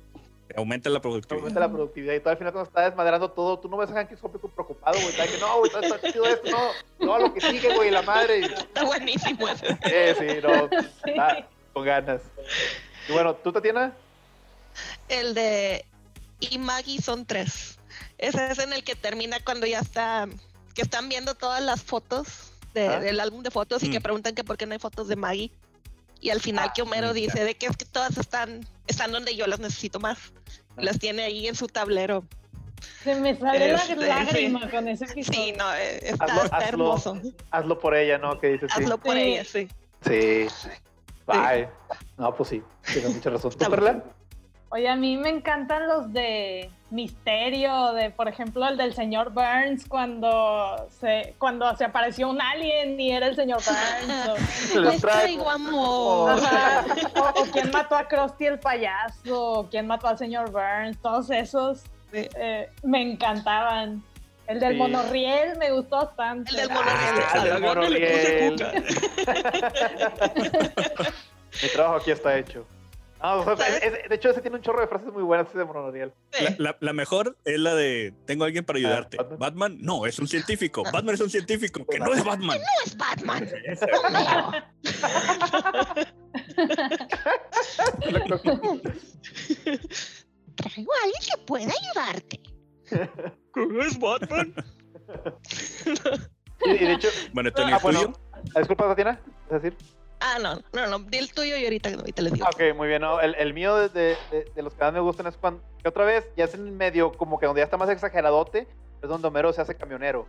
aumenta 0.55 0.89
la 0.89 0.99
productividad. 1.01 1.39
aumenta 1.41 1.59
la 1.59 1.69
productividad 1.69 2.13
y 2.15 2.19
todo 2.19 2.31
al 2.31 2.37
final 2.37 2.53
cuando 2.53 2.67
está 2.69 2.81
desmadrando 2.85 3.29
todo, 3.31 3.59
tú 3.59 3.69
no 3.69 3.77
ves 3.77 3.89
a 3.91 3.93
Hank 3.93 4.15
Scorpio 4.17 4.39
preocupado, 4.39 4.95
güey, 4.97 5.09
está 5.09 5.27
que 5.27 5.37
no, 5.37 5.59
güey, 5.59 5.71
está, 5.71 5.95
está 5.95 6.11
chido 6.11 6.25
esto, 6.25 6.49
no, 6.99 7.05
no, 7.05 7.19
lo 7.19 7.33
que 7.33 7.41
sigue, 7.41 7.73
güey, 7.75 7.91
la 7.91 8.01
madre. 8.01 8.45
Está 8.45 8.83
buenísimo 8.83 9.47
ese. 9.47 9.77
Eh, 9.83 10.15
sí, 10.17 10.41
no, 10.41 10.69
está 11.05 11.47
con 11.73 11.85
ganas. 11.85 12.21
Y 13.07 13.11
bueno, 13.13 13.35
¿tú, 13.35 13.51
Tatiana? 13.51 13.93
El 15.07 15.33
de 15.33 15.85
y 16.39 16.57
Maggie 16.57 17.01
son 17.01 17.25
tres. 17.25 17.77
Ese 18.17 18.51
es 18.51 18.59
en 18.59 18.73
el 18.73 18.83
que 18.83 18.95
termina 18.95 19.37
cuando 19.43 19.65
ya 19.67 19.79
está, 19.79 20.27
que 20.73 20.81
están 20.81 21.09
viendo 21.09 21.35
todas 21.35 21.61
las 21.61 21.81
fotos 21.83 22.51
de- 22.73 22.87
Ah. 22.87 22.99
del 22.99 23.19
álbum 23.19 23.43
de 23.43 23.51
fotos 23.51 23.81
y 23.83 23.89
que 23.89 23.99
Mm. 23.99 24.03
preguntan 24.03 24.35
que 24.35 24.43
por 24.43 24.57
qué 24.57 24.65
no 24.65 24.73
hay 24.73 24.79
fotos 24.79 25.07
de 25.07 25.15
Maggie. 25.15 25.51
Y 26.21 26.31
al 26.31 26.41
final 26.41 26.67
Ah, 26.69 26.73
que 26.73 26.81
Homero 26.81 27.13
dice 27.13 27.43
de 27.43 27.55
que 27.55 27.67
es 27.67 27.77
que 27.77 27.85
todas 27.85 28.17
están, 28.17 28.65
están 28.87 29.11
donde 29.11 29.35
yo 29.35 29.47
las 29.47 29.59
necesito 29.59 29.99
más. 29.99 30.17
Las 30.77 30.99
tiene 30.99 31.23
ahí 31.23 31.47
en 31.47 31.55
su 31.55 31.67
tablero. 31.67 32.25
Se 33.03 33.15
me 33.15 33.37
sale 33.37 33.73
Este, 33.73 33.95
la 33.95 34.23
lágrima 34.23 34.69
con 34.69 34.87
ese 34.87 35.05
episodio. 35.05 35.39
Sí, 35.43 35.53
no, 35.57 35.73
eh, 35.75 35.99
está, 36.09 36.25
Hazlo- 36.27 36.43
está 36.45 36.57
hazlo. 36.57 36.67
hermoso. 36.67 37.21
Hazlo 37.51 37.79
por 37.79 37.95
ella, 37.95 38.17
¿no? 38.17 38.39
Que 38.39 38.47
dices 38.49 38.71
sí. 38.75 38.83
Hazlo 38.83 38.97
por 38.97 39.15
Sí. 39.15 39.21
ella, 39.21 39.43
sí. 39.45 39.67
Sí. 40.05 40.47
Bye. 41.27 41.69
No, 42.17 42.33
pues 42.35 42.49
sí. 42.49 42.63
Tienes 42.91 43.15
mucha 43.15 43.29
razón. 43.29 43.51
¿Tú? 43.51 44.03
Oye, 44.71 44.87
a 44.87 44.95
mí 44.95 45.17
me 45.17 45.29
encantan 45.29 45.87
los 45.87 46.11
de 46.13 46.69
misterio, 46.91 47.93
de 47.93 48.09
por 48.09 48.27
ejemplo 48.27 48.67
el 48.67 48.75
del 48.77 48.93
señor 48.95 49.31
Burns 49.31 49.85
cuando 49.87 50.87
se 50.99 51.35
cuando 51.37 51.75
se 51.77 51.85
apareció 51.85 52.29
un 52.29 52.41
alien 52.41 52.99
y 52.99 53.11
era 53.11 53.27
el 53.27 53.35
señor 53.35 53.61
Burns. 53.63 54.27
o- 54.27 54.35
Se 54.73 54.79
los 54.79 54.93
Les 54.93 55.01
traigo. 55.01 55.49
amor. 55.49 56.31
Ajá. 56.31 56.85
O, 57.15 57.41
o 57.41 57.45
quién 57.51 57.69
mató 57.71 57.95
a 57.95 58.07
Krusty 58.07 58.45
el 58.47 58.59
payaso, 58.59 59.51
o 59.59 59.69
quién 59.69 59.85
mató 59.87 60.07
al 60.07 60.17
señor 60.17 60.51
Burns, 60.51 60.97
todos 61.01 61.29
esos 61.29 61.83
eh, 62.11 62.69
me 62.83 63.01
encantaban. 63.01 64.03
El 64.47 64.59
del 64.59 64.71
Sí. 64.73 64.77
monorriel 64.79 65.57
me 65.59 65.69
gustó 65.71 65.97
bastante. 65.97 66.49
El 66.49 66.57
del 66.57 66.69
Ah, 66.71 66.73
monorriel. 66.73 67.23
Ah, 67.31 67.39
del 67.43 67.61
Yo 67.61 67.75
no 67.75 67.81
le 67.83 67.99
puse 68.49 68.49
monorriel. 68.49 68.83
Mi 71.61 71.69
trabajo 71.69 71.95
aquí 71.97 72.11
está 72.11 72.35
hecho. 72.37 72.65
No, 73.21 73.39
o 73.41 73.43
sea, 73.43 73.57
¿Sabes? 73.57 73.83
es- 73.83 73.93
es- 74.03 74.09
de 74.09 74.15
hecho, 74.15 74.29
ese 74.29 74.41
tiene 74.41 74.55
un 74.57 74.61
chorro 74.63 74.79
de 74.81 74.87
frases 74.87 75.11
muy 75.11 75.23
buenas, 75.23 75.47
ese 75.49 75.57
de 75.57 75.65
Monorriel. 75.65 76.13
La, 76.41 76.55
la- 76.57 76.77
la 76.79 76.93
mejor 76.93 77.35
es 77.43 77.59
la 77.59 77.75
de 77.75 78.13
tengo 78.25 78.43
a 78.45 78.47
alguien 78.47 78.63
para 78.63 78.79
ayudarte. 78.79 79.17
Ah, 79.19 79.23
Batman. 79.23 79.39
Batman, 79.39 79.77
no, 79.81 80.05
es 80.05 80.19
un 80.19 80.27
científico. 80.27 80.83
Batman 80.93 81.15
es 81.15 81.21
un 81.21 81.29
científico, 81.29 81.85
que 81.85 81.99
no 81.99 82.13
es 82.13 82.23
Batman. 82.23 82.57
No 82.57 82.63
es 82.85 82.97
Batman. 82.97 83.49
Traigo 90.55 90.91
a 90.93 91.03
alguien 91.03 91.21
que 91.29 91.37
pueda 91.45 91.65
ayudarte. 91.81 92.39
No 93.55 93.81
es 93.83 93.99
Batman. 93.99 94.53
Y, 96.65 96.71
y 96.71 96.77
de 96.77 96.91
hecho, 96.93 97.07
Bueno, 97.31 97.53
Tony, 97.53 97.71
Ah, 97.71 97.79
bueno. 97.81 98.13
ah, 98.53 98.59
disculpa, 98.59 98.89
Tatiana, 98.89 99.17
¿es 99.49 99.61
decir? 99.61 99.77
Ah, 100.21 100.37
no, 100.41 100.59
no, 100.73 100.87
no, 100.87 100.99
di 100.99 101.17
el 101.17 101.31
tuyo 101.33 101.55
y 101.55 101.63
ahorita, 101.63 101.89
ahorita 101.93 102.21
les 102.21 102.33
digo. 102.33 102.45
Ah, 102.45 102.51
Ok, 102.53 102.75
muy 102.75 102.87
bien. 102.87 103.01
¿no? 103.01 103.21
El, 103.21 103.35
el 103.35 103.53
mío 103.53 103.75
de, 103.75 103.89
de- 103.89 104.17
de- 104.53 104.61
los 104.61 104.73
que 104.73 104.81
más 104.83 104.93
me 104.93 104.99
gustan 104.99 105.27
es 105.27 105.37
cuando, 105.37 105.63
que 105.81 105.87
otra 105.87 106.03
vez, 106.03 106.29
ya 106.35 106.45
es 106.45 106.53
en 106.53 106.75
medio, 106.75 107.13
como 107.13 107.39
que 107.39 107.45
donde 107.45 107.59
ya 107.61 107.65
está 107.65 107.77
más 107.77 107.89
exageradote, 107.89 108.67
es 109.01 109.09
donde 109.09 109.27
Homero 109.27 109.53
se 109.53 109.61
hace 109.61 109.75
camionero. 109.75 110.27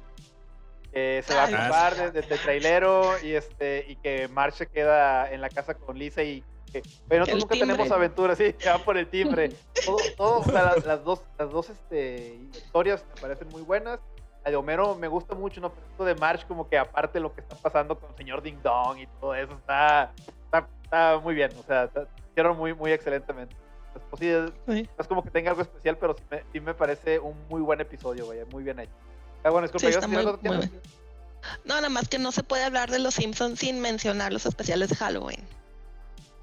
Que 0.93 1.23
se 1.27 1.35
va 1.35 1.45
a 1.45 1.47
Ah, 1.47 1.61
ocupar 1.63 1.97
de, 1.97 2.11
de- 2.13 2.23
de 2.29 2.39
trailero 2.39 3.15
y, 3.23 3.33
este, 3.33 3.85
y 3.89 3.97
que 3.97 4.29
Marge 4.29 4.59
se 4.59 4.67
queda 4.67 5.31
en 5.31 5.41
la 5.41 5.49
casa 5.49 5.75
con 5.75 5.99
Lisa 5.99 6.23
y 6.23 6.45
que, 6.73 6.79
oye, 7.09 7.19
nosotros 7.19 7.41
nunca 7.41 7.55
timbre. 7.55 7.69
tenemos 7.77 7.91
aventuras, 7.93 8.39
sí, 8.39 8.53
que 8.53 8.69
va 8.69 8.79
por 8.79 8.97
el 8.97 9.09
timbre. 9.09 9.51
Todo, 9.85 9.99
todo, 10.17 10.41
o 10.41 10.45
sea, 10.45 10.63
las, 10.63 10.85
las 10.85 11.05
dos, 11.05 11.23
las 11.39 11.51
dos 11.51 11.71
este, 11.71 12.35
historias 12.55 13.05
me 13.15 13.21
parecen 13.21 13.49
muy 13.49 13.63
buenas. 13.63 13.99
La 14.45 14.51
de 14.51 14.57
Homero 14.57 14.95
me 14.95 15.09
gusta 15.09 15.35
mucho, 15.35 15.61
¿no? 15.61 15.73
Pero 15.73 15.87
esto 15.91 16.05
de 16.05 16.15
Marge, 16.15 16.47
como 16.47 16.69
que 16.69 16.79
aparte 16.79 17.19
de 17.19 17.23
lo 17.23 17.35
que 17.35 17.43
está 17.43 17.57
pasando 17.57 17.99
con 17.99 18.11
el 18.11 18.17
señor 18.17 18.43
Ding 18.43 18.63
Dong 18.63 18.99
y 18.99 19.07
todo 19.21 19.35
eso, 19.35 19.53
está, 19.53 20.13
está, 20.45 20.67
está 20.83 21.19
muy 21.19 21.35
bien, 21.35 21.51
o 21.59 21.63
sea, 21.63 21.85
está- 21.85 22.07
hicieron 22.31 22.57
muy, 22.57 22.73
muy 22.75 22.93
excelentemente. 22.93 23.55
Pues, 23.93 24.05
pues, 24.09 24.21
sí, 24.21 24.29
es, 24.29 24.51
Sí. 24.77 24.89
no 24.97 25.03
es 25.03 25.09
como 25.09 25.23
que 25.23 25.31
tenga 25.31 25.51
algo 25.51 25.63
especial, 25.63 25.97
pero 25.99 26.17
sí 26.17 26.25
me, 26.31 26.43
sí 26.53 26.61
me 26.61 26.75
parece 26.75 27.19
un 27.19 27.35
muy 27.49 27.61
buen 27.61 27.81
episodio, 27.81 28.27
vaya, 28.29 28.45
muy 28.51 28.63
bien 28.65 28.79
hecho. 28.79 28.93
Ah, 29.45 29.51
bueno, 29.51 29.67
disculpe, 29.67 29.93
Sí, 29.93 29.99
¿yo 30.01 30.09
muy-? 30.09 30.71
No, 31.65 31.75
nada 31.77 31.89
más 31.89 32.09
que 32.09 32.19
no 32.19 32.33
se 32.33 32.43
puede 32.43 32.65
hablar 32.65 32.91
de 32.91 32.99
los 32.99 33.15
Simpsons 33.15 33.59
sin 33.59 33.81
mencionar 33.81 34.33
los 34.33 34.47
especiales 34.47 34.91
de 34.91 34.97
Halloween. 34.97 35.41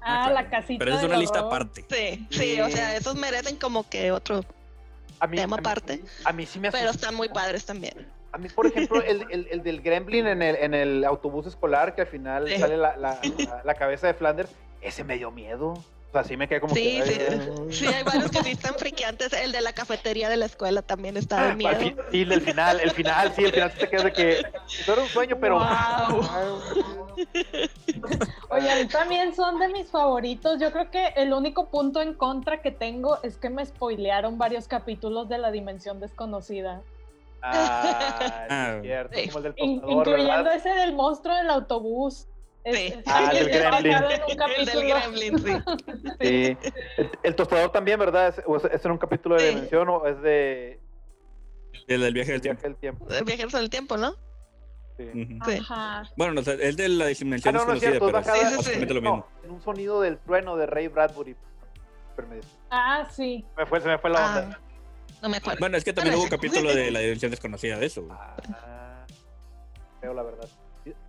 Ah, 0.00 0.24
Ah, 0.26 0.30
la 0.30 0.40
claro. 0.48 0.50
casita. 0.50 0.84
Pero 0.84 0.96
es 0.96 1.02
una 1.04 1.16
lista 1.16 1.40
aparte. 1.40 1.84
Sí, 1.90 2.26
sí, 2.30 2.60
o 2.60 2.68
sea, 2.68 2.96
esos 2.96 3.14
merecen 3.16 3.56
como 3.56 3.88
que 3.88 4.10
otro, 4.12 4.44
A 5.20 5.26
mí, 5.26 5.36
tema 5.36 5.56
a 5.56 5.58
mí- 5.58 5.60
aparte. 5.60 6.02
A 6.24 6.32
mí 6.32 6.46
sí 6.46 6.58
me 6.60 6.70
pero 6.70 6.88
asustó. 6.90 7.06
están 7.06 7.14
muy 7.16 7.28
padres 7.28 7.64
también. 7.64 7.94
A 8.32 8.38
mí, 8.38 8.48
por 8.48 8.66
ejemplo, 8.66 9.02
el, 9.02 9.26
el, 9.30 9.48
el 9.50 9.62
del 9.62 9.80
Gremlin 9.80 10.26
en 10.26 10.42
el, 10.42 10.56
en 10.56 10.74
el 10.74 11.04
autobús 11.04 11.46
escolar, 11.46 11.94
que 11.94 12.02
al 12.02 12.06
final 12.06 12.46
Sí. 12.48 12.58
sale 12.58 12.76
la, 12.76 12.96
la- 12.96 13.18
la 13.64 13.74
cabeza 13.74 14.06
de 14.06 14.14
Flanders, 14.14 14.50
ese 14.80 15.02
me 15.04 15.16
dio 15.16 15.30
miedo. 15.30 15.74
O 16.08 16.12
sea, 16.12 16.24
sí 16.24 16.38
me 16.38 16.48
quedé 16.48 16.60
como 16.60 16.74
Sí, 16.74 17.02
que... 17.04 17.68
sí, 17.70 17.80
sí, 17.80 17.86
hay 17.86 18.02
varios 18.02 18.30
que 18.30 18.42
sí 18.42 18.52
están 18.52 18.74
friqueantes. 18.76 19.30
El 19.34 19.52
de 19.52 19.60
la 19.60 19.74
cafetería 19.74 20.30
de 20.30 20.38
la 20.38 20.46
escuela 20.46 20.80
también 20.80 21.18
está 21.18 21.36
de 21.42 21.50
Al 21.50 21.56
miedo. 21.58 21.78
sí, 22.10 22.22
el 22.22 22.40
final, 22.40 22.80
el 22.80 22.90
final, 22.92 23.30
sí, 23.36 23.44
el 23.44 23.52
final 23.52 23.70
sí 23.72 23.78
te 23.78 23.88
quedas 23.90 24.04
de 24.04 24.12
que 24.14 24.42
no 24.86 24.92
era 24.94 25.02
un 25.02 25.08
sueño, 25.08 25.36
pero... 25.38 25.58
A 28.50 28.60
mí 28.60 28.88
también 28.90 29.34
son 29.34 29.58
de 29.58 29.68
mis 29.68 29.90
favoritos. 29.90 30.58
Yo 30.60 30.72
creo 30.72 30.90
que 30.90 31.08
el 31.16 31.32
único 31.34 31.68
punto 31.68 32.00
en 32.00 32.14
contra 32.14 32.62
que 32.62 32.70
tengo 32.70 33.18
es 33.22 33.36
que 33.36 33.50
me 33.50 33.64
spoilearon 33.66 34.38
varios 34.38 34.66
capítulos 34.66 35.28
de 35.28 35.36
la 35.38 35.50
dimensión 35.50 36.00
desconocida. 36.00 36.80
Ah, 37.42 38.16
sí, 38.18 38.26
Ah. 38.50 38.74
es 38.76 38.82
cierto, 38.82 39.16
Sí. 39.18 39.26
como 39.28 39.38
el 39.38 39.42
del 39.44 39.54
In- 39.58 39.80
tostador, 39.80 39.98
incluyendo 40.08 40.44
¿verdad? 40.44 40.56
ese 40.56 40.70
del 40.70 40.94
monstruo 40.94 41.36
del 41.36 41.50
autobús. 41.50 42.26
Sí. 42.64 42.94
Ah, 43.06 43.30
el 43.32 43.38
del 43.46 43.48
Gremlin. 43.48 43.92
El 44.56 44.66
del. 44.66 44.86
Gremlin, 44.86 45.38
sí. 45.38 45.52
Sí. 46.20 46.56
El, 46.96 47.10
el 47.22 47.34
tostador 47.36 47.70
también, 47.72 47.98
¿verdad? 47.98 48.28
¿Es, 48.28 48.42
o 48.46 48.56
es, 48.56 48.64
es 48.64 48.84
en 48.84 48.90
un 48.92 48.98
capítulo 48.98 49.36
de 49.36 49.40
Sí. 49.40 49.54
Dimensión 49.54 49.88
o 49.88 50.06
es 50.06 50.20
de 50.22 50.80
El 51.86 52.00
del 52.00 52.12
viaje 52.14 52.32
del 52.32 52.40
Viaje 52.40 52.40
tiempo. 52.40 52.62
del 52.62 52.76
Tiempo? 52.76 53.06
El 53.10 53.24
Viajeros 53.24 53.52
del 53.52 53.70
tiempo, 53.70 53.96
¿no? 53.96 54.14
Sí. 54.96 55.38
Ajá. 55.60 56.02
Bueno, 56.16 56.40
o 56.40 56.44
sea, 56.44 56.54
es 56.54 56.76
de 56.76 56.88
la 56.88 57.04
Ah, 57.04 57.08
dimensión 57.08 57.54
no, 57.54 57.64
no 57.64 57.72
es 57.74 57.80
desconocida, 57.80 57.90
cierto, 57.90 58.06
es 58.08 58.12
pero 58.12 58.24
Sí, 58.24 58.40
sí, 58.40 58.50
sí. 58.50 58.56
básicamente 58.56 58.94
lo 58.94 59.00
no, 59.00 59.10
mismo. 59.16 59.26
en 59.44 59.50
un 59.52 59.62
sonido 59.62 60.00
del 60.00 60.18
trueno 60.18 60.56
de 60.56 60.66
Ray 60.66 60.88
Bradbury. 60.88 61.36
Ah, 62.70 63.08
sí. 63.10 63.44
me 63.56 63.64
fue, 63.64 63.80
se 63.80 63.86
me 63.88 63.98
fue 63.98 64.10
la 64.10 64.18
Ah, 64.34 64.38
onda. 64.44 64.60
no 65.22 65.28
me 65.28 65.36
acuerdo. 65.36 65.60
Bueno, 65.60 65.76
es 65.76 65.84
que 65.84 65.92
también 65.92 66.16
hubo 66.16 66.24
un 66.24 66.28
capítulo 66.28 66.68
de 66.74 66.90
la 66.90 66.98
dimensión 66.98 67.30
desconocida 67.30 67.78
de 67.78 67.86
eso. 67.86 68.08
Ah, 68.10 69.06
creo 70.00 70.14
la 70.14 70.24
verdad. 70.24 70.48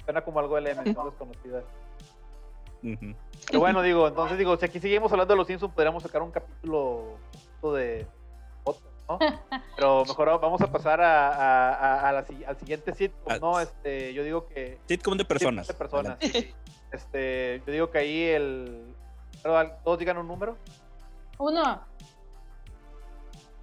Suena 0.05 0.21
como 0.21 0.39
algo 0.39 0.55
de 0.55 0.61
la 0.61 0.69
dimensión 0.71 1.05
desconocida. 1.09 1.63
Pero 2.81 3.59
bueno, 3.59 3.81
digo, 3.81 4.07
entonces 4.07 4.37
digo, 4.37 4.55
si 4.57 4.65
aquí 4.65 4.79
seguimos 4.79 5.11
hablando 5.11 5.33
de 5.33 5.37
los 5.37 5.47
Simpsons, 5.47 5.73
podríamos 5.73 6.01
sacar 6.03 6.21
un 6.21 6.31
capítulo 6.31 7.17
de 7.73 8.07
podcast, 8.63 8.85
¿no? 9.09 9.19
Pero 9.75 10.05
mejor 10.05 10.39
vamos 10.39 10.61
a 10.61 10.71
pasar 10.71 11.01
a, 11.01 11.27
a- 11.29 11.73
a- 11.73 12.09
a 12.09 12.11
la 12.13 12.23
si- 12.25 12.43
al 12.45 12.57
siguiente 12.57 12.93
sitcom, 12.95 13.33
Ah, 13.33 13.37
¿no? 13.41 13.59
Este, 13.59 14.13
yo 14.13 14.23
digo 14.23 14.47
que 14.47 14.77
Sitcom 14.87 15.17
de 15.17 15.25
personas. 15.25 15.67
de 15.67 15.73
personas. 15.73 16.17
sí. 16.21 16.53
Este, 16.91 17.61
yo 17.67 17.71
digo 17.73 17.91
que 17.91 17.97
ahí 17.99 18.23
el 18.29 18.95
todos 19.83 19.99
digan 19.99 20.17
un 20.17 20.27
número. 20.27 20.57
Uno. 21.37 21.81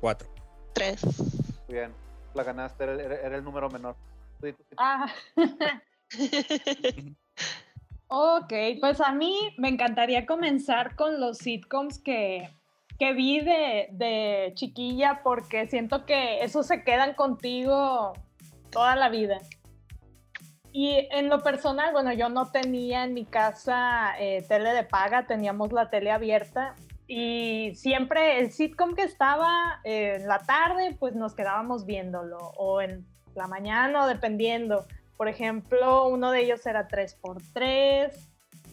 Cuatro. 0.01 0.29
Tres. 0.73 1.03
Muy 1.69 1.75
bien. 1.79 1.93
La 2.35 2.43
ganaste, 2.45 2.85
era, 2.85 2.95
era- 3.03 3.37
el 3.37 3.43
número 3.45 3.71
menor. 3.71 3.97
Ah. 4.77 5.07
Ok, 8.09 8.53
pues 8.81 9.01
a 9.01 9.13
mí 9.13 9.37
me 9.59 9.69
encantaría 9.69 10.27
comenzar 10.27 10.95
con 10.95 11.21
los 11.21 11.39
sitcoms 11.39 11.99
que, 11.99 12.49
que 13.01 13.13
vi 13.15 13.41
de, 13.41 13.89
de 13.91 14.53
chiquilla 14.55 15.23
porque 15.25 15.67
siento 15.67 16.07
que 16.07 16.45
esos 16.45 16.69
se 16.69 16.85
quedan 16.85 17.15
contigo 17.15 18.13
toda 18.71 18.95
la 18.95 19.09
vida. 19.09 19.39
Y 20.71 21.09
en 21.11 21.29
lo 21.29 21.43
personal, 21.43 21.91
bueno, 21.93 22.13
yo 22.13 22.29
no 22.29 22.53
tenía 22.53 23.03
en 23.05 23.15
mi 23.15 23.25
casa 23.25 24.15
eh, 24.21 24.45
tele 24.47 24.73
de 24.73 24.85
paga, 24.85 25.27
teníamos 25.27 25.73
la 25.73 25.91
tele 25.91 26.13
abierta 26.13 26.77
y 27.09 27.73
siempre 27.75 28.39
el 28.41 28.53
sitcom 28.53 28.95
que 28.95 29.03
estaba 29.03 29.81
eh, 29.85 30.19
en 30.21 30.29
la 30.29 30.39
tarde, 30.41 30.95
pues 30.99 31.15
nos 31.15 31.35
quedábamos 31.35 31.87
viéndolo 31.87 32.37
o 32.57 32.83
en 32.83 33.05
la 33.35 33.47
mañana 33.49 34.07
dependiendo. 34.07 34.87
Por 35.17 35.29
ejemplo, 35.29 36.09
uno 36.09 36.31
de 36.31 36.43
ellos 36.43 36.65
era 36.67 36.89
3x3, 36.89 38.13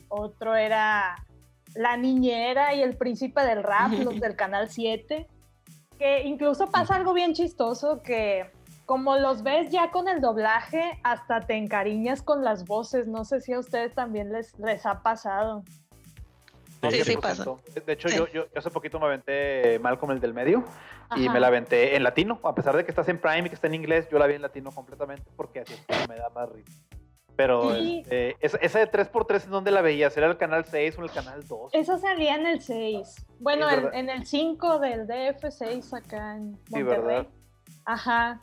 otro 0.10 0.56
era 0.56 1.26
La 1.74 1.98
Niñera 1.98 2.74
y 2.74 2.82
El 2.82 2.98
Príncipe 2.98 3.42
del 3.42 3.64
Rap, 3.64 3.92
los 4.04 4.20
del 4.20 4.36
Canal 4.36 4.70
7, 4.70 5.28
que 5.98 6.24
incluso 6.24 6.68
pasa 6.68 6.96
algo 6.96 7.14
bien 7.14 7.34
chistoso 7.34 8.02
que 8.02 8.52
como 8.86 9.18
los 9.18 9.44
ves 9.44 9.70
ya 9.70 9.92
con 9.92 10.08
el 10.08 10.20
doblaje, 10.20 11.00
hasta 11.04 11.42
te 11.42 11.56
encariñas 11.56 12.22
con 12.22 12.44
las 12.44 12.66
voces. 12.66 13.08
No 13.08 13.24
sé 13.24 13.40
si 13.40 13.54
a 13.54 13.60
ustedes 13.60 13.96
también 13.96 14.32
les, 14.32 14.58
les 14.60 14.86
ha 14.86 15.02
pasado. 15.02 15.64
Sí, 16.92 17.04
sí 17.04 17.12
100%. 17.16 17.22
pasa. 17.22 17.46
De- 17.86 17.94
hecho, 17.94 18.10
Sí. 18.10 18.18
yo, 18.18 18.28
yo, 18.28 18.46
yo 18.46 18.60
hace 18.60 18.70
poquito 18.72 19.00
me 19.00 19.06
aventé 19.06 19.80
Malcolm 19.80 20.12
el 20.12 20.20
del 20.20 20.34
medio 20.34 20.64
y 21.16 21.24
Ajá. 21.26 21.34
me 21.34 21.40
la 21.40 21.48
aventé 21.48 21.96
en 21.96 22.04
latino. 22.04 22.40
A 22.44 22.54
pesar 22.56 22.76
de 22.76 22.84
que 22.86 22.92
estás 22.92 23.08
en 23.10 23.20
Prime 23.20 23.42
y 23.46 23.50
que 23.50 23.56
está 23.56 23.68
en 23.68 23.76
inglés, 23.76 24.08
yo 24.12 24.18
la 24.20 24.28
vi 24.28 24.36
en 24.36 24.42
latino 24.42 24.72
completamente 24.72 25.30
porque 25.36 25.60
así 25.62 25.74
es 25.74 25.86
como 25.86 26.08
me 26.08 26.16
da 26.16 26.30
más 26.30 26.50
risa. 26.50 26.72
Pero 27.36 27.74
Sí. 27.76 28.02
este, 28.04 28.38
esa, 28.42 28.58
esa 28.58 28.80
de 28.80 28.88
3x3, 28.92 29.46
¿en 29.46 29.50
dónde 29.52 29.72
la 29.72 29.82
veías? 29.82 30.16
¿Era 30.16 30.28
el 30.28 30.38
canal 30.38 30.66
6 30.66 30.98
o 31.00 31.04
el 31.04 31.10
canal 31.10 31.48
2? 31.48 31.74
Esa 31.74 31.98
salía 31.98 32.36
en 32.36 32.46
el 32.46 32.62
6. 32.62 33.26
Bueno, 33.40 33.68
Sí, 33.70 33.76
en, 33.76 33.94
en 33.96 34.10
el 34.10 34.26
5 34.28 34.78
del 34.80 35.08
DF6 35.08 35.98
acá 35.98 36.36
en 36.36 36.60
Sí, 36.68 36.76
Monterrey. 36.84 37.02
¿verdad? 37.18 37.28
Ajá. 37.86 38.42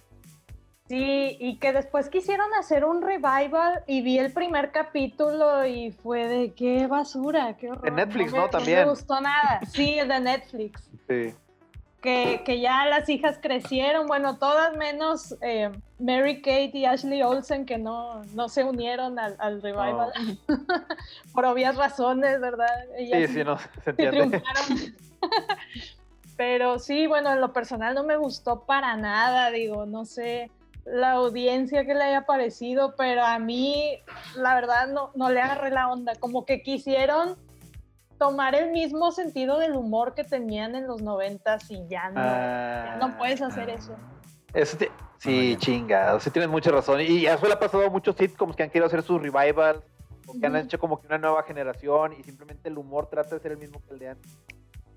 Sí, 0.90 1.36
y 1.38 1.56
que 1.58 1.72
después 1.72 2.08
quisieron 2.08 2.52
hacer 2.58 2.84
un 2.84 3.00
revival 3.00 3.84
y 3.86 4.02
vi 4.02 4.18
el 4.18 4.32
primer 4.32 4.72
capítulo 4.72 5.64
y 5.64 5.92
fue 5.92 6.26
de 6.26 6.52
qué 6.52 6.88
basura, 6.88 7.56
qué 7.56 7.70
horror. 7.70 7.84
De 7.84 7.92
Netflix, 7.92 8.32
me- 8.32 8.38
¿no? 8.38 8.44
me 8.46 8.50
También. 8.50 8.88
gustó 8.88 9.20
nada. 9.20 9.60
Sí, 9.70 10.00
el 10.00 10.08
de 10.08 10.18
Netflix. 10.18 10.82
Sí. 11.08 11.32
que, 12.02 12.42
que 12.44 12.58
ya 12.60 12.86
las 12.86 13.08
hijas 13.08 13.38
crecieron, 13.40 14.08
bueno, 14.08 14.36
todas 14.38 14.76
menos 14.76 15.36
eh, 15.42 15.70
Mary 16.00 16.42
Kate 16.42 16.72
y 16.74 16.86
Ashley 16.86 17.22
Olsen, 17.22 17.66
que 17.66 17.78
no, 17.78 18.24
no 18.34 18.48
se 18.48 18.64
unieron 18.64 19.16
al, 19.20 19.36
al 19.38 19.62
revival 19.62 20.10
por 21.32 21.44
obvias 21.44 21.76
razones, 21.76 22.40
¿verdad? 22.40 22.66
Ellas 22.98 23.28
sí, 23.30 23.34
sí, 23.38 23.44
no, 23.44 23.58
se 23.84 23.90
entiende. 23.90 24.42
Pero 26.36 26.80
sí, 26.80 27.06
bueno, 27.06 27.32
en 27.32 27.40
lo 27.40 27.52
personal 27.52 27.94
no 27.94 28.02
me 28.02 28.16
gustó 28.16 28.64
para 28.64 28.96
nada, 28.96 29.50
digo, 29.52 29.86
no 29.86 30.04
sé 30.04 30.50
la 30.84 31.12
audiencia 31.12 31.84
que 31.84 31.94
le 31.94 32.04
haya 32.04 32.26
parecido, 32.26 32.94
pero 32.96 33.24
a 33.24 33.38
mí 33.38 34.00
la 34.36 34.54
verdad 34.54 34.88
no, 34.88 35.12
no 35.14 35.30
le 35.30 35.40
agarré 35.40 35.70
la 35.70 35.88
onda, 35.88 36.14
como 36.18 36.44
que 36.44 36.62
quisieron 36.62 37.36
tomar 38.18 38.54
el 38.54 38.70
mismo 38.70 39.12
sentido 39.12 39.58
del 39.58 39.74
humor 39.74 40.14
que 40.14 40.24
tenían 40.24 40.74
en 40.74 40.86
los 40.86 41.00
noventas 41.00 41.70
y 41.70 41.86
ya 41.88 42.10
no, 42.10 42.20
ya 42.20 42.96
no 43.00 43.16
puedes 43.16 43.40
hacer 43.40 43.70
eso. 43.70 43.96
eso 44.52 44.76
sí, 45.16 45.56
chinga, 45.58 46.20
sí 46.20 46.30
tienes 46.30 46.50
mucha 46.50 46.70
razón. 46.70 47.00
Y 47.00 47.24
eso 47.24 47.46
le 47.46 47.54
ha 47.54 47.58
pasado 47.58 47.86
a 47.86 47.88
muchos 47.88 48.16
sitcoms 48.16 48.54
que 48.54 48.62
han 48.62 48.68
querido 48.68 48.86
hacer 48.86 49.02
sus 49.02 49.22
revivals, 49.22 49.82
o 50.26 50.38
que 50.38 50.46
han 50.46 50.56
hecho 50.56 50.78
como 50.78 51.00
que 51.00 51.06
una 51.06 51.16
nueva 51.16 51.42
generación 51.44 52.12
y 52.12 52.22
simplemente 52.22 52.68
el 52.68 52.76
humor 52.76 53.08
trata 53.08 53.36
de 53.36 53.40
ser 53.40 53.52
el 53.52 53.58
mismo 53.58 53.80
que 53.86 53.94
el 53.94 53.98
de 53.98 54.08
antes. 54.10 54.38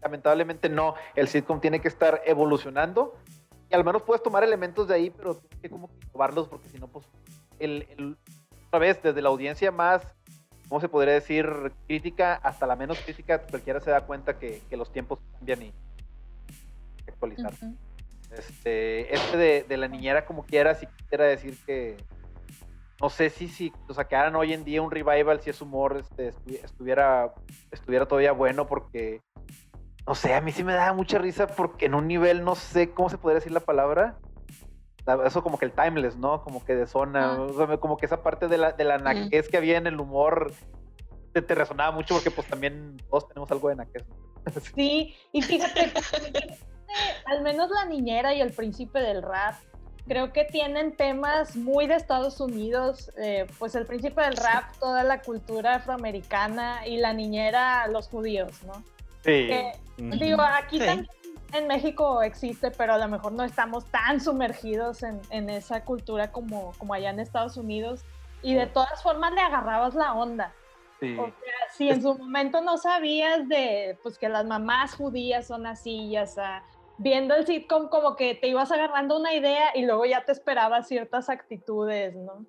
Lamentablemente 0.02 0.68
no, 0.68 0.96
el 1.16 1.30
sitcom 1.30 1.62
tiene 1.62 1.80
que 1.80 1.88
estar 1.88 2.22
evolucionando 2.26 3.16
al 3.76 3.84
menos 3.84 4.04
puedes 4.04 4.24
tomar 4.24 4.44
elementos 4.44 4.88
de 4.88 4.96
ahí, 4.96 5.10
pero 5.10 5.36
tienes 5.36 5.60
que 5.60 5.70
como 5.70 5.90
probarlos 6.12 6.48
porque 6.48 6.70
si 6.70 6.80
no, 6.80 6.88
pues, 6.88 7.06
el, 7.60 7.88
el, 7.98 8.18
otra 8.68 8.80
vez, 8.80 9.02
desde 9.02 9.22
la 9.22 9.30
audiencia 9.30 9.72
más 9.72 10.04
¿cómo 10.74 10.82
se 10.82 10.90
podría 10.90 11.14
decir? 11.14 11.48
Crítica 11.86 12.34
hasta 12.34 12.66
la 12.66 12.76
menos 12.76 12.98
crítica, 13.00 13.40
cualquiera 13.40 13.80
se 13.80 13.92
da 13.92 14.08
cuenta 14.08 14.40
que, 14.40 14.60
que 14.70 14.76
los 14.76 14.92
tiempos 14.92 15.20
cambian 15.38 15.62
y 15.62 15.74
actualizar. 17.08 17.54
Este, 18.36 19.14
este 19.14 19.38
de, 19.38 19.64
de, 19.70 19.78
la 19.78 19.88
niñera 19.88 20.26
como 20.26 20.44
quiera, 20.44 20.74
si 20.74 20.88
quisiera 20.88 21.26
decir 21.26 21.60
que 21.68 21.98
no 23.00 23.12
sé 23.12 23.30
si, 23.30 23.50
si 23.50 23.72
sacaran 23.94 24.36
hoy 24.36 24.54
en 24.54 24.64
día 24.64 24.82
un 24.82 24.90
revival, 24.90 25.42
si 25.42 25.52
ese 25.52 25.64
humor 25.64 25.98
este, 26.00 26.34
estuviera, 26.64 27.36
estuviera 27.70 28.08
todavía 28.08 28.32
bueno, 28.32 28.66
porque 28.66 29.22
no 30.06 30.16
sé, 30.16 30.34
a 30.34 30.42
mí 30.42 30.52
sí 30.52 30.64
me 30.64 30.74
da 30.74 30.94
mucha 30.94 31.18
risa 31.18 31.48
porque 31.48 31.86
en 31.86 31.96
un 31.96 32.08
nivel, 32.08 32.44
no 32.44 32.56
sé 32.56 32.92
cómo 32.92 33.10
se 33.10 33.18
podría 33.18 33.36
decir 33.36 33.52
la 33.52 33.62
palabra, 33.62 34.18
eso 35.26 35.44
como 35.44 35.58
que 35.58 35.66
el 35.66 35.72
timeless, 35.72 36.18
¿no? 36.18 36.44
Como 36.44 36.64
que 36.64 36.76
de 36.76 36.88
zona, 36.88 37.38
como 37.80 37.98
que 37.98 38.06
esa 38.06 38.24
parte 38.24 38.48
de 38.48 38.58
la, 38.58 38.72
de 38.72 38.84
la 38.84 38.98
naquez 38.98 39.50
que 39.50 39.58
había 39.58 39.78
en 39.78 39.88
el 39.88 40.00
humor 40.00 40.54
te, 41.34 41.42
te, 41.42 41.56
resonaba 41.56 41.92
mucho 41.92 42.14
porque 42.14 42.32
pues 42.32 42.48
también 42.48 42.98
todos 43.10 43.28
tenemos 43.28 43.52
algo 43.52 43.70
de 43.70 43.76
naquez. 43.76 44.04
Sí, 44.76 45.16
y 45.32 45.42
fíjate, 45.42 45.92
al 47.26 47.42
menos 47.42 47.70
la 47.70 47.86
niñera 47.86 48.34
y 48.34 48.42
el 48.42 48.52
príncipe 48.52 49.00
del 49.00 49.22
rap, 49.22 49.56
creo 50.06 50.34
que 50.34 50.44
tienen 50.44 50.98
temas 50.98 51.56
muy 51.56 51.88
de 51.88 51.96
Estados 51.96 52.42
Unidos, 52.42 53.10
eh, 53.18 53.48
pues 53.58 53.74
el 53.76 53.86
príncipe 53.86 54.22
del 54.22 54.36
rap, 54.36 54.76
toda 54.80 55.04
la 55.04 55.22
cultura 55.22 55.76
afroamericana 55.76 56.86
y 56.86 56.98
la 56.98 57.14
niñera, 57.14 57.88
los 57.88 58.10
judíos, 58.10 58.64
¿no? 58.64 58.84
Sí. 59.24 59.50
Digo, 59.98 60.42
aquí 60.42 60.80
también 60.80 61.08
en 61.54 61.68
México 61.68 62.22
existe, 62.24 62.72
pero 62.72 62.94
a 62.94 62.98
lo 62.98 63.08
mejor 63.08 63.32
no 63.34 63.44
estamos 63.44 63.86
tan 63.86 64.20
sumergidos 64.20 65.04
en, 65.04 65.22
en, 65.30 65.50
esa 65.50 65.86
cultura 65.86 66.32
como, 66.32 66.74
como 66.78 66.94
allá 66.94 67.12
en 67.12 67.20
Estados 67.20 67.58
Unidos. 67.58 68.04
Y 68.42 68.56
de 68.56 68.66
todas 68.68 69.02
formas 69.02 69.34
le 69.34 69.42
agarrabas 69.42 69.96
la 69.96 70.14
onda. 70.14 70.54
Sí. 71.00 71.18
O 71.18 71.26
sea, 71.26 71.72
si 71.72 71.90
en 71.90 72.02
su 72.02 72.16
momento 72.16 72.62
no 72.62 72.78
sabías 72.78 73.48
de 73.48 73.98
pues 74.04 74.18
que 74.18 74.30
las 74.30 74.46
mamás 74.46 74.96
judías 74.96 75.48
son 75.48 75.66
así, 75.66 76.10
ya 76.10 76.26
sea, 76.26 76.64
viendo 76.98 77.36
el 77.36 77.46
sitcom 77.46 77.88
como 77.90 78.16
que 78.16 78.36
te 78.36 78.48
ibas 78.48 78.72
agarrando 78.72 79.18
una 79.18 79.34
idea 79.34 79.72
y 79.76 79.86
luego 79.86 80.06
ya 80.06 80.26
te 80.26 80.32
esperabas 80.32 80.88
ciertas 80.88 81.30
actitudes, 81.30 82.16
¿no? 82.16 82.46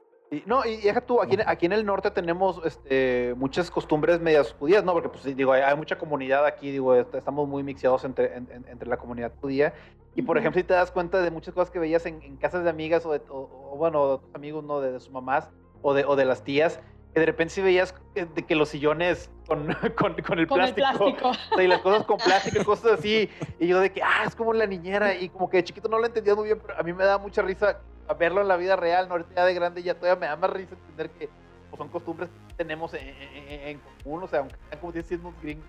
No, 0.46 0.64
y 0.64 0.78
deja 0.78 1.00
tú, 1.00 1.20
aquí, 1.20 1.36
aquí 1.46 1.66
en 1.66 1.72
el 1.72 1.84
norte 1.84 2.10
tenemos 2.10 2.60
este, 2.64 3.34
muchas 3.36 3.70
costumbres 3.70 4.20
medias 4.20 4.54
judías, 4.58 4.84
¿no? 4.84 4.92
Porque, 4.92 5.08
pues, 5.08 5.24
digo, 5.36 5.52
hay, 5.52 5.62
hay 5.62 5.76
mucha 5.76 5.96
comunidad 5.98 6.46
aquí, 6.46 6.70
digo, 6.70 6.94
estamos 6.94 7.48
muy 7.48 7.62
mixeados 7.62 8.04
entre, 8.04 8.36
en, 8.36 8.48
entre 8.68 8.88
la 8.88 8.96
comunidad 8.96 9.32
judía. 9.40 9.74
Y, 10.14 10.22
por 10.22 10.38
ejemplo, 10.38 10.60
si 10.60 10.66
te 10.66 10.74
das 10.74 10.90
cuenta 10.90 11.20
de 11.20 11.30
muchas 11.30 11.54
cosas 11.54 11.70
que 11.70 11.78
veías 11.78 12.06
en, 12.06 12.22
en 12.22 12.36
casas 12.36 12.64
de 12.64 12.70
amigas 12.70 13.04
o, 13.04 13.12
de, 13.12 13.20
o, 13.28 13.70
o 13.72 13.76
bueno, 13.76 14.12
de 14.12 14.18
tus 14.18 14.34
amigos, 14.34 14.64
¿no? 14.64 14.80
De, 14.80 14.92
de, 14.92 15.00
sus 15.00 15.10
mamás 15.10 15.50
o 15.82 15.92
de, 15.92 16.04
o 16.04 16.16
de 16.16 16.24
las 16.24 16.42
tías, 16.44 16.80
que 17.12 17.20
de 17.20 17.26
repente 17.26 17.54
sí 17.54 17.62
veías 17.62 17.94
de 18.14 18.42
que 18.46 18.54
los 18.54 18.68
sillones 18.68 19.30
con, 19.46 19.66
con, 19.96 20.14
con 20.22 20.38
el 20.38 20.46
con 20.46 20.58
plástico, 20.58 21.08
el 21.08 21.16
plástico. 21.16 21.28
O 21.52 21.54
sea, 21.56 21.64
y 21.64 21.68
las 21.68 21.80
cosas 21.80 22.04
con 22.04 22.18
plástico, 22.18 22.64
cosas 22.64 22.98
así, 22.98 23.28
y 23.58 23.66
yo 23.66 23.80
de 23.80 23.92
que, 23.92 24.02
ah, 24.02 24.24
es 24.26 24.34
como 24.34 24.52
la 24.52 24.66
niñera, 24.66 25.14
y 25.14 25.28
como 25.28 25.50
que 25.50 25.58
de 25.58 25.64
chiquito 25.64 25.88
no 25.88 25.98
lo 25.98 26.06
entendía 26.06 26.34
muy 26.34 26.46
bien, 26.46 26.58
pero 26.64 26.78
a 26.78 26.82
mí 26.82 26.92
me 26.92 27.04
da 27.04 27.18
mucha 27.18 27.42
risa 27.42 27.80
a 28.08 28.14
verlo 28.14 28.40
en 28.40 28.48
la 28.48 28.56
vida 28.56 28.76
real, 28.76 29.08
¿no? 29.08 29.14
ahorita 29.14 29.34
ya 29.34 29.44
de 29.44 29.54
grande 29.54 29.82
ya 29.82 29.94
todavía 29.94 30.20
me 30.20 30.26
da 30.26 30.36
más 30.36 30.50
risa 30.50 30.74
entender 30.74 31.10
que 31.10 31.28
pues, 31.70 31.78
son 31.78 31.88
costumbres 31.88 32.28
que 32.48 32.54
tenemos 32.54 32.92
en, 32.94 33.08
en, 33.08 33.68
en 33.68 33.80
común, 34.02 34.22
o 34.22 34.28
sea, 34.28 34.40
aunque 34.40 34.56
sean 34.68 34.80
como 34.80 34.92
decimos 34.92 35.34
gringos. 35.42 35.66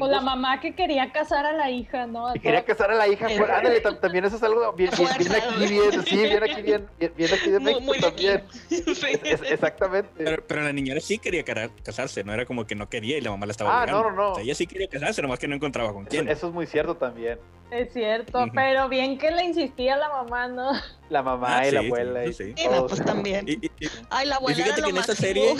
O 0.00 0.06
la 0.06 0.20
mamá 0.20 0.60
que 0.60 0.74
quería 0.74 1.10
casar 1.12 1.46
a 1.46 1.52
la 1.52 1.70
hija, 1.70 2.06
¿no? 2.06 2.28
A 2.28 2.34
que 2.34 2.40
quería 2.40 2.62
casar 2.62 2.90
a 2.90 2.94
la 2.94 3.08
hija, 3.08 3.26
pues, 3.26 3.40
ándale, 3.48 3.80
también 3.80 4.26
eso 4.26 4.36
es 4.36 4.42
algo 4.42 4.70
bien, 4.74 4.90
bien, 4.94 5.08
bien 5.18 5.32
aquí, 5.32 5.66
bien, 5.66 6.02
sí, 6.04 6.16
bien 6.16 6.42
aquí, 6.42 6.62
bien, 6.62 6.88
bien 7.16 7.34
aquí 7.34 7.50
de 7.50 7.58
México 7.58 7.80
muy, 7.80 7.86
muy 7.86 7.98
también. 7.98 8.44
Es, 8.70 9.42
exactamente. 9.50 10.10
Pero, 10.16 10.44
pero, 10.46 10.60
la 10.62 10.72
niñera 10.74 11.00
sí 11.00 11.18
quería 11.18 11.42
casarse, 11.82 12.22
no 12.22 12.34
era 12.34 12.44
como 12.44 12.66
que 12.66 12.74
no 12.74 12.90
quería 12.90 13.16
y 13.16 13.22
la 13.22 13.30
mamá 13.30 13.46
la 13.46 13.52
estaba 13.52 13.70
Ah, 13.70 13.82
obligando. 13.84 14.02
no, 14.02 14.10
no, 14.10 14.16
no. 14.16 14.32
O 14.32 14.34
sea, 14.34 14.44
ella 14.44 14.54
sí 14.54 14.66
quería 14.66 14.88
casarse, 14.88 15.22
nomás 15.22 15.38
que 15.38 15.48
no 15.48 15.54
encontraba 15.54 15.92
con 15.94 16.04
quién. 16.04 16.28
Eso, 16.28 16.32
eso 16.38 16.48
es 16.48 16.52
muy 16.52 16.66
cierto 16.66 16.96
también. 16.96 17.38
Es 17.72 17.92
cierto, 17.94 18.38
uh 18.38 18.42
-huh. 18.42 18.52
pero 18.54 18.88
bien 18.90 19.16
que 19.16 19.30
le 19.30 19.44
insistía 19.44 19.96
la 19.96 20.08
mamá, 20.10 20.46
¿no? 20.48 20.72
La 21.08 21.22
mamá 21.22 21.58
Ah, 21.58 21.68
y 21.68 21.70
la 21.72 21.80
abuela. 21.80 22.22
sí, 22.24 22.28
y 22.30 22.32
sí. 22.32 22.54
Y 22.56 22.68
no, 22.68 22.86
pues 22.86 23.04
también. 23.04 23.46
Y, 23.48 23.52
y- 23.52 23.70
y- 23.80 23.88
Ay, 24.10 24.26
la 24.26 24.34
y 24.34 24.36
abuela 24.38 24.56
fíjate 24.56 24.70
era 24.70 24.76
que 24.76 24.82
lo 24.82 24.88
en 24.88 24.96
esta 24.98 25.14
serie 25.14 25.54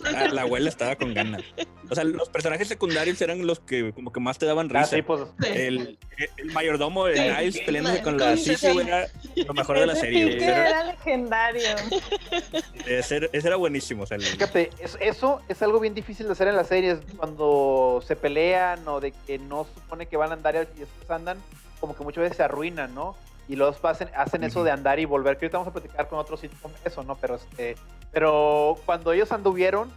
la, 0.00 0.28
la 0.32 0.42
abuela 0.42 0.68
estaba 0.68 0.96
con 0.96 1.12
ganas. 1.14 1.42
O 1.90 1.94
sea, 1.94 2.02
los 2.04 2.28
personajes 2.28 2.66
secundarios 2.68 3.20
eran 3.20 3.46
los 3.46 3.60
que 3.60 3.92
como 3.92 4.12
que 4.12 4.18
más 4.20 4.38
te 4.38 4.46
daban 4.46 4.68
risa. 4.68 4.80
Ah, 4.80 4.86
sí, 4.86 5.02
pues. 5.02 5.22
el, 5.54 5.98
el 6.36 6.52
mayordomo 6.52 7.06
de 7.06 7.16
Sí. 7.16 7.22
Niles 7.22 7.60
peleándose 7.60 8.02
con 8.02 8.18
la 8.18 8.26
Con 8.26 8.38
Sissy 8.38 8.56
Sissy. 8.56 8.78
era 8.80 9.06
lo 9.36 9.54
mejor 9.54 9.78
de 9.80 9.86
la 9.86 9.94
serie. 9.96 10.36
era, 10.44 10.68
era 10.68 10.84
legendario. 10.84 11.62
ese 12.86 13.16
era- 13.16 13.28
ese 13.32 13.46
era 13.48 13.56
buenísimo. 13.56 14.02
O 14.02 14.06
sea, 14.06 14.16
el- 14.16 14.22
Fíjate, 14.24 14.70
es- 14.78 14.98
eso 15.00 15.40
es 15.48 15.62
algo 15.62 15.80
bien 15.80 15.94
difícil 15.94 16.26
de 16.26 16.32
hacer 16.32 16.48
en 16.48 16.56
las 16.56 16.68
series 16.68 16.98
cuando 17.16 18.02
se 18.06 18.14
pelean 18.16 18.86
o 18.86 19.00
de 19.00 19.12
que 19.26 19.38
no 19.38 19.64
se 19.64 19.74
supone 19.80 20.06
que 20.06 20.16
van 20.16 20.30
a 20.30 20.34
andar 20.34 20.54
y 20.76 20.80
después 20.80 21.10
andan, 21.10 21.35
como 21.80 21.94
que 21.94 22.04
muchas 22.04 22.22
veces 22.22 22.36
se 22.36 22.42
arruinan, 22.42 22.94
¿no? 22.94 23.16
Y 23.48 23.54
los 23.56 23.82
hacen, 23.84 24.10
hacen 24.16 24.42
eso 24.44 24.64
de 24.64 24.70
andar 24.72 24.98
y 24.98 25.04
volver, 25.04 25.38
que 25.38 25.46
ahorita 25.46 25.58
vamos 25.58 25.70
a 25.70 25.72
platicar 25.72 26.08
con 26.08 26.18
otros 26.18 26.40
sitcom 26.40 26.72
eso, 26.84 27.02
¿no? 27.04 27.14
Pero 27.16 27.36
este, 27.36 27.76
pero 28.12 28.76
cuando 28.86 29.12
ellos 29.12 29.30
anduvieron, 29.30 29.90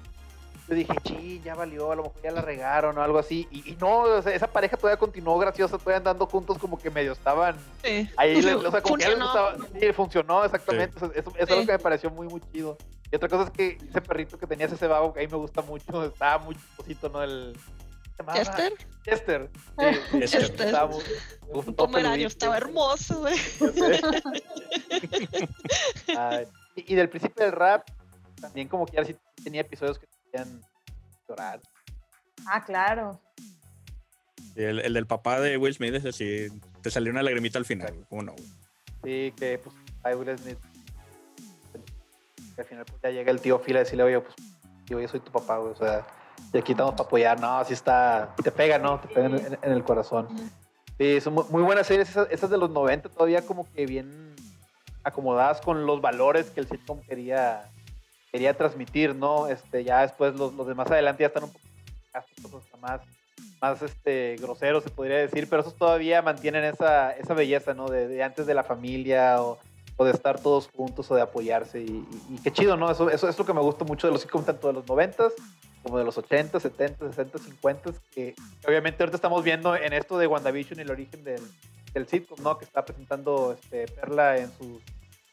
yo 0.67 0.75
dije, 0.75 0.93
sí, 1.03 1.41
ya 1.43 1.55
valió, 1.55 1.91
a 1.91 1.95
lo 1.95 2.03
mejor 2.03 2.21
ya 2.21 2.29
la 2.31 2.41
regaron 2.41 2.95
o 2.95 3.01
algo 3.01 3.17
así. 3.17 3.47
Y, 3.49 3.71
y 3.71 3.75
no, 3.77 4.01
o 4.01 4.21
sea, 4.21 4.35
esa 4.35 4.45
pareja 4.45 4.77
todavía 4.77 4.99
continuó 4.99 5.39
graciosa, 5.39 5.79
todavía 5.79 5.97
andando 5.97 6.27
juntos 6.27 6.59
como 6.59 6.77
que 6.77 6.91
medio 6.91 7.13
estaban 7.13 7.55
Sí. 7.83 8.07
Ahí, 8.17 8.39
le- 8.39 8.53
o 8.53 8.69
sea, 8.69 8.81
como 8.83 8.97
que 8.97 9.03
ya 9.05 9.09
les 9.09 9.17
Funcionó. 9.17 9.25
gustaba. 9.55 9.79
Sí, 9.79 9.93
funcionó, 9.93 10.45
exactamente. 10.45 10.95
O 10.97 10.99
sea, 10.99 11.09
eso, 11.15 11.29
eso 11.31 11.33
es 11.39 11.47
Sí. 11.47 11.53
algo 11.53 11.65
que 11.65 11.71
me 11.71 11.79
pareció 11.79 12.11
muy, 12.11 12.27
muy 12.27 12.41
chido. 12.53 12.77
Y 13.11 13.15
otra 13.15 13.27
cosa 13.29 13.45
es 13.45 13.49
que 13.49 13.79
ese 13.89 13.99
perrito 14.01 14.37
que 14.37 14.45
tenías 14.45 14.71
ese 14.71 14.85
babo, 14.85 15.11
que 15.11 15.21
a 15.21 15.23
mí 15.23 15.27
me 15.31 15.37
gusta 15.37 15.63
mucho, 15.63 16.03
estaba 16.05 16.37
muy 16.37 16.53
chistosito, 16.53 17.09
¿no? 17.09 17.23
El. 17.23 17.57
Chester, 18.33 18.73
Chester. 19.03 19.49
Sí, 19.77 19.85
sí, 20.11 20.19
Chester. 20.27 20.67
estaba 20.67 20.87
muy- 20.91 21.03
me 21.03 21.53
gustó 21.53 21.69
un 21.71 21.75
pomerano, 21.75 22.11
peludito. 22.13 22.27
estaba 22.27 22.57
hermoso, 22.57 23.19
güey. 23.19 23.35
Ay, 26.17 26.47
y, 26.75 26.93
y 26.93 26.95
del 26.95 27.09
principio 27.09 27.45
del 27.45 27.53
rap, 27.53 27.87
también 28.41 28.67
como 28.67 28.85
que 28.85 28.97
ya 28.97 29.05
sí 29.05 29.15
tenía 29.43 29.61
episodios 29.61 29.99
que 29.99 30.07
te 30.07 30.15
hacían 30.39 30.61
llorar. 31.27 31.61
Ah, 32.47 32.63
claro. 32.63 33.19
el, 34.55 34.79
el 34.79 34.93
del 34.93 35.05
papá 35.07 35.39
de 35.39 35.57
Will 35.57 35.73
Smith 35.73 35.93
es 35.95 36.05
así. 36.05 36.47
Te 36.81 36.91
salió 36.91 37.11
una 37.11 37.23
lagrimita 37.23 37.57
al 37.59 37.65
final. 37.65 38.05
¿Cómo 38.09 38.23
no? 38.23 38.33
güey? 38.33 38.45
Sí, 39.03 39.33
que 39.37 39.57
pues, 39.59 39.75
ay, 40.03 40.15
Will 40.15 40.37
Smith. 40.37 40.57
Que 42.55 42.61
al 42.61 42.67
final 42.67 42.85
pues, 42.85 43.01
ya 43.01 43.09
llega 43.11 43.31
el 43.31 43.41
tío 43.41 43.59
Phil 43.61 43.75
a 43.77 43.79
decirle, 43.79 44.03
oye, 44.03 44.19
pues, 44.21 44.35
tío, 44.85 44.99
yo 44.99 45.07
soy 45.07 45.19
tu 45.19 45.31
papá, 45.31 45.57
güey. 45.57 45.73
O 45.73 45.77
sea, 45.77 46.05
y 46.53 46.57
aquí 46.57 46.71
estamos 46.73 46.93
para 46.93 47.03
apoyar. 47.05 47.39
No, 47.39 47.57
así 47.59 47.73
está. 47.73 48.33
Te 48.43 48.51
pega, 48.51 48.77
¿no? 48.77 48.99
Te 48.99 49.07
pega 49.07 49.27
en, 49.27 49.57
en- 49.61 49.71
el 49.71 49.83
corazón. 49.83 50.27
Sí, 50.97 51.21
son 51.21 51.33
muy, 51.35 51.43
muy 51.49 51.63
buenas 51.63 51.87
series. 51.87 52.09
Esas, 52.09 52.27
esas 52.31 52.49
de 52.49 52.57
los 52.57 52.69
90 52.69 53.09
todavía 53.09 53.45
como 53.45 53.71
que 53.71 53.85
bien 53.85 54.35
acomodadas 55.03 55.61
con 55.61 55.85
los 55.85 56.01
valores 56.01 56.49
que 56.49 56.59
el 56.59 56.67
sitcom 56.67 57.01
quería, 57.01 57.69
quería 58.31 58.55
transmitir, 58.57 59.15
¿no? 59.15 59.47
Este, 59.47 59.83
ya 59.83 60.01
después 60.01 60.35
los, 60.35 60.53
los 60.53 60.67
de 60.67 60.75
más 60.75 60.89
adelante 60.91 61.23
ya 61.23 61.27
están 61.27 61.43
un 61.45 61.51
poco 62.41 62.61
más, 62.81 63.01
más 63.61 63.81
este, 63.81 64.35
groseros, 64.41 64.83
se 64.83 64.89
podría 64.89 65.17
decir, 65.17 65.47
pero 65.49 65.61
esos 65.61 65.75
todavía 65.75 66.21
mantienen 66.21 66.65
esa, 66.65 67.11
esa 67.11 67.33
belleza, 67.33 67.73
¿no? 67.73 67.87
De, 67.87 68.07
de 68.07 68.23
antes 68.23 68.45
de 68.45 68.53
la 68.53 68.63
familia 68.63 69.41
o, 69.41 69.57
o 69.95 70.03
de 70.05 70.11
estar 70.11 70.39
todos 70.41 70.67
juntos 70.75 71.09
o 71.11 71.15
de 71.15 71.21
apoyarse. 71.21 71.79
Y, 71.81 71.85
y- 71.85 72.35
y 72.35 72.39
qué 72.43 72.51
chido, 72.51 72.75
¿no? 72.75 72.91
Eso, 72.91 73.09
eso 73.09 73.29
es 73.29 73.39
lo 73.39 73.45
que 73.45 73.53
me 73.53 73.61
gusta 73.61 73.85
mucho 73.85 74.07
de 74.07 74.13
los 74.13 74.21
sitcoms, 74.21 74.45
tanto 74.47 74.67
de 74.67 74.73
los 74.73 74.87
90 74.87 75.27
como 75.89 75.97
de 75.97 76.05
los 76.05 76.17
80, 76.19 76.59
70, 76.59 77.07
60, 77.07 77.39
50, 77.39 77.91
que, 78.11 78.35
que 78.61 78.67
obviamente 78.67 79.01
ahorita 79.01 79.15
estamos 79.17 79.43
viendo 79.43 79.75
en 79.75 79.91
esto 79.93 80.19
de 80.19 80.27
WandaVision 80.27 80.77
y 80.77 80.83
el 80.83 80.91
origen 80.91 81.23
del, 81.23 81.41
del 81.93 82.07
sitcom, 82.07 82.37
¿no? 82.43 82.59
Que 82.59 82.65
está 82.65 82.85
presentando 82.85 83.53
este, 83.53 83.87
Perla 83.87 84.37
en 84.37 84.51
su 84.51 84.79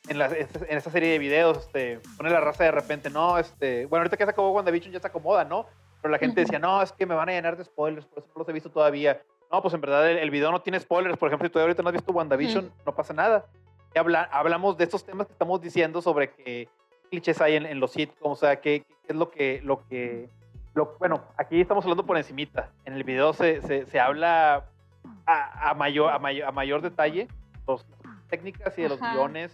en, 0.08 0.18
la, 0.18 0.28
en 0.28 0.78
esta 0.78 0.90
serie 0.90 1.10
de 1.10 1.18
videos, 1.18 1.58
este, 1.58 2.00
pone 2.16 2.30
la 2.30 2.40
raza 2.40 2.64
de 2.64 2.70
repente, 2.70 3.10
no, 3.10 3.38
este, 3.38 3.84
bueno, 3.86 4.02
ahorita 4.02 4.16
que 4.16 4.24
se 4.24 4.30
acabó 4.30 4.52
WandaVision 4.52 4.92
ya 4.92 5.00
se 5.00 5.08
acomoda, 5.08 5.44
¿no? 5.44 5.66
Pero 6.00 6.12
la 6.12 6.18
gente 6.18 6.40
decía, 6.40 6.58
no, 6.58 6.80
es 6.80 6.92
que 6.92 7.04
me 7.04 7.14
van 7.14 7.28
a 7.28 7.32
llenar 7.32 7.56
de 7.56 7.64
spoilers, 7.64 8.06
por 8.06 8.20
eso 8.20 8.28
no 8.34 8.38
los 8.38 8.48
he 8.48 8.52
visto 8.52 8.70
todavía. 8.70 9.20
No, 9.52 9.60
pues 9.60 9.74
en 9.74 9.80
verdad 9.82 10.10
el, 10.10 10.30
video 10.30 10.50
no 10.52 10.62
tiene 10.62 10.80
spoilers. 10.80 11.16
Por 11.18 11.28
ejemplo, 11.28 11.48
si 11.48 11.52
todavía 11.52 11.70
ahorita 11.70 11.82
no 11.82 11.88
has 11.88 11.94
visto 11.94 12.12
WandaVision, 12.12 12.72
no 12.84 12.94
pasa 12.94 13.12
nada. 13.12 13.46
Y 13.94 13.98
habla, 13.98 14.22
hablamos 14.32 14.76
de 14.76 14.84
estos 14.84 15.04
temas 15.04 15.26
que 15.26 15.32
estamos 15.32 15.60
diciendo 15.60 16.00
sobre 16.00 16.30
qué 16.30 16.68
clichés 17.10 17.40
hay 17.40 17.56
en, 17.56 17.80
los 17.80 17.92
sitcoms, 17.92 18.32
o 18.32 18.36
sea, 18.36 18.60
qué, 18.60 18.84
qué, 18.84 19.12
es 19.12 19.16
lo 19.16 19.30
que, 19.30 19.60
lo 19.62 19.86
que, 19.88 20.28
lo, 20.76 20.94
bueno, 20.98 21.24
aquí 21.38 21.60
estamos 21.60 21.84
hablando 21.84 22.04
por 22.04 22.18
encimita. 22.18 22.70
En 22.84 22.92
el 22.92 23.02
video 23.02 23.32
se, 23.32 23.62
se, 23.62 23.86
se 23.86 23.98
habla 23.98 24.66
a, 25.24 25.70
a, 25.70 25.74
mayor, 25.74 26.12
a, 26.12 26.18
mayor, 26.18 26.46
a 26.46 26.52
mayor 26.52 26.82
detalle 26.82 27.28
los 27.66 27.84
técnicas 28.28 28.76
y 28.78 28.82
de 28.82 28.90
los 28.90 29.00
guiones, 29.00 29.52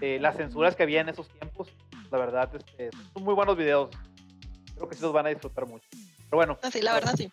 las 0.00 0.36
censuras 0.36 0.74
que 0.74 0.82
había 0.82 1.02
en 1.02 1.10
esos 1.10 1.28
tiempos. 1.28 1.68
La 2.10 2.18
verdad, 2.18 2.50
este, 2.54 2.90
son 3.12 3.24
muy 3.24 3.34
buenos 3.34 3.58
videos. 3.58 3.90
Creo 4.74 4.88
que 4.88 4.94
sí 4.94 5.02
los 5.02 5.12
van 5.12 5.26
a 5.26 5.28
disfrutar 5.28 5.66
mucho. 5.66 5.86
Pero 5.90 6.36
bueno. 6.36 6.58
Ah, 6.62 6.70
sí, 6.70 6.80
la 6.80 6.94
verdad, 6.94 7.14
sí. 7.14 7.30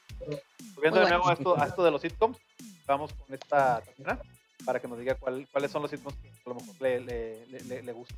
Volviendo 0.76 1.00
de 1.00 1.10
nuevo 1.10 1.30
a 1.30 1.34
esto, 1.34 1.60
a 1.60 1.65
esto 1.65 1.84
de 1.86 1.91
los 1.91 2.02
sitcoms, 2.02 2.38
vamos 2.86 3.13
con 3.13 3.34
esta 3.34 3.80
Tatiana 3.80 4.20
para 4.65 4.80
que 4.82 4.89
nos 4.89 5.00
diga 5.00 5.15
cuál, 5.15 5.48
cuáles 5.52 5.72
son 5.72 5.82
los 5.82 5.89
sitcoms 5.89 6.17
que 6.17 6.28
a 6.28 6.50
lo 6.50 6.56
mejor 6.56 6.76
le, 6.82 7.00
le, 7.00 7.46
le, 7.48 7.82
le 7.82 7.91
gustan. 7.94 8.17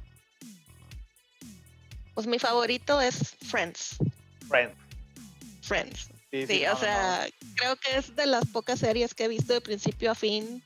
Pues 2.15 2.26
mi 2.26 2.39
favorito 2.39 2.99
es 2.99 3.36
Friends. 3.47 3.97
Friends. 4.47 4.83
Friends. 5.74 6.10
Sí, 6.32 6.66
o 6.66 6.78
sea, 6.78 7.28
creo 7.56 7.76
que 7.78 7.98
es 7.98 8.16
de 8.16 8.28
las 8.28 8.46
pocas 8.46 8.80
series 8.80 9.14
que 9.16 9.26
he 9.26 9.28
visto 9.28 9.54
de 9.54 9.62
principio 9.62 10.12
a 10.12 10.16
fin 10.16 10.64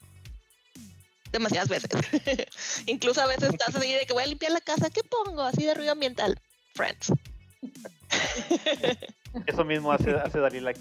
demasiadas 1.32 1.70
veces. 1.70 1.90
Incluso 2.88 3.22
a 3.22 3.28
veces 3.28 3.50
estás 3.52 3.74
así 3.76 3.94
de 3.94 4.06
que 4.06 4.14
voy 4.14 4.24
a 4.24 4.28
limpiar 4.28 4.52
la 4.52 4.62
casa, 4.62 4.90
¿qué 4.90 5.02
pongo? 5.04 5.44
Así 5.44 5.64
de 5.64 5.74
ruido 5.74 5.94
ambiental. 5.94 6.40
Friends. 6.76 7.14
Eso 9.46 9.64
mismo 9.64 9.92
hace, 9.92 10.12
hace 10.12 10.40
Dalila 10.40 10.72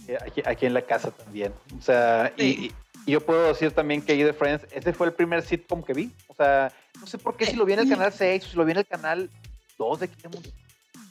aquí, 0.46 0.66
en 0.66 0.74
la 0.74 0.82
casa 0.82 1.12
también. 1.12 1.52
O 1.78 1.82
sea, 1.82 2.32
y, 2.36 2.72
yo 3.06 3.24
puedo 3.24 3.48
decir 3.48 3.70
también 3.70 4.02
que 4.02 4.12
ahí 4.12 4.22
de 4.24 4.32
Friends, 4.32 4.66
ese 4.72 4.92
fue 4.92 5.06
el 5.06 5.12
primer 5.12 5.42
sitcom 5.42 5.84
que 5.84 5.92
vi. 5.92 6.12
O 6.26 6.34
sea, 6.34 6.72
no 7.00 7.06
sé 7.06 7.18
por 7.18 7.36
qué 7.36 7.46
si 7.46 7.54
lo 7.54 7.64
vi 7.64 7.74
en 7.74 7.80
el 7.80 7.88
canal 7.88 8.12
6 8.12 8.44
o 8.44 8.48
si 8.48 8.56
lo 8.56 8.64
vi 8.64 8.72
en 8.72 8.78
el 8.78 8.86
canal 8.86 9.30
2 9.78 10.00
de 10.00 10.10
Mundo. 10.32 10.48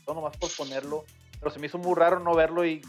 No, 0.06 0.14
nomás 0.16 0.36
por 0.38 0.54
ponerlo. 0.56 1.06
Pero 1.40 1.52
se 1.52 1.60
me 1.60 1.68
hizo 1.68 1.78
muy 1.78 1.96
raro 1.96 2.20
no 2.20 2.34
verlo 2.34 2.66
y. 2.66 2.82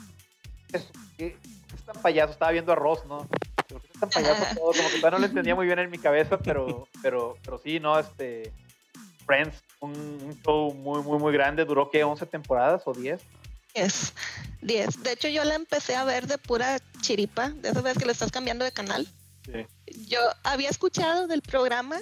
Eso, 0.72 0.88
¿qué, 1.16 1.36
es 1.74 1.82
tan 1.84 2.00
payaso? 2.02 2.32
Estaba 2.32 2.52
viendo 2.52 2.72
arroz, 2.72 3.04
¿no? 3.06 3.28
Pero 3.68 3.80
¿qué 3.80 3.88
es 3.92 4.00
tan 4.00 4.10
payaso 4.10 4.42
todo? 4.54 4.72
Como 4.72 4.90
que 4.90 4.96
todavía 4.96 5.10
no 5.10 5.18
lo 5.18 5.26
entendía 5.26 5.54
muy 5.54 5.66
bien 5.66 5.78
en 5.78 5.90
mi 5.90 5.98
cabeza, 5.98 6.38
pero, 6.44 6.88
pero, 7.02 7.36
pero 7.44 7.58
sí, 7.58 7.80
¿no? 7.80 7.98
Este. 7.98 8.52
Friends, 9.24 9.60
un, 9.80 9.90
un 9.90 10.40
show 10.42 10.72
muy, 10.72 11.02
muy, 11.02 11.18
muy 11.18 11.32
grande. 11.32 11.64
Duró, 11.64 11.90
¿qué? 11.90 12.04
¿11 12.04 12.28
temporadas 12.28 12.82
o 12.86 12.92
10? 12.92 13.20
10. 13.74 14.14
10. 14.62 15.02
De 15.02 15.12
hecho, 15.12 15.28
yo 15.28 15.44
la 15.44 15.54
empecé 15.54 15.96
a 15.96 16.04
ver 16.04 16.26
de 16.26 16.38
pura 16.38 16.78
chiripa, 17.00 17.50
de 17.50 17.70
esas 17.70 17.82
veces 17.82 17.98
que 17.98 18.06
le 18.06 18.12
estás 18.12 18.30
cambiando 18.30 18.64
de 18.64 18.72
canal. 18.72 19.06
Sí. 19.44 19.66
Yo 20.08 20.20
había 20.44 20.70
escuchado 20.70 21.26
del 21.26 21.42
programa, 21.42 21.98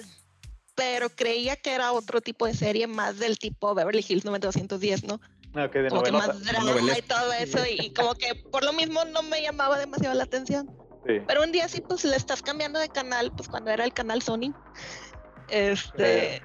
pero 0.75 1.09
creía 1.09 1.55
que 1.55 1.73
era 1.73 1.91
otro 1.91 2.21
tipo 2.21 2.45
de 2.45 2.53
serie, 2.53 2.87
más 2.87 3.17
del 3.17 3.37
tipo 3.39 3.73
Beverly 3.73 4.05
Hills 4.07 4.25
90210, 4.25 5.03
¿no? 5.05 5.19
Okay, 5.57 5.83
de 5.83 5.89
como 5.89 6.03
que 6.03 6.11
más 6.11 6.43
drama 6.43 6.97
y 6.97 7.01
todo 7.03 7.31
eso, 7.33 7.59
y 7.65 7.93
como 7.93 8.13
que 8.15 8.35
por 8.35 8.63
lo 8.65 8.73
mismo 8.73 9.05
no 9.05 9.23
me 9.23 9.41
llamaba 9.41 9.79
demasiado 9.79 10.13
la 10.13 10.23
atención. 10.23 10.69
Sí. 11.07 11.21
Pero 11.25 11.43
un 11.43 11.51
día 11.51 11.67
sí, 11.69 11.81
pues 11.81 12.03
le 12.03 12.15
estás 12.15 12.41
cambiando 12.41 12.79
de 12.79 12.89
canal, 12.89 13.31
pues 13.31 13.47
cuando 13.47 13.71
era 13.71 13.85
el 13.85 13.93
canal 13.93 14.21
Sony. 14.21 14.53
Este. 15.49 16.41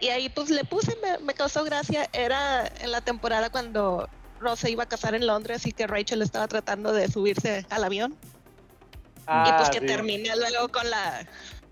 Y 0.00 0.08
ahí 0.08 0.28
pues 0.30 0.48
le 0.50 0.64
puse, 0.64 0.96
me, 1.02 1.18
me, 1.18 1.34
causó 1.34 1.62
gracia. 1.62 2.08
Era 2.12 2.66
en 2.80 2.90
la 2.90 3.02
temporada 3.02 3.50
cuando 3.50 4.08
Ross 4.40 4.60
se 4.60 4.70
iba 4.70 4.84
a 4.84 4.88
casar 4.88 5.14
en 5.14 5.26
Londres 5.26 5.66
y 5.66 5.72
que 5.72 5.86
Rachel 5.86 6.22
estaba 6.22 6.48
tratando 6.48 6.92
de 6.92 7.08
subirse 7.08 7.66
al 7.70 7.84
avión. 7.84 8.16
y 8.22 9.24
pues 9.24 9.68
ah, 9.68 9.70
que 9.70 9.82
termina 9.82 10.34
luego 10.36 10.68
con 10.68 10.88
la 10.88 11.26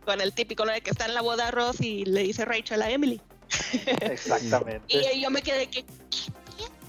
con 0.05 0.20
el 0.20 0.33
típico 0.33 0.64
de 0.64 0.81
que 0.81 0.90
está 0.90 1.07
en 1.07 1.14
la 1.14 1.20
boda 1.20 1.51
Ross 1.51 1.81
y 1.81 2.05
le 2.05 2.22
dice 2.22 2.44
Rachel 2.44 2.83
a 2.83 2.90
Emily. 2.90 3.20
Exactamente. 4.02 4.84
y 4.88 5.22
yo 5.22 5.30
me 5.30 5.42
quedé 5.42 5.68
que 5.68 5.84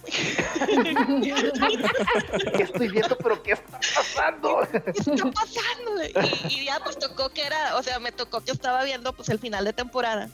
¿Qué 2.56 2.64
estoy 2.64 2.90
viendo? 2.90 3.16
¿Pero 3.18 3.44
qué 3.44 3.52
está 3.54 3.80
pasando? 3.96 4.68
¿Qué 4.72 4.92
está 4.96 5.32
pasando? 5.32 6.04
Y, 6.50 6.66
ya 6.66 6.80
pues 6.84 6.98
tocó 6.98 7.30
que 7.30 7.46
era, 7.46 7.78
o 7.78 7.84
sea, 7.84 8.00
me 8.00 8.12
tocó 8.12 8.42
que 8.42 8.52
estaba 8.52 8.84
viendo 8.84 9.14
pues 9.14 9.30
el 9.30 9.38
final 9.40 9.66
de 9.66 9.74
temporada. 9.74 10.30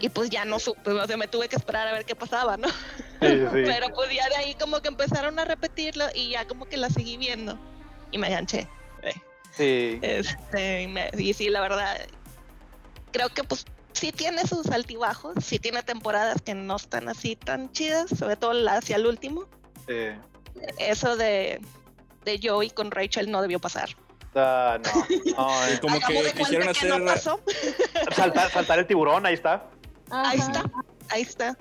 Y 0.00 0.08
pues 0.08 0.28
ya 0.28 0.44
no 0.44 0.58
supe, 0.58 0.90
o 0.90 1.06
sea, 1.06 1.16
me 1.16 1.28
tuve 1.28 1.48
que 1.48 1.54
esperar 1.54 1.86
a 1.86 1.92
ver 1.92 2.04
qué 2.04 2.16
pasaba, 2.16 2.56
¿no? 2.56 2.66
Pero 3.20 3.94
pues 3.94 4.12
ya 4.12 4.28
de 4.28 4.34
ahí 4.34 4.56
como 4.56 4.82
que 4.82 4.88
empezaron 4.88 5.38
a 5.38 5.44
repetirlo 5.44 6.06
y 6.14 6.30
ya 6.30 6.48
como 6.48 6.64
que 6.64 6.76
la 6.76 6.90
seguí 6.90 7.16
viendo 7.16 7.56
y 8.10 8.18
me 8.18 8.26
enganché. 8.26 8.66
Sí. 9.52 10.00
Este, 10.02 10.92
y 11.16 11.32
sí, 11.32 11.48
la 11.48 11.60
verdad, 11.60 11.96
creo 13.12 13.28
que 13.28 13.44
pues 13.44 13.66
sí 13.92 14.12
tiene 14.12 14.46
sus 14.46 14.68
altibajos, 14.70 15.34
sí 15.44 15.58
tiene 15.58 15.82
temporadas 15.82 16.42
que 16.42 16.54
no 16.54 16.76
están 16.76 17.08
así 17.08 17.36
tan 17.36 17.70
chidas, 17.72 18.10
sobre 18.10 18.36
todo 18.36 18.52
hacia 18.68 18.96
el 18.96 19.06
último. 19.06 19.46
Sí. 19.86 20.10
Eso 20.78 21.16
de, 21.16 21.60
de 22.24 22.40
Joey 22.42 22.70
con 22.70 22.90
Rachel 22.90 23.30
no 23.30 23.42
debió 23.42 23.58
pasar. 23.58 23.90
Uh, 24.34 24.78
no, 24.78 25.00
no 25.36 25.80
como 25.80 26.00
que 26.00 26.32
quisieron 26.36 26.68
hacer. 26.68 26.98
No 26.98 27.04
pasó. 27.04 27.40
Saltar, 28.14 28.50
saltar 28.50 28.78
el 28.78 28.86
tiburón, 28.86 29.26
ahí 29.26 29.34
está. 29.34 29.66
Ahí 30.10 30.38
está, 30.38 30.64
ahí 31.10 31.22
está. 31.22 31.56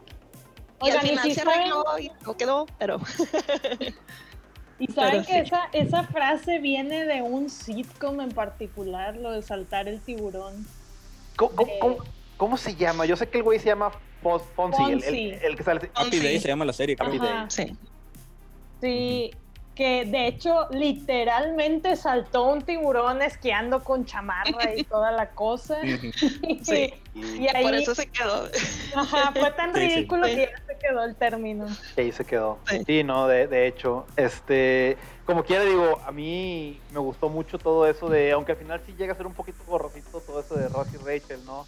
Y 0.81 0.89
al 0.89 1.01
final 1.01 1.33
se 1.33 1.41
arregló 1.41 1.83
y 1.99 2.11
no 2.25 2.37
quedó, 2.37 2.65
pero. 2.77 2.99
Y 4.79 4.85
saben 4.91 5.25
que 5.25 5.39
esa, 5.39 5.69
esa 5.73 6.03
frase 6.03 6.59
viene 6.59 7.05
de 7.05 7.23
un 7.23 7.49
sitcom 7.49 8.21
en 8.21 8.29
particular, 8.29 9.15
lo 9.17 9.31
de 9.31 9.41
saltar 9.41 9.87
el 9.87 9.99
tiburón. 10.01 10.67
¿Cómo, 11.35 11.67
cómo, 11.79 11.97
cómo, 12.37 12.57
se 12.57 12.75
llama? 12.75 13.05
Yo 13.05 13.15
sé 13.15 13.27
que 13.27 13.39
el 13.39 13.43
güey 13.43 13.59
se 13.59 13.65
llama 13.65 13.91
Fonsi, 14.55 14.83
El, 14.83 15.03
el, 15.03 15.33
el, 15.33 15.55
que 15.55 15.63
sale. 15.63 15.91
Happy 15.93 16.19
Day 16.19 16.39
se 16.39 16.47
llama 16.47 16.65
la 16.65 16.73
serie. 16.73 16.95
Happy 16.99 17.17
Day. 17.17 17.45
Sí. 17.49 17.77
Sí, 18.81 19.31
que 19.77 20.05
de 20.05 20.25
hecho 20.25 20.67
literalmente 20.71 21.95
saltó 21.95 22.45
un 22.45 22.63
tiburón 22.63 23.21
esquiando 23.21 23.83
con 23.83 24.05
chamarra 24.05 24.75
y 24.75 24.83
toda 24.85 25.11
la 25.11 25.29
cosa. 25.29 25.77
sí. 26.63 26.93
y 27.13 27.47
ahí, 27.47 27.63
por 27.63 27.75
eso 27.75 27.93
se 27.93 28.07
quedó. 28.07 28.49
Ajá, 28.95 29.31
fue 29.33 29.51
tan 29.51 29.73
ridículo 29.75 30.25
que 30.25 30.49
ya 30.51 30.65
se 30.65 30.77
quedó 30.79 31.03
el 31.03 31.15
término. 31.15 31.67
Ahí 31.95 32.11
se 32.11 32.25
quedó. 32.25 32.57
Sí, 32.87 33.03
no, 33.03 33.27
de, 33.27 33.45
de, 33.45 33.67
hecho, 33.67 34.07
este, 34.15 34.97
como 35.25 35.43
quiera 35.43 35.63
digo, 35.63 36.01
a 36.03 36.11
mí 36.11 36.81
me 36.91 36.99
gustó 36.99 37.29
mucho 37.29 37.59
todo 37.59 37.87
eso 37.87 38.09
de, 38.09 38.31
aunque 38.31 38.53
al 38.53 38.57
final 38.57 38.81
sí 38.83 38.95
llega 38.97 39.13
a 39.13 39.15
ser 39.15 39.27
un 39.27 39.33
poquito 39.33 39.63
gorrocito 39.67 40.21
todo 40.21 40.39
eso 40.39 40.55
de 40.55 40.69
Ross 40.69 40.87
y 40.93 40.97
Rachel, 40.97 41.45
¿no? 41.45 41.67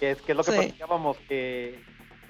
Que 0.00 0.12
es, 0.12 0.22
que 0.22 0.32
es 0.32 0.36
lo 0.36 0.42
que 0.42 0.52
platicábamos, 0.52 1.18
que 1.28 1.78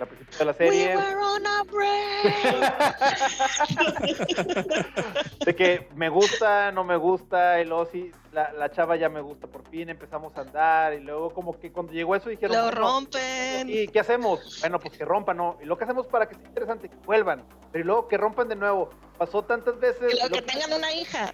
la 0.00 0.06
principio 0.06 0.38
de 0.38 0.44
la 0.46 0.54
serie. 0.54 0.96
de 5.44 5.54
que 5.54 5.88
me 5.94 6.08
gusta, 6.08 6.72
no 6.72 6.82
me 6.84 6.96
gusta, 6.96 7.60
el 7.60 7.70
Ozzy, 7.70 8.10
la, 8.32 8.50
la, 8.52 8.70
chava 8.70 8.96
ya 8.96 9.10
me 9.10 9.20
gusta, 9.20 9.46
por 9.46 9.68
fin 9.68 9.90
empezamos 9.90 10.34
a 10.36 10.40
andar 10.40 10.94
y 10.94 11.00
luego 11.00 11.34
como 11.34 11.58
que 11.58 11.70
cuando 11.70 11.92
llegó 11.92 12.16
eso 12.16 12.30
dijeron... 12.30 12.56
Lo 12.56 12.70
rompen. 12.70 13.68
¿Y 13.68 13.88
qué 13.88 14.00
hacemos? 14.00 14.60
Bueno, 14.60 14.80
pues 14.80 14.96
que 14.96 15.04
rompan, 15.04 15.36
¿no? 15.36 15.58
Y 15.62 15.66
lo 15.66 15.76
que 15.76 15.84
hacemos 15.84 16.06
para 16.06 16.26
que 16.28 16.34
sea 16.34 16.46
interesante, 16.46 16.88
que 16.88 16.96
vuelvan, 17.04 17.44
pero 17.70 17.84
luego 17.84 18.08
que 18.08 18.16
rompan 18.16 18.48
de 18.48 18.56
nuevo. 18.56 18.88
Pasó 19.18 19.42
tantas 19.42 19.78
veces... 19.78 20.14
Y 20.14 20.16
luego 20.16 20.34
que, 20.34 20.42
tengan 20.42 20.72
una 20.72 20.94
hija. 20.94 21.30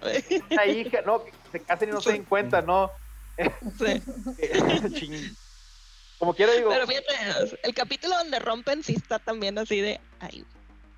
Una 0.51 0.65
hija, 0.65 1.01
¿no? 1.05 1.23
Que 1.23 1.31
se 1.53 1.61
casen 1.61 1.87
y 1.89 1.91
no 1.93 2.01
se 2.01 2.11
den 2.11 2.25
cuenta, 2.25 2.61
¿no? 2.61 2.91
Sí. 3.79 4.01
Como 6.19 6.33
quiera 6.33 6.53
digo. 6.53 6.69
Pero 6.69 6.87
fíjate, 6.87 7.13
el 7.63 7.73
capítulo 7.73 8.15
donde 8.17 8.39
rompen 8.39 8.83
sí 8.83 8.95
está 8.95 9.19
también 9.19 9.57
así 9.57 9.81
de. 9.81 9.99
Ay, 10.19 10.45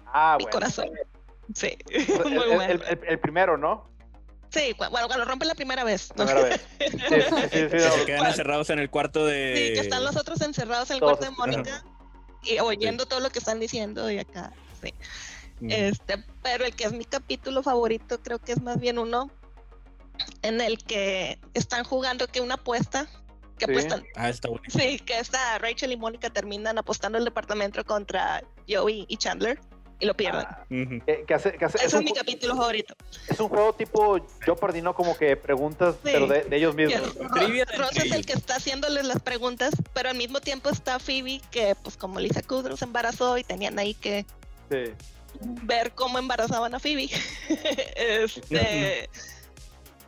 ah, 0.07 0.37
mi 0.39 0.45
corazón. 0.45 0.89
Sí, 1.53 1.77
muy 2.23 2.33
el, 2.33 2.55
bueno. 2.55 2.83
El, 2.87 2.99
el, 3.07 3.19
primero, 3.19 3.57
¿no? 3.57 3.89
Sí, 4.49 4.73
bueno, 4.77 5.07
cuando 5.07 5.25
rompen 5.25 5.47
la 5.47 5.55
primera 5.55 5.83
vez. 5.83 6.11
Primera 6.15 6.41
vez. 6.41 6.65
Sí, 6.79 6.87
sí, 6.89 7.69
sí, 7.71 7.79
se 7.79 8.05
quedan 8.05 8.27
encerrados 8.27 8.69
en 8.69 8.79
el 8.79 8.89
cuarto 8.89 9.25
de. 9.25 9.53
Sí, 9.55 9.73
que 9.73 9.79
están 9.81 10.03
los 10.03 10.15
otros 10.15 10.41
encerrados 10.41 10.89
en 10.89 10.95
el 10.95 11.01
cuarto 11.01 11.25
de 11.25 11.31
Mónica 11.31 11.83
y 12.43 12.59
oyendo 12.59 13.05
todo 13.05 13.19
lo 13.19 13.29
que 13.29 13.39
están 13.39 13.59
diciendo 13.59 14.09
y 14.09 14.19
acá. 14.19 14.53
Sí. 14.81 14.93
Mm. 15.59 15.71
Este, 15.71 16.23
pero 16.41 16.65
el 16.65 16.75
que 16.75 16.85
es 16.85 16.93
mi 16.93 17.05
capítulo 17.05 17.61
favorito, 17.63 18.21
creo 18.21 18.39
que 18.39 18.53
es 18.53 18.61
más 18.61 18.79
bien 18.79 18.97
uno 18.97 19.29
en 20.41 20.61
el 20.61 20.77
que 20.77 21.39
están 21.53 21.83
jugando 21.83 22.27
que 22.27 22.41
una 22.41 22.55
apuesta 22.55 23.09
que 23.59 23.65
apuestan. 23.65 24.03
Ah, 24.15 24.29
está 24.29 24.49
Sí, 24.69 24.97
que 24.99 25.19
está 25.19 25.59
Rachel 25.59 25.91
y 25.91 25.97
Mónica 25.97 26.29
terminan 26.31 26.77
apostando 26.79 27.17
el 27.19 27.25
departamento 27.25 27.83
contra 27.85 28.41
Joey 28.67 29.05
y 29.07 29.17
Chandler. 29.17 29.59
y 30.01 30.05
lo 30.05 30.13
pierden. 30.15 30.45
Ah, 30.49 30.63
Ujú. 30.71 31.03
que, 31.05 31.25
que 31.27 31.33
hace, 31.33 31.51
que 31.57 31.65
hace- 31.65 31.77
Ese 31.79 31.87
es, 31.87 31.93
es 31.95 32.01
mi 32.03 32.13
capítulo 32.13 32.55
favorito. 32.55 32.93
es 33.27 33.37
un 33.37 33.49
juego 33.49 33.73
tipo 33.73 34.17
Jeopardy, 34.45 34.81
¿no? 34.81 34.95
Como 34.95 35.17
que 35.17 35.35
preguntas, 35.35 35.95
Sí. 35.95 35.99
pero 36.13 36.25
de, 36.25 36.43
de 36.43 36.55
ellos 36.55 36.73
mismos. 36.73 37.15
Ross 37.17 37.97
es 37.97 38.09
el 38.13 38.25
que 38.25 38.31
está 38.31 38.55
haciéndoles 38.55 39.03
las 39.05 39.19
preguntas, 39.21 39.71
pero 39.93 40.07
al 40.09 40.15
mismo 40.15 40.39
tiempo 40.39 40.69
está 40.69 40.99
Phoebe, 40.99 41.41
que 41.51 41.75
pues 41.83 41.97
como 41.97 42.17
Lisa 42.21 42.41
Kudrow 42.41 42.77
se 42.77 42.85
embarazó 42.85 43.37
y 43.37 43.43
tenían 43.43 43.77
ahí 43.77 43.93
que 43.93 44.25
Sí. 44.71 44.93
ver 45.41 45.91
cómo 45.91 46.17
embarazaban 46.17 46.73
a 46.73 46.79
Phoebe. 46.79 47.09
este, 47.97 49.09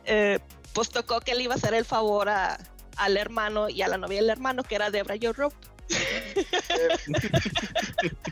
eh, 0.06 0.38
pues 0.72 0.88
tocó 0.88 1.20
que 1.20 1.34
le 1.34 1.42
iba 1.42 1.52
a 1.54 1.56
hacer 1.58 1.74
el 1.74 1.84
favor 1.84 2.30
a, 2.30 2.58
al 2.96 3.16
hermano 3.16 3.68
y 3.68 3.82
a 3.82 3.88
la 3.88 3.96
novia 3.98 4.20
del 4.20 4.30
hermano, 4.30 4.62
que 4.62 4.74
era 4.74 4.90
Debra 4.90 5.16
Jo 5.20 5.32
Rupp. 5.32 5.52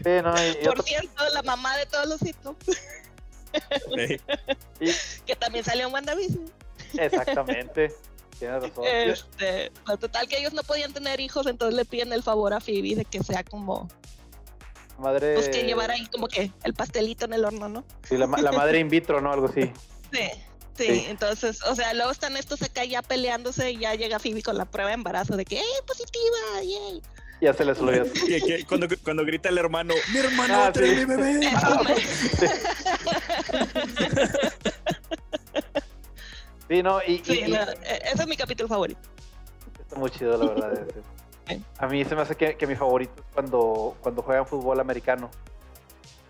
Sí, 0.02 0.10
no, 0.22 0.32
Por 0.64 0.82
cierto, 0.82 1.28
la 1.34 1.42
mamá 1.42 1.76
de 1.76 1.86
todos 1.86 2.06
los 2.06 2.22
hitos, 2.22 2.56
Sí. 3.96 4.20
que 5.26 5.36
también 5.36 5.64
salió 5.64 5.86
en 5.88 5.92
WandaVision. 5.92 6.50
exactamente. 6.98 7.92
Tienes 8.38 8.62
razón. 8.62 8.84
Este, 8.86 9.70
pues, 9.84 9.98
total 9.98 10.26
que 10.26 10.38
ellos 10.38 10.54
no 10.54 10.62
podían 10.62 10.92
tener 10.94 11.20
hijos, 11.20 11.46
entonces 11.46 11.76
le 11.76 11.84
piden 11.84 12.12
el 12.12 12.22
favor 12.22 12.54
a 12.54 12.60
Phoebe 12.60 12.94
de 12.94 13.04
que 13.04 13.22
sea 13.22 13.44
como, 13.44 13.88
Madre. 14.98 15.34
pues 15.34 15.48
que 15.50 15.64
llevar 15.64 15.90
ahí 15.90 16.06
como 16.06 16.26
que 16.28 16.50
el 16.64 16.72
pastelito 16.74 17.26
en 17.26 17.34
el 17.34 17.44
horno, 17.44 17.68
¿no? 17.68 17.84
Sí, 18.08 18.16
la, 18.16 18.26
la 18.26 18.52
madre 18.52 18.78
in 18.78 18.88
vitro, 18.88 19.20
¿no? 19.20 19.30
Algo 19.32 19.46
así. 19.48 19.70
Sí, 20.12 20.30
sí, 20.76 20.84
Sí. 20.86 21.04
entonces, 21.08 21.62
o 21.64 21.74
sea, 21.74 21.92
luego 21.94 22.10
están 22.10 22.36
estos 22.36 22.62
acá 22.62 22.84
ya 22.84 23.02
peleándose 23.02 23.72
y 23.72 23.78
ya 23.78 23.94
llega 23.94 24.18
Phoebe 24.18 24.42
con 24.42 24.56
la 24.58 24.64
prueba 24.64 24.88
de 24.90 24.94
embarazo 24.94 25.36
de 25.36 25.44
que, 25.44 25.58
¡eh, 25.60 25.64
positiva! 25.86 26.62
¡Yay! 26.62 27.02
Ya 27.40 27.54
se 27.54 27.64
les 27.64 27.78
olvidó. 27.80 28.04
Cuando, 28.68 28.86
cuando 29.02 29.24
grita 29.24 29.48
el 29.48 29.58
hermano, 29.58 29.94
mi 30.12 30.18
hermano 30.18 30.54
Ah, 30.64 30.72
trae 30.72 30.90
sí. 30.90 30.96
mi 30.96 31.04
bebé. 31.06 31.40
Sí, 36.68 36.82
no, 36.84 37.00
y, 37.04 37.18
Sí, 37.24 37.42
y- 37.46 37.50
no, 37.50 37.56
e- 37.62 38.02
ese 38.12 38.22
es 38.22 38.26
mi 38.28 38.36
capítulo 38.36 38.68
favorito. 38.68 39.00
está 39.80 39.96
muy 39.98 40.08
chido, 40.10 40.36
la 40.36 40.52
verdad. 40.52 40.86
A 41.78 41.86
mí 41.88 42.04
se 42.04 42.14
me 42.14 42.22
hace 42.22 42.36
que, 42.36 42.56
que 42.56 42.64
mi 42.64 42.76
favorito 42.76 43.12
es 43.16 43.24
cuando, 43.34 43.96
cuando 44.00 44.22
juegan 44.22 44.46
fútbol 44.46 44.78
americano. 44.78 45.30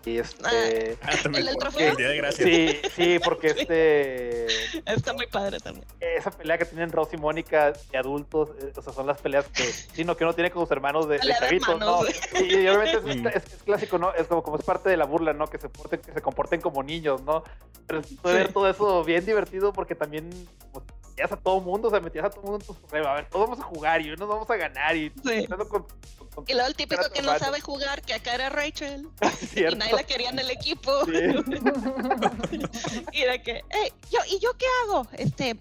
Y 0.03 0.17
este. 0.17 0.97
Ah, 1.03 1.11
también. 1.21 1.43
¿El 1.47 1.53
del 1.53 1.57
trofeo? 1.57 1.95
Sí, 2.31 2.79
sí, 2.95 3.19
porque 3.23 3.47
este. 3.55 4.45
Está 4.91 5.13
muy 5.13 5.27
padre 5.27 5.59
también. 5.59 5.85
Esa 5.99 6.31
pelea 6.31 6.57
que 6.57 6.65
tienen 6.65 6.91
Ross 6.91 7.09
y 7.13 7.17
Mónica 7.17 7.73
de 7.91 7.97
adultos, 7.97 8.49
eh, 8.61 8.71
o 8.75 8.81
sea, 8.81 8.93
son 8.93 9.05
las 9.05 9.19
peleas 9.21 9.45
que, 9.49 9.63
sí, 9.63 10.03
no, 10.03 10.17
que 10.17 10.23
uno 10.23 10.33
tiene 10.33 10.49
con 10.49 10.63
sus 10.63 10.71
hermanos 10.71 11.07
de, 11.07 11.19
de 11.19 11.33
chavitos, 11.39 11.79
¿no? 11.79 12.03
hermanos. 12.05 12.07
Y, 12.39 12.55
y 12.55 12.67
obviamente 12.67 12.99
Mm. 13.01 13.27
es, 13.27 13.35
es- 13.35 13.53
es 13.53 13.63
clásico, 13.63 13.97
¿no? 13.97 14.13
Es 14.13 14.27
como, 14.27 14.41
como 14.43 14.57
es 14.57 14.63
parte 14.65 14.89
de 14.89 14.97
la 14.97 15.05
burla, 15.05 15.33
¿no? 15.33 15.47
Que 15.47 15.57
se, 15.59 15.69
porten, 15.69 15.99
que 16.01 16.11
se 16.13 16.21
comporten 16.21 16.61
como 16.61 16.81
niños, 16.83 17.21
¿no? 17.23 17.43
Pero 17.87 18.01
puede 18.21 18.35
ver 18.37 18.53
todo 18.53 18.69
eso 18.69 19.03
bien 19.03 19.25
divertido 19.25 19.71
porque 19.73 19.95
también 19.95 20.29
pues, 20.71 20.83
metías 21.11 21.31
a 21.31 21.37
todo 21.37 21.61
mundo, 21.61 21.87
o 21.87 21.91
sea, 21.91 21.99
metías 21.99 22.25
a 22.25 22.29
todo 22.29 22.41
mundo 22.41 22.57
en 22.59 22.65
tus 22.65 22.77
problemas. 22.77 23.11
A 23.11 23.13
ver, 23.15 23.29
todos 23.29 23.49
vamos 23.49 23.59
a 23.59 23.63
jugar 23.67 24.01
y 24.01 24.11
unos 24.11 24.27
vamos 24.27 24.49
a 24.49 24.55
ganar 24.55 24.95
y 24.95 25.11
Sí. 25.23 25.47
con, 25.47 25.67
con- 25.67 25.85
con- 26.33 26.45
Y 26.47 26.53
luego 26.53 26.67
el 26.67 26.75
típico 26.75 27.01
que 27.13 27.21
no 27.21 27.37
sabe 27.37 27.59
jugar, 27.61 28.01
que 28.01 28.13
acá 28.13 28.33
era 28.35 28.49
Rachel, 28.49 29.07
es 29.21 29.21
y 29.57 29.75
nadie 29.75 29.93
la 29.93 30.03
quería 30.03 30.29
en 30.29 30.39
el 30.39 30.49
equipo. 30.49 31.05
Sí. 31.05 31.11
y 33.11 33.21
era 33.21 33.41
que, 33.41 33.63
"Ey, 33.69 33.93
yo, 34.09 34.19
¿y 34.29 34.39
yo 34.39 34.51
qué 34.57 34.65
hago? 34.85 35.07
Este, 35.13 35.57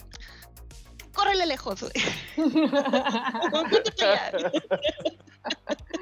córrele 1.13 1.47
lejos. 1.47 1.85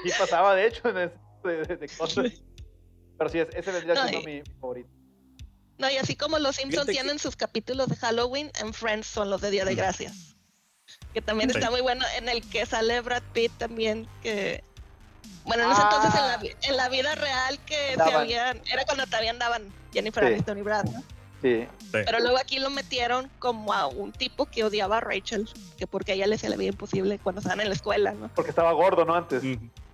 Sí 0.04 0.10
pasaba, 0.18 0.54
de 0.54 0.66
hecho, 0.66 0.88
en 0.88 0.98
ese 0.98 1.14
de, 1.44 1.56
de- 1.66 1.76
de 1.76 1.88
cosas. 1.88 2.32
Pero 3.16 3.30
sí, 3.30 3.38
es- 3.40 3.48
ese 3.54 3.72
vendría 3.72 3.94
No, 3.94 4.08
siendo 4.08 4.28
y- 4.28 4.32
mi, 4.32 4.42
mi 4.42 4.50
favorito. 4.60 4.88
No, 5.78 5.88
y 5.90 5.96
así 5.96 6.16
como 6.16 6.38
los 6.38 6.56
Simpsons 6.56 6.72
Fíjate 6.86 6.92
que- 6.92 6.98
tienen 7.02 7.18
sus 7.18 7.36
capítulos 7.36 7.88
de 7.88 7.96
Halloween, 7.96 8.50
en 8.60 8.74
Friends 8.74 9.06
son 9.06 9.30
los 9.30 9.40
de 9.40 9.50
Día 9.50 9.64
de 9.64 9.74
Gracias. 9.74 10.34
Que 11.14 11.22
también 11.22 11.50
Sí. 11.50 11.58
está 11.58 11.70
muy 11.70 11.80
bueno, 11.80 12.04
en 12.16 12.28
el 12.28 12.48
que 12.48 12.66
sale 12.66 13.00
Brad 13.00 13.22
Pitt 13.32 13.52
también, 13.58 14.08
que... 14.22 14.62
Bueno, 15.44 15.64
en 15.64 15.70
ese 15.72 15.80
Ah. 15.82 15.88
entonces 15.92 16.20
en 16.20 16.26
la, 16.28 16.36
vi- 16.38 16.56
en 16.62 16.76
la 16.76 16.88
vida 16.88 17.14
real 17.14 17.58
que 17.64 17.94
se 17.94 18.02
habían... 18.14 18.60
Era 18.70 18.84
cuando 18.84 19.06
todavía 19.06 19.30
andaban 19.30 19.72
Jennifer 19.92 20.24
Sí. 20.24 20.32
Aniston 20.34 20.58
y 20.58 20.62
Brad, 20.62 20.84
¿no? 20.86 21.02
Sí. 21.40 21.68
Pero 21.92 22.18
luego 22.18 22.36
aquí 22.38 22.58
lo 22.58 22.68
metieron 22.70 23.30
como 23.38 23.72
a 23.72 23.86
un 23.86 24.10
tipo 24.12 24.46
que 24.46 24.64
odiaba 24.64 24.96
a 24.98 25.00
Rachel, 25.00 25.48
que 25.78 25.86
porque 25.86 26.12
a 26.12 26.14
ella 26.16 26.26
le 26.26 26.34
hacía 26.34 26.48
la 26.50 26.56
vida 26.56 26.70
imposible 26.70 27.18
cuando 27.20 27.38
estaban 27.40 27.60
en 27.60 27.68
la 27.68 27.74
escuela, 27.74 28.10
¿no? 28.12 28.28
Porque 28.34 28.50
estaba 28.50 28.72
gordo, 28.72 29.04
¿no? 29.04 29.14
Antes. 29.14 29.42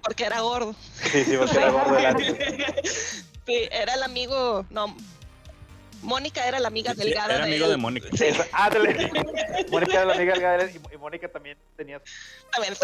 Porque 0.02 0.24
era 0.24 0.40
gordo. 0.40 0.74
Sí, 1.12 1.24
sí, 1.24 1.36
porque 1.36 1.56
era 1.58 1.70
gordo 1.70 1.98
el 1.98 2.06
antes. 2.06 3.24
sí, 3.46 3.68
era 3.70 3.94
el 3.94 4.02
amigo, 4.02 4.64
no, 4.70 4.96
Mónica 6.04 6.46
era 6.46 6.58
la 6.60 6.68
amiga 6.68 6.92
Sí, 6.92 6.98
delgada 7.02 7.34
era 7.34 7.46
de 7.46 7.50
amigo 7.52 7.64
él. 7.66 7.70
de 7.72 7.76
Mónica. 7.76 8.08
Sí, 8.16 8.26
ándale. 8.52 9.10
Mónica 9.70 9.92
era 9.94 10.04
la 10.04 10.14
amiga 10.14 10.32
del 10.34 10.42
Gael 10.42 10.70
y, 10.70 10.94
y 10.94 10.98
Mónica 10.98 11.28
también 11.28 11.56
tenía. 11.76 12.00
también 12.52 12.74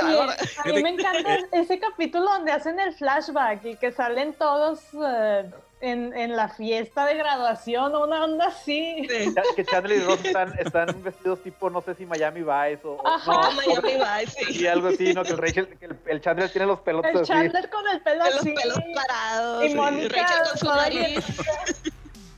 a 0.58 0.64
mí 0.68 0.82
me 0.82 0.90
encanta 0.90 1.38
ese 1.52 1.78
capítulo 1.78 2.24
donde 2.26 2.52
hacen 2.52 2.78
el 2.80 2.94
flashback 2.94 3.64
y 3.64 3.76
que 3.76 3.92
salen 3.92 4.32
todos 4.34 4.80
eh, 5.06 5.50
en, 5.82 6.14
en 6.16 6.36
la 6.36 6.48
fiesta 6.50 7.06
de 7.06 7.14
graduación 7.14 7.94
o 7.94 8.04
una 8.04 8.24
onda 8.24 8.46
así. 8.48 9.06
Sí. 9.08 9.34
Que 9.56 9.64
Chandler 9.64 9.98
y 9.98 10.02
Ross 10.02 10.24
están, 10.24 10.52
están 10.58 11.02
vestidos 11.02 11.42
tipo, 11.42 11.70
no 11.70 11.80
sé 11.82 11.94
si 11.94 12.06
Miami 12.06 12.40
Vice 12.40 12.80
o. 12.84 13.00
Ajá. 13.06 13.32
no, 13.32 13.52
Miami 13.52 13.94
Vice, 13.94 14.44
sí. 14.46 14.62
y 14.62 14.66
algo 14.66 14.88
así, 14.88 15.12
¿no? 15.14 15.22
Que 15.22 15.30
el 15.32 15.38
Rachel, 15.38 15.68
que 15.78 15.86
el, 15.86 15.96
el 16.06 16.20
Chandler 16.20 16.50
tiene 16.50 16.66
los 16.66 16.80
pelotes 16.80 17.10
El 17.12 17.18
así. 17.20 17.32
Chandler 17.32 17.70
con 17.70 17.88
el 17.88 18.00
pelo 18.02 18.20
Con 18.24 18.30
los 18.32 18.40
así. 18.40 18.52
pelos 18.54 18.78
parados. 18.94 19.64
Y 19.64 19.68
sí. 19.68 19.74
Mónica 19.74 20.16
Rachel 20.22 20.38
con 20.50 20.58
su 20.58 20.66
nariz. 20.66 21.24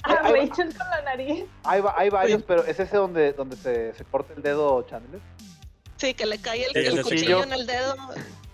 A 0.04 0.10
Ahí 0.12 0.16
va. 0.22 0.30
Rachel 0.48 0.68
con 0.76 0.90
la 0.90 1.02
nariz. 1.02 1.44
Hay, 1.64 1.82
hay 1.96 2.10
varios, 2.10 2.42
pero 2.42 2.64
es 2.64 2.78
ese 2.80 2.96
donde, 2.96 3.32
donde 3.32 3.56
se, 3.56 3.94
se 3.94 4.04
corta 4.04 4.34
el 4.34 4.42
dedo 4.42 4.82
Chandler. 4.88 5.20
Sí, 5.96 6.14
que 6.14 6.26
le 6.26 6.38
cae 6.38 6.64
el, 6.64 6.72
Sí, 6.72 6.78
el 6.78 6.86
ese 6.98 7.02
cuchillo 7.02 7.38
sí. 7.42 7.48
en 7.48 7.52
el 7.52 7.66
dedo. 7.66 7.94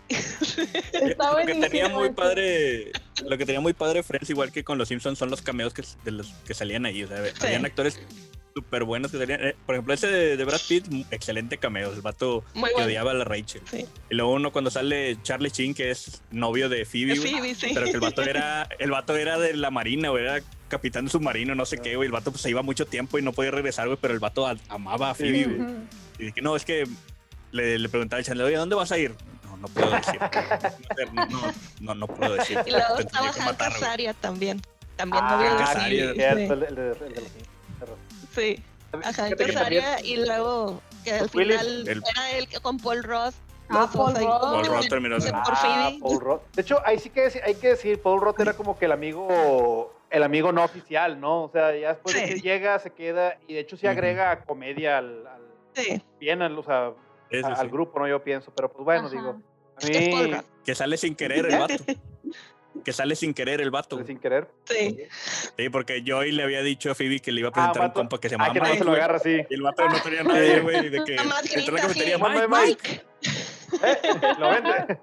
Está 0.09 1.33
Lo 1.39 1.47
que 1.47 1.55
tenía 1.55 1.89
muy 1.89 2.11
padre, 2.11 2.93
lo 3.25 3.37
que 3.39 3.45
tenía 3.47 3.61
muy 3.61 3.73
padre 3.73 4.03
Friends, 4.03 4.31
igual 4.31 4.53
que 4.53 4.65
con 4.65 4.79
los 4.79 4.89
Simpsons, 4.89 5.19
son 5.19 5.31
los 5.31 5.43
cameos 5.43 5.75
que, 5.75 5.83
de 6.05 6.11
los 6.13 6.29
que 6.47 6.55
salían 6.55 6.87
ahí. 6.87 7.05
O 7.05 7.09
sea, 7.09 7.23
habían 7.43 7.65
actores 7.65 8.01
súper 8.55 8.85
buenos 8.85 9.11
que 9.13 9.19
salían. 9.19 9.45
eh, 9.45 9.57
Por 9.67 9.75
ejemplo, 9.75 9.95
ese 9.95 10.07
de, 10.09 10.37
de 10.37 10.45
Brad 10.45 10.61
Pitt, 10.67 10.87
mm, 10.89 11.03
excelente 11.11 11.59
cameo. 11.59 11.93
El 11.93 12.01
vato 12.01 12.43
Muy 12.55 12.69
que 12.71 12.75
bueno. 12.75 12.87
odiaba 12.87 13.11
a 13.11 13.15
la 13.15 13.25
Rachel. 13.25 13.63
Sí. 13.71 13.87
Y 14.11 14.15
luego 14.15 14.33
uno 14.33 14.51
cuando 14.53 14.71
sale 14.71 15.19
Charlie 15.23 15.51
Sheen, 15.51 15.75
que 15.75 15.91
es 15.91 16.23
novio 16.31 16.69
de 16.69 16.85
Phoebe, 16.85 17.15
De 17.15 17.21
Phoebe, 17.21 17.55
sí. 17.55 17.71
pero 17.75 17.87
que 17.87 17.93
el 17.93 18.01
vato 18.01 18.23
era, 18.23 18.69
el 18.79 18.91
vato 18.91 19.17
era 19.17 19.39
de 19.39 19.55
la 19.57 19.71
marina, 19.71 20.09
güey, 20.11 20.25
era 20.25 20.41
capitán 20.69 21.05
de 21.07 21.11
submarino, 21.11 21.55
no 21.55 21.65
sé 21.67 21.79
qué, 21.79 21.97
güey. 21.97 22.07
El 22.07 22.13
vato 22.13 22.31
pues 22.31 22.43
se 22.43 22.51
iba 22.51 22.63
mucho 22.63 22.87
tiempo 22.87 23.19
y 23.19 23.23
no 23.23 23.33
podía 23.33 23.51
regresar, 23.51 23.87
güey, 23.87 23.99
pero 24.01 24.15
el 24.15 24.21
vato 24.21 24.47
a- 24.47 24.57
amaba 24.69 25.11
a 25.11 25.15
Phoebe, 25.15 25.45
güey. 25.45 25.71
Y 26.19 26.25
dije, 26.27 26.43
no, 26.43 26.55
es 26.57 26.65
que 26.65 26.85
le, 27.53 27.79
le 27.79 27.89
preguntaba 27.89 28.21
a 28.21 28.25
Chandler, 28.25 28.47
oye, 28.47 28.57
¿a 28.57 28.61
dónde 28.61 28.75
vas 28.77 28.93
a 28.93 28.99
ir? 28.99 29.15
No, 29.45 29.57
no 29.57 29.69
puedo 29.69 29.91
decir. 29.91 30.19
No, 31.15 31.27
no, 31.27 31.41
no, 31.81 31.95
no 31.95 32.07
puedo 32.07 32.35
decir. 32.35 32.59
Y 32.67 32.71
luego 32.71 32.99
estaba 32.99 33.33
Hank. 33.33 33.61
Azaria 33.63 34.13
también. 34.15 34.61
También 34.97 35.23
Ah, 35.25 35.37
novio 35.37 35.55
de 35.55 35.65
Hank 35.65 36.49
sí, 38.35 38.63
a 38.93 39.13
Hank 39.13 39.41
Azaria 39.41 40.01
y 40.05 40.17
luego 40.17 40.83
que 41.05 41.13
al 41.13 41.31
final 41.31 41.89
el- 41.89 41.89
era 41.89 42.31
él 42.33 42.49
que 42.49 42.59
con 42.61 42.79
Paul 42.79 43.03
Ross. 43.05 43.35
Ah, 43.71 43.81
dos 43.81 43.91
Paul 43.91 44.15
como 44.15 44.41
Paul 44.41 44.83
se- 44.83 44.89
terminó 44.89 45.17
Ah. 45.35 45.91
Paul. 46.01 46.41
De 46.55 46.63
hecho, 46.63 46.81
ahí 46.87 46.99
sí 46.99 47.11
que 47.11 47.31
hay 47.45 47.55
que 47.55 47.69
decir, 47.69 48.01
Paul 48.01 48.21
Rudd 48.23 48.41
era 48.41 48.55
como 48.55 48.79
que 48.79 48.87
el 48.87 48.93
amigo, 48.93 49.95
el 50.11 50.23
amigo 50.23 50.53
no 50.53 50.65
oficial, 50.65 51.21
¿no? 51.21 51.45
O 51.45 51.51
sea, 51.51 51.75
ya 51.77 51.89
después 51.95 52.15
de 52.15 52.27
Sí. 52.27 52.35
que 52.35 52.41
llega, 52.41 52.79
se 52.79 52.91
queda, 52.93 53.39
y 53.47 53.55
de 53.55 53.61
hecho 53.61 53.77
sí 53.77 53.87
agrega 53.87 54.41
comedia 54.45 54.99
al, 54.99 55.27
al- 55.27 55.43
Sí, 55.75 56.03
bien 56.19 56.43
al, 56.43 56.59
o 56.59 56.63
sea, 56.63 56.93
Sí, 57.31 57.39
sí, 57.39 57.45
a- 57.45 57.49
al 57.61 57.67
sí. 57.67 57.73
grupo, 57.73 57.99
¿no? 58.01 58.09
Yo 58.09 58.23
pienso, 58.23 58.53
pero 58.55 58.71
pues 58.73 58.85
bueno, 58.85 59.07
Ajá. 59.07 59.17
digo, 59.17 59.43
a 59.77 59.81
que 59.87 60.01
mí. 60.01 60.33
Que 60.65 60.75
sale 60.75 60.97
sin 60.97 61.15
querer 61.15 61.47
el 61.47 61.59
vato. 61.59 61.75
Que 62.85 62.93
sale 62.93 63.17
sin 63.17 63.35
querer 63.35 63.61
el 63.61 63.71
vato. 63.73 64.05
sin 64.05 64.19
querer. 64.21 64.47
Sí, 64.65 65.03
Sí, 65.57 65.69
porque 65.69 66.05
Joey 66.07 66.31
le 66.31 66.45
había 66.45 66.63
dicho 66.63 66.93
a 66.93 66.95
Phoebe 66.95 67.19
que 67.19 67.33
le 67.33 67.41
iba 67.41 67.49
a 67.49 67.51
Ah, 67.51 67.55
presentar 67.55 67.83
a 67.83 67.87
un 67.87 67.93
compa 67.93 68.21
que 68.21 68.29
se 68.29 68.37
Ah, 68.37 68.39
llamaba 68.39 68.53
que 68.55 68.61
no 68.61 68.65
Mike. 68.67 68.79
se 68.79 68.85
lo 68.85 68.93
agarra 68.93 69.17
así. 69.17 69.41
Y 69.51 69.55
el 69.55 69.63
vato 69.63 69.89
no 69.89 70.01
tenía 70.01 70.23
nadie, 70.23 70.61
güey. 70.61 70.89
De 70.89 71.03
que 71.05 71.17
entró 71.55 71.75
la 71.75 71.81
cafetería, 71.83 72.19
Mike, 72.19 72.47
Mike, 72.47 72.49
Mike. 72.49 73.03
¿Eh? 73.83 73.99
¿Lo 74.39 74.51
vende? 74.51 74.99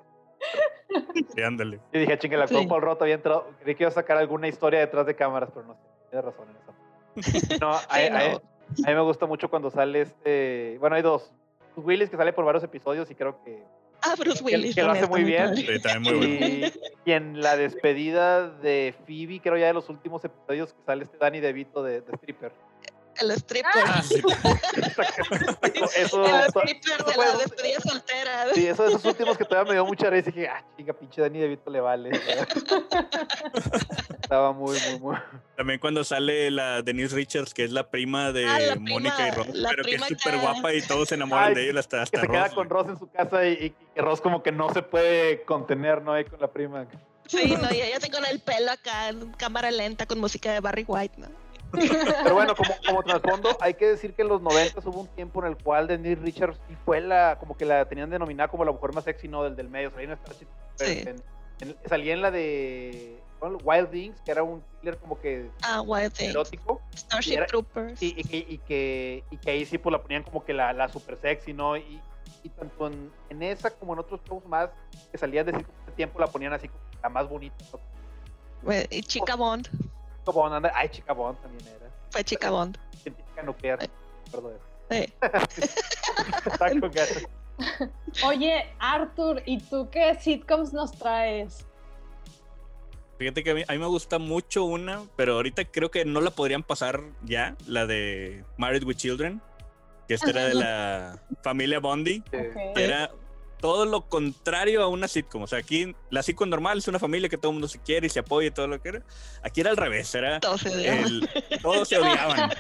Sí, 1.34 1.42
ándale. 1.42 1.80
Y 1.92 2.00
dije, 2.00 2.18
chingue, 2.18 2.38
actor 2.42 2.62
Sí. 2.62 2.68
Paul 2.68 2.82
Rudd 2.82 3.02
había 3.02 3.16
entrado, 3.16 3.48
creí 3.62 3.76
que 3.76 3.84
iba 3.84 3.90
a 3.90 3.94
sacar 3.94 4.18
alguna 4.18 4.48
historia 4.48 4.80
detrás 4.80 5.06
de 5.06 5.16
cámaras, 5.16 5.50
pero 5.54 5.66
no 5.66 5.74
sé, 5.74 5.80
tienes 6.10 6.26
razón 6.26 6.48
en 6.50 6.56
eso. 6.58 7.58
No, 7.62 7.72
a, 7.72 7.80
a- 7.90 8.10
no. 8.10 8.36
a 8.38 8.90
mí 8.90 8.96
me 8.96 9.02
gusta 9.02 9.26
mucho 9.26 9.50
cuando 9.50 9.70
sale 9.72 10.02
este, 10.02 10.78
bueno, 10.80 10.96
hay 10.96 11.02
dos. 11.02 11.32
Willis 11.78 12.10
que 12.10 12.16
sale 12.18 12.32
por 12.34 12.46
varios 12.46 12.64
episodios 12.64 13.10
y 13.12 13.16
creo 13.16 13.44
que 13.44 13.62
Ah, 14.02 14.14
Bruce 14.18 14.44
Willis. 14.44 14.76
que 14.76 14.84
lo 14.84 14.92
hace 14.92 15.08
muy 15.08 15.24
bien. 15.24 15.46
padre. 15.50 15.58
Sí, 15.66 15.82
también 15.82 16.18
muy 16.18 16.28
bueno. 16.28 16.46
Y, 16.46 16.74
y 17.06 17.12
en 17.12 17.42
la 17.42 17.58
despedida 17.58 18.48
de 18.50 18.94
Phoebe, 19.06 19.40
creo 19.42 19.58
ya 19.58 19.68
de 19.68 19.74
los 19.74 19.90
últimos 19.90 20.24
episodios 20.24 20.74
que 20.74 20.84
sale 20.86 21.04
este 21.06 21.18
Danny 21.18 21.40
DeVito 21.40 21.82
de, 21.84 22.02
de 22.02 22.12
Stripper. 22.14 22.52
El 23.22 23.32
stripper. 23.32 23.72
Ah, 23.86 24.02
sí. 24.04 24.16
Eso, 25.98 26.24
el 26.26 26.36
eso- 26.42 26.60
stripper 26.62 26.94
eso 27.00 27.06
de 27.10 27.18
la 27.18 27.38
despedida 27.38 27.80
soltera. 27.82 28.46
Sí, 28.54 28.68
eso, 28.68 28.86
esos 28.88 29.06
últimos 29.06 29.38
que 29.38 29.46
todavía 29.46 29.70
me 29.70 29.76
dio 29.76 29.86
mucha 29.86 30.10
risa 30.10 30.30
y 30.30 30.34
dije, 30.34 30.48
ah, 30.50 30.64
chinga, 30.78 30.94
pinche 30.94 31.22
Dani 31.22 31.40
DeVito 31.40 31.70
le 31.72 31.80
vale. 31.80 32.10
Estaba 34.22 34.52
muy, 34.54 34.78
muy, 34.90 35.00
muy. 35.00 35.16
También 35.56 35.80
cuando 35.80 36.04
sale 36.04 36.52
la 36.52 36.82
Denise 36.82 37.16
Richards, 37.16 37.54
que 37.54 37.64
es 37.64 37.72
la 37.72 37.90
prima 37.90 38.32
de 38.32 38.46
Ah, 38.46 38.76
Mónica 38.80 39.28
y 39.28 39.32
Ross, 39.32 39.48
pero 39.70 39.84
que 39.84 39.96
es 39.96 40.02
súper 40.04 40.34
que- 40.34 40.40
guapa 40.40 40.74
y 40.74 40.82
todos 40.82 41.10
se 41.10 41.16
enamoran 41.16 41.50
Ay, 41.50 41.56
de 41.56 41.70
ella 41.70 41.80
hasta, 41.80 41.98
Que 41.98 42.04
hasta 42.04 42.22
se 42.22 42.28
queda 42.28 42.50
con 42.50 42.70
Ross 42.70 42.88
en 42.90 43.00
su 43.00 43.10
casa 43.10 43.46
y, 43.46 43.52
y 43.54 43.70
que 43.94 44.02
Ross 44.02 44.22
como 44.22 44.44
que 44.44 44.52
no 44.52 44.74
se 44.74 44.82
puede 44.82 45.44
contener, 45.44 46.02
¿no? 46.02 46.14
Ahí 46.14 46.26
con 46.26 46.40
la 46.40 46.48
prima. 46.52 46.86
Sí, 47.28 47.56
no, 47.60 47.72
y 47.74 47.82
ella 47.82 47.98
con 48.12 48.26
el 48.26 48.40
pelo 48.40 48.72
acá 48.72 49.10
en 49.10 49.32
cámara 49.34 49.72
lenta 49.72 50.06
con 50.06 50.20
música 50.20 50.52
de 50.54 50.60
Barry 50.60 50.84
White, 50.88 51.16
¿no? 51.18 51.28
Pero 52.24 52.34
bueno, 52.36 52.56
como, 52.56 52.74
como 52.86 53.04
trasfondo, 53.04 53.58
hay 53.60 53.74
que 53.74 53.88
decir 53.88 54.14
que 54.14 54.22
en 54.24 54.30
los 54.30 54.42
90 54.42 54.82
hubo 54.90 55.02
un 55.02 55.08
tiempo 55.08 55.42
en 55.44 55.52
el 55.52 55.58
cual 55.58 55.88
Denise 55.88 56.22
Richards 56.22 56.60
sí 56.68 56.76
fue 56.86 57.02
la, 57.02 57.38
como 57.40 57.56
que 57.58 57.66
la 57.66 57.86
tenían 57.86 58.10
denominada 58.10 58.48
como 58.50 58.66
la 58.66 58.72
mujer 58.72 58.94
más 58.94 59.04
sexy, 59.04 59.28
¿no? 59.28 59.44
Del, 59.44 59.56
del 59.56 59.70
medio. 59.70 59.92
Salía 59.92 60.12
en, 60.14 60.18
Starship 60.18 60.48
Sí. 60.76 60.86
Troopers, 61.04 61.24
en- 61.62 61.70
en- 61.70 61.78
salía 61.90 62.14
en 62.14 62.22
la 62.22 62.32
de. 62.32 63.20
Wild 63.64 63.92
Things, 63.92 64.20
que 64.22 64.32
era 64.32 64.42
un 64.42 64.64
thriller 64.80 64.98
como 64.98 65.20
que 65.20 65.52
Ah, 65.62 65.82
Wild 65.82 66.14
erótico. 66.20 66.82
Starship 66.96 67.32
Y 67.32 67.36
era- 67.36 67.46
Troopers. 67.46 68.02
Y, 68.02 68.16
y 68.18 68.24
que, 68.24 68.38
y, 68.38 68.58
que, 68.58 69.24
y 69.30 69.38
que 69.38 69.52
ahí 69.52 69.66
sí 69.66 69.78
pues 69.78 69.92
la 69.92 70.02
ponían 70.02 70.24
como 70.24 70.44
que 70.44 70.52
la, 70.54 70.74
la 70.74 70.90
super 70.90 71.16
sexy, 71.18 71.54
¿no? 71.54 71.78
Y, 71.78 72.02
y 72.42 72.50
tanto 72.50 72.88
en, 72.88 73.12
en 73.30 73.44
esa 73.44 73.70
como 73.70 73.94
en 73.94 74.00
otros 74.00 74.20
shows 74.28 74.44
más 74.48 74.70
que 75.12 75.18
salían 75.20 75.46
de 75.46 75.52
ese 75.52 75.66
tiempo 75.96 76.20
la 76.20 76.26
ponían 76.28 76.54
así 76.54 76.70
como 76.70 76.82
la 77.04 77.10
más 77.10 77.30
bonita. 77.30 77.56
¿no? 78.64 78.72
Eh, 78.72 78.88
Y 78.90 79.04
Chica 79.04 79.36
Bond. 79.36 79.68
Chica 80.26 80.32
Bond, 80.32 80.54
anda- 80.56 80.72
ay, 80.74 80.90
Chica 80.90 81.14
Bond 81.14 81.38
también 81.42 81.68
era. 81.68 81.92
Fue 82.10 82.24
Chica 82.24 82.50
Bond. 82.50 82.78
Científica 83.04 83.44
nuclear. 83.44 83.78
Ay. 83.82 83.90
Perdón. 84.32 84.54
Eh, 84.90 85.12
Está 86.46 86.70
con 86.80 86.92
ganas. 86.92 87.26
Oye, 88.26 88.66
Arthur, 88.80 89.42
¿y 89.46 89.60
tú 89.60 89.90
qué 89.92 90.16
sitcoms 90.20 90.74
nos 90.74 90.92
traes? 90.94 91.66
Fíjate 93.18 93.44
que 93.44 93.52
a 93.52 93.54
mí, 93.56 93.64
a 93.68 93.72
mí 93.72 93.78
me 93.80 93.86
gusta 93.86 94.20
mucho 94.20 94.66
una, 94.66 95.04
pero 95.16 95.36
ahorita 95.36 95.64
creo 95.66 95.90
que 95.90 96.04
no 96.06 96.20
la 96.22 96.32
podrían 96.32 96.64
pasar 96.64 97.02
ya, 97.24 97.56
la 97.66 97.86
de 97.86 98.44
Married 98.58 98.84
with 98.84 98.98
Children, 98.98 99.42
que 100.08 100.16
esta 100.16 100.32
era 100.32 100.44
de 100.46 100.54
la 100.56 101.20
familia 101.42 101.80
Bondi, 101.80 102.24
Sí. 102.32 102.38
Ok. 102.38 102.76
que 102.76 102.84
era 102.84 103.12
todo 103.60 103.86
lo 103.86 104.02
contrario 104.08 104.84
a 104.84 104.88
una 104.88 105.08
sitcom. 105.08 105.44
O 105.44 105.48
sea, 105.48 105.60
aquí 105.60 105.96
la 106.10 106.22
sitcom 106.24 106.50
normal 106.50 106.78
es 106.78 106.88
una 106.88 107.00
familia 107.00 107.30
que 107.30 107.38
todo 107.38 107.52
el 107.52 107.56
mundo 107.56 107.68
se 107.68 107.80
quiere 107.80 108.08
y 108.08 108.10
se 108.10 108.20
apoya 108.20 108.48
y 108.48 108.52
todo 108.52 108.68
lo 108.68 108.82
que 108.82 108.90
era. 108.90 109.02
Aquí 109.44 109.62
era 109.62 109.72
al 109.72 109.78
revés, 109.78 110.14
era 110.16 110.40
todos 110.40 110.62
se 110.62 110.70
odiaban. 110.70 111.04
el, 111.06 111.30
todos 111.62 111.88
se 111.88 111.98
odiaban. 111.98 112.52
O 112.52 112.54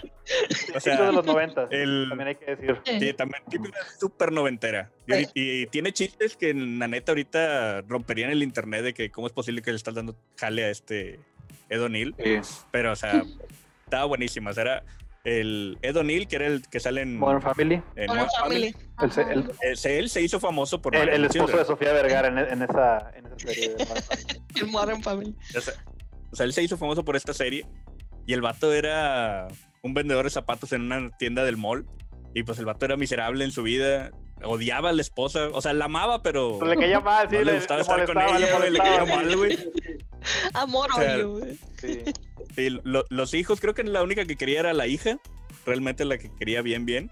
Eso 0.49 0.73
de 0.73 0.79
sea, 0.79 1.11
los 1.11 1.25
90. 1.25 1.67
el- 1.71 2.05
También 2.09 2.27
hay 2.29 2.35
que 2.35 2.55
decir. 2.55 2.81
Sí, 2.99 3.13
también 3.13 3.43
típica 3.49 3.77
súper 3.99 4.31
noventera. 4.31 4.89
Y, 5.07 5.27
y 5.61 5.67
tiene 5.67 5.91
chistes 5.93 6.35
que 6.35 6.53
la 6.53 6.87
neta 6.87 7.11
ahorita 7.11 7.81
romperían 7.81 8.31
el 8.31 8.41
internet 8.41 8.83
de 8.83 8.93
que 8.93 9.11
cómo 9.11 9.27
es 9.27 9.33
posible 9.33 9.61
que 9.61 9.71
le 9.71 9.77
estás 9.77 9.93
dando 9.93 10.15
jale 10.37 10.63
a 10.65 10.69
este 10.71 11.19
Ed 11.69 11.81
O'Neill. 11.83 12.15
Pero, 12.71 12.91
o 12.91 12.95
sea, 12.95 13.23
estaba 13.83 14.05
buenísima. 14.05 14.49
O 14.49 14.53
sea, 14.53 14.63
era 14.63 14.83
el 15.25 15.77
Ed 15.81 15.97
O'Neill, 15.97 16.27
que 16.27 16.35
era 16.37 16.47
el 16.47 16.61
que 16.69 16.79
sale 16.79 17.01
en, 17.01 17.17
Modern 17.17 17.41
Family. 17.41 17.81
en 17.95 18.07
Modern 18.07 18.27
Family. 18.39 18.71
Family. 18.71 18.75
El, 19.01 19.11
se- 19.11 19.21
Ajá. 19.21 19.33
el, 19.33 19.39
Eh, 19.61 19.99
él 19.99 20.09
se 20.09 20.21
hizo 20.21 20.39
famoso 20.39 20.81
por 20.81 20.95
el- 20.95 21.09
el 21.09 21.25
esposo 21.25 21.39
de 21.39 21.47
Children. 21.47 21.65
Sofía 21.65 21.91
Vergara 21.93 22.27
en, 22.29 22.37
en 22.37 22.61
esa, 22.63 23.11
en 23.15 23.25
esa 23.25 23.35
serie. 23.39 23.69
de 23.75 23.85
Modern 23.85 24.03
Family. 24.03 24.41
El 24.55 24.67
Modern 24.67 25.03
Family. 25.03 25.35
O 25.57 25.61
sea, 25.61 25.73
o 26.31 26.35
sea, 26.35 26.45
él 26.45 26.53
se 26.53 26.63
hizo 26.63 26.77
famoso 26.77 27.03
por 27.03 27.15
esta 27.15 27.33
serie. 27.33 27.65
Y 28.27 28.33
el 28.33 28.41
vato 28.41 28.71
era 28.73 29.47
un 29.83 29.93
vendedor 29.93 30.23
de 30.25 30.31
zapatos 30.31 30.71
en 30.73 30.81
una 30.83 31.09
tienda 31.17 31.43
del 31.43 31.57
mall. 31.57 31.85
Y 32.33 32.43
pues 32.43 32.57
el 32.59 32.65
vato 32.65 32.85
era 32.85 32.97
miserable 32.97 33.43
en 33.45 33.51
su 33.51 33.63
vida. 33.63 34.11
Odiaba 34.43 34.89
a 34.89 34.93
la 34.93 35.01
esposa. 35.01 35.47
O 35.53 35.61
sea, 35.61 35.73
la 35.73 35.85
amaba, 35.85 36.21
pero. 36.21 36.57
Pues 36.59 36.69
le 36.71 36.77
caía 36.77 36.99
mal, 36.99 37.27
sí, 37.29 37.35
no 37.35 37.39
le 37.43 37.51
le, 37.51 37.57
gustaba 37.57 37.77
le 37.77 37.81
estar 37.83 38.05
con 38.05 38.15
le 38.17 38.25
ella, 38.25 38.39
le 38.39 38.53
molestaba. 38.53 38.97
caía 38.97 39.15
mal, 39.15 39.37
güey. 39.37 39.71
Amor 40.53 40.89
O 40.91 40.95
sea, 40.95 41.15
odio, 41.15 41.31
güey. 41.31 41.59
Sí. 41.79 42.03
Sí, 42.55 42.69
lo- 42.83 43.05
los 43.09 43.33
hijos, 43.33 43.59
creo 43.61 43.73
que 43.73 43.83
la 43.83 44.01
única 44.03 44.25
que 44.25 44.35
quería 44.35 44.59
era 44.61 44.73
la 44.73 44.87
hija. 44.87 45.17
Realmente 45.65 46.05
la 46.05 46.17
que 46.17 46.29
quería 46.37 46.61
bien, 46.61 46.85
bien. 46.85 47.09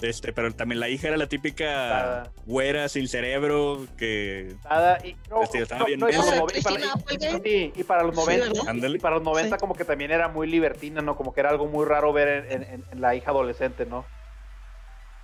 Este, 0.00 0.32
pero 0.32 0.50
también 0.54 0.80
la 0.80 0.88
hija 0.88 1.08
era 1.08 1.18
la 1.18 1.26
típica 1.28 1.64
Nada. 1.66 2.32
güera 2.46 2.88
sin 2.88 3.06
cerebro 3.06 3.86
que 3.98 4.54
Nada, 4.64 4.98
y, 5.04 5.14
no, 5.28 5.42
Este, 5.42 5.60
estaba 5.60 5.80
no, 5.80 5.84
bien 5.86 6.00
no, 6.00 6.08
y, 6.08 6.12
para 6.12 6.24
los, 6.24 6.34
y, 6.56 6.62
para, 6.62 6.76
Christina 6.76 6.92
Applegate. 6.94 7.42
sí, 7.44 7.72
y 7.76 7.84
para 7.84 8.02
los 8.04 8.14
90, 8.16 8.46
¿verdad? 8.46 8.62
ándale. 8.68 8.96
y 8.96 9.00
para 9.00 9.16
los 9.16 9.24
90 9.24 9.56
Sí. 9.56 9.60
como 9.60 9.74
que 9.74 9.84
también 9.84 10.10
era 10.10 10.28
muy 10.28 10.46
libertina, 10.48 11.02
¿no? 11.02 11.16
Como 11.16 11.34
que 11.34 11.40
era 11.40 11.50
algo 11.50 11.66
muy 11.66 11.84
raro 11.84 12.14
ver 12.14 12.46
en, 12.50 12.62
en- 12.62 12.84
en 12.90 13.00
la 13.02 13.14
hija 13.14 13.30
adolescente, 13.30 13.84
¿no? 13.84 14.06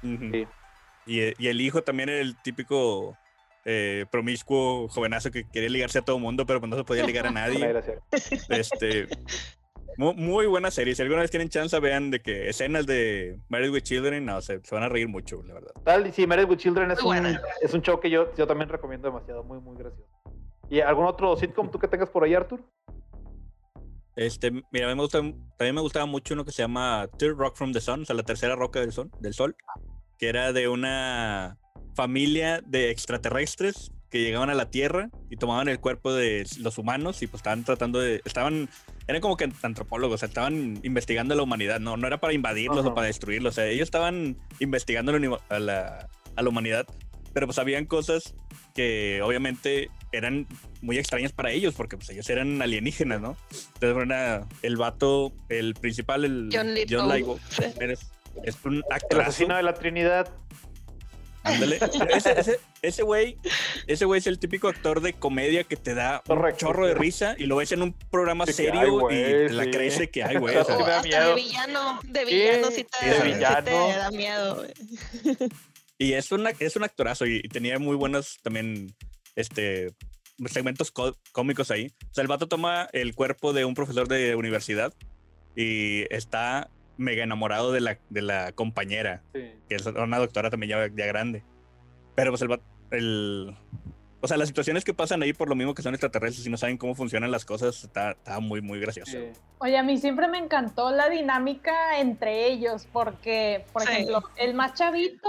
Sí. 0.02 0.46
Y, 1.06 1.20
y 1.42 1.48
el 1.48 1.60
hijo 1.62 1.82
también 1.82 2.10
era 2.10 2.20
el 2.20 2.36
típico 2.42 3.16
eh, 3.68 4.06
promiscuo 4.12 4.88
jovenazo 4.88 5.30
que 5.32 5.44
quería 5.48 5.68
ligarse 5.68 5.98
a 5.98 6.02
todo 6.02 6.18
mundo, 6.20 6.46
pero 6.46 6.60
pues 6.60 6.70
no 6.70 6.76
se 6.76 6.84
podía 6.84 7.04
ligar 7.04 7.26
a 7.26 7.30
nadie. 7.32 7.74
Este, 8.48 9.08
mu- 9.98 10.14
muy, 10.14 10.46
buena 10.46 10.70
serie. 10.70 10.94
Si 10.94 11.02
alguna 11.02 11.22
vez 11.22 11.32
tienen 11.32 11.48
chance, 11.48 11.78
vean 11.80 12.12
de 12.12 12.20
que 12.20 12.48
escenas 12.48 12.86
de 12.86 13.38
Married 13.48 13.72
with 13.72 13.82
Children, 13.82 14.24
no, 14.24 14.40
se, 14.40 14.60
se 14.62 14.74
van 14.74 14.84
a 14.84 14.88
reír 14.88 15.08
mucho, 15.08 15.42
la 15.42 15.54
verdad. 15.54 15.72
Tal, 15.84 16.06
y 16.06 16.12
sí, 16.12 16.26
Married 16.28 16.48
with 16.48 16.58
Children 16.58 16.92
es, 16.92 17.02
Muy 17.02 17.16
un, 17.18 17.22
buena. 17.24 17.42
es 17.60 17.74
un 17.74 17.82
show 17.82 17.98
que 17.98 18.08
yo, 18.08 18.32
yo 18.36 18.46
también 18.46 18.68
recomiendo 18.68 19.08
demasiado, 19.08 19.42
muy, 19.42 19.58
muy 19.58 19.76
gracioso. 19.76 20.08
¿Y 20.70 20.80
algún 20.80 21.06
otro 21.06 21.36
sitcom 21.36 21.68
tú 21.70 21.78
que 21.80 21.88
tengas 21.88 22.08
por 22.08 22.22
ahí, 22.22 22.34
Arthur? 22.34 22.60
Este, 24.14 24.50
mira, 24.70 24.86
a 24.86 24.88
mí 24.88 24.94
me 24.94 25.02
gusta, 25.02 25.18
también 25.18 25.74
me 25.74 25.80
gustaba 25.82 26.06
mucho 26.06 26.34
uno 26.34 26.44
que 26.44 26.50
se 26.52 26.62
llama 26.62 27.06
Third 27.18 27.36
Rock 27.36 27.56
from 27.56 27.72
the 27.72 27.80
Sun, 27.80 28.02
o 28.02 28.04
sea, 28.06 28.16
la 28.16 28.22
tercera 28.22 28.54
roca 28.56 28.80
del 28.80 28.90
sol, 28.92 29.10
del 29.20 29.34
sol, 29.34 29.54
que 30.18 30.28
era 30.28 30.52
de 30.54 30.68
una 30.68 31.58
familia 31.96 32.60
de 32.64 32.90
extraterrestres 32.90 33.90
que 34.10 34.20
llegaban 34.22 34.50
a 34.50 34.54
la 34.54 34.70
Tierra 34.70 35.08
y 35.30 35.36
tomaban 35.36 35.66
el 35.68 35.80
cuerpo 35.80 36.12
de 36.12 36.46
los 36.60 36.78
humanos 36.78 37.22
y 37.22 37.26
pues 37.26 37.40
estaban 37.40 37.64
tratando 37.64 37.98
de, 37.98 38.20
estaban, 38.24 38.68
eran 39.08 39.20
como 39.20 39.36
que 39.36 39.50
antropólogos, 39.62 40.14
o 40.16 40.18
sea, 40.18 40.28
estaban 40.28 40.78
investigando 40.84 41.34
a 41.34 41.36
la 41.36 41.42
humanidad, 41.42 41.80
no, 41.80 41.96
no 41.96 42.06
era 42.06 42.20
para 42.20 42.32
invadirlos 42.32 42.80
Ajá. 42.80 42.88
o 42.90 42.94
para 42.94 43.08
destruirlos, 43.08 43.54
o 43.54 43.56
sea, 43.56 43.66
ellos 43.66 43.86
estaban 43.86 44.36
investigando 44.60 45.12
a 45.12 45.58
la, 45.58 46.08
a 46.36 46.42
la, 46.42 46.48
humanidad, 46.48 46.86
pero 47.32 47.46
pues 47.46 47.58
habían 47.58 47.86
cosas 47.86 48.34
que 48.74 49.20
obviamente 49.22 49.90
eran 50.12 50.46
muy 50.82 50.98
extrañas 50.98 51.32
para 51.32 51.50
ellos, 51.50 51.74
porque 51.74 51.96
pues 51.96 52.08
ellos 52.10 52.28
eran 52.30 52.62
alienígenas, 52.62 53.20
¿no? 53.20 53.36
Entonces, 53.80 54.04
era 54.06 54.46
el 54.62 54.76
vato, 54.76 55.32
el 55.48 55.74
principal, 55.74 56.24
el 56.24 56.48
John 56.52 56.76
eres- 56.76 58.06
es 58.44 58.56
un 58.64 58.76
El 58.76 58.84
actor. 58.90 59.22
asesino 59.22 59.56
de 59.56 59.62
la 59.62 59.74
Trinidad. 59.74 60.28
Ándale. 61.46 61.78
Ese- 62.14 62.38
ese- 62.40 62.60
Ese 62.82 63.02
güey, 63.02 63.36
ese 63.86 64.04
güey 64.04 64.18
es 64.18 64.26
el 64.26 64.38
típico 64.38 64.68
actor 64.68 65.00
de 65.00 65.12
comedia 65.14 65.64
que 65.64 65.76
te 65.76 65.94
da 65.94 66.22
un 66.28 66.36
Correcto, 66.36 66.58
chorro 66.66 66.86
de 66.86 66.94
risa 66.94 67.34
y 67.38 67.46
lo 67.46 67.56
ves 67.56 67.72
en 67.72 67.82
un 67.82 67.92
programa 68.10 68.46
Sí, 68.46 68.52
serio 68.52 69.10
y 69.10 69.14
te 69.14 69.48
la 69.50 69.64
sí. 69.64 69.70
crees 69.70 69.98
de 69.98 70.10
que 70.10 70.22
hay 70.24 70.36
güey. 70.36 70.56
O 70.56 70.64
sea, 70.64 70.76
hasta 70.76 71.02
miedo. 71.02 71.28
de 71.28 71.34
villano, 71.34 72.00
de 72.04 72.24
villano 72.24 72.70
sí 72.70 72.84
te, 72.84 73.06
de 73.06 73.14
sí 73.14 73.20
te 73.22 73.28
villano. 73.34 73.88
da 73.88 74.10
miedo, 74.10 74.56
güey. 74.56 74.72
y 75.98 76.12
es, 76.12 76.30
una, 76.32 76.50
es 76.58 76.76
un 76.76 76.84
actorazo 76.84 77.26
y, 77.26 77.36
y 77.42 77.48
tenía 77.48 77.78
muy 77.78 77.96
buenos 77.96 78.36
también 78.42 78.94
este, 79.34 79.88
segmentos 80.46 80.90
có- 80.90 81.16
cómicos 81.32 81.70
ahí. 81.70 81.92
O 82.10 82.14
sea, 82.14 82.22
el 82.22 82.28
vato 82.28 82.46
toma 82.48 82.88
el 82.92 83.14
cuerpo 83.14 83.52
de 83.52 83.64
un 83.64 83.74
profesor 83.74 84.06
de 84.08 84.34
universidad 84.36 84.92
y 85.56 86.04
está 86.14 86.70
mega 86.96 87.22
enamorado 87.22 87.72
de 87.72 87.80
la, 87.80 87.98
de 88.10 88.22
la 88.22 88.52
compañera. 88.52 89.22
Sí. 89.34 89.52
que 89.68 89.74
es 89.76 89.86
una 89.86 90.18
doctora 90.18 90.50
también 90.50 90.70
ya, 90.70 90.86
ya 90.94 91.06
grande. 91.06 91.42
Pero 92.14 92.30
pues 92.32 92.42
el, 92.42 92.60
el... 92.90 93.56
O 94.22 94.28
sea, 94.28 94.38
las 94.38 94.48
situaciones 94.48 94.82
que 94.84 94.94
pasan 94.94 95.22
ahí 95.22 95.32
por 95.32 95.48
lo 95.48 95.54
mismo 95.54 95.74
que 95.74 95.82
son 95.82 95.94
extraterrestres 95.94 96.46
y 96.46 96.50
no 96.50 96.56
saben 96.56 96.78
cómo 96.78 96.94
funcionan 96.94 97.30
las 97.30 97.44
cosas, 97.44 97.84
está, 97.84 98.12
está 98.12 98.40
muy, 98.40 98.60
muy 98.62 98.80
gracioso. 98.80 99.12
Sí. 99.12 99.18
Oye, 99.58 99.76
a 99.76 99.82
mí 99.82 99.98
siempre 99.98 100.26
me 100.26 100.38
encantó 100.38 100.90
la 100.90 101.08
dinámica 101.08 102.00
entre 102.00 102.46
ellos, 102.46 102.88
porque, 102.92 103.64
por 103.72 103.82
Sí. 103.82 103.92
ejemplo, 103.92 104.22
el 104.36 104.54
más 104.54 104.74
chavito 104.74 105.28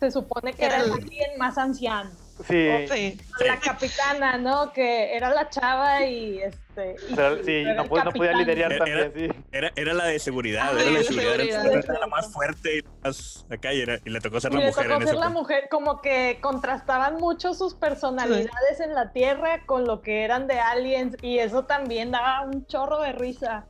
se 0.00 0.10
supone 0.10 0.52
que 0.52 0.64
era 0.66 0.82
el 0.82 0.90
alien 0.92 1.38
más 1.38 1.56
anciano. 1.56 2.10
Sí. 2.48 2.68
Sí. 2.92 3.18
La 3.46 3.58
capitana, 3.60 4.36
¿no? 4.36 4.72
Que 4.72 5.14
era 5.16 5.30
la 5.30 5.48
chava 5.48 6.04
y 6.04 6.40
este. 6.40 6.63
Sea, 6.74 7.36
sí, 7.44 7.52
era 7.52 7.74
no, 7.74 7.88
podía 7.88 8.32
liderar 8.32 8.72
Era- 8.72 8.84
también, 8.84 9.12
sí. 9.14 9.42
Era, 9.52 9.72
era 9.76 9.94
la 9.94 10.04
de 10.06 10.18
seguridad, 10.18 10.68
Ah, 10.72 10.80
era 10.80 10.90
la 10.90 10.98
de 10.98 11.04
seguridad, 11.04 11.34
era- 11.34 11.62
seguridad. 11.62 11.84
era 11.90 11.98
la 12.00 12.06
más 12.06 12.32
fuerte 12.32 12.78
y 12.78 12.82
más 13.04 13.46
acá 13.50 13.72
y, 13.72 13.80
era- 13.80 13.98
y 14.04 14.10
le 14.10 14.20
tocó 14.20 14.40
ser 14.40 14.52
Y 14.52 14.54
la 14.56 14.60
le 14.60 14.66
mujer 14.68 14.86
tocó 14.88 15.00
en 15.00 15.06
ser 15.08 15.16
la 15.16 15.28
mujer, 15.28 15.68
como 15.70 16.00
que 16.02 16.38
contrastaban 16.40 17.16
mucho 17.16 17.54
sus 17.54 17.74
personalidades 17.74 18.80
en 18.80 18.94
la 18.94 19.12
Tierra 19.12 19.62
con 19.66 19.84
lo 19.84 20.02
que 20.02 20.24
eran 20.24 20.46
de 20.46 20.58
aliens, 20.58 21.16
y 21.22 21.38
eso 21.38 21.64
también 21.64 22.10
daba 22.10 22.42
un 22.42 22.66
chorro 22.66 23.00
de 23.00 23.12
risa. 23.12 23.64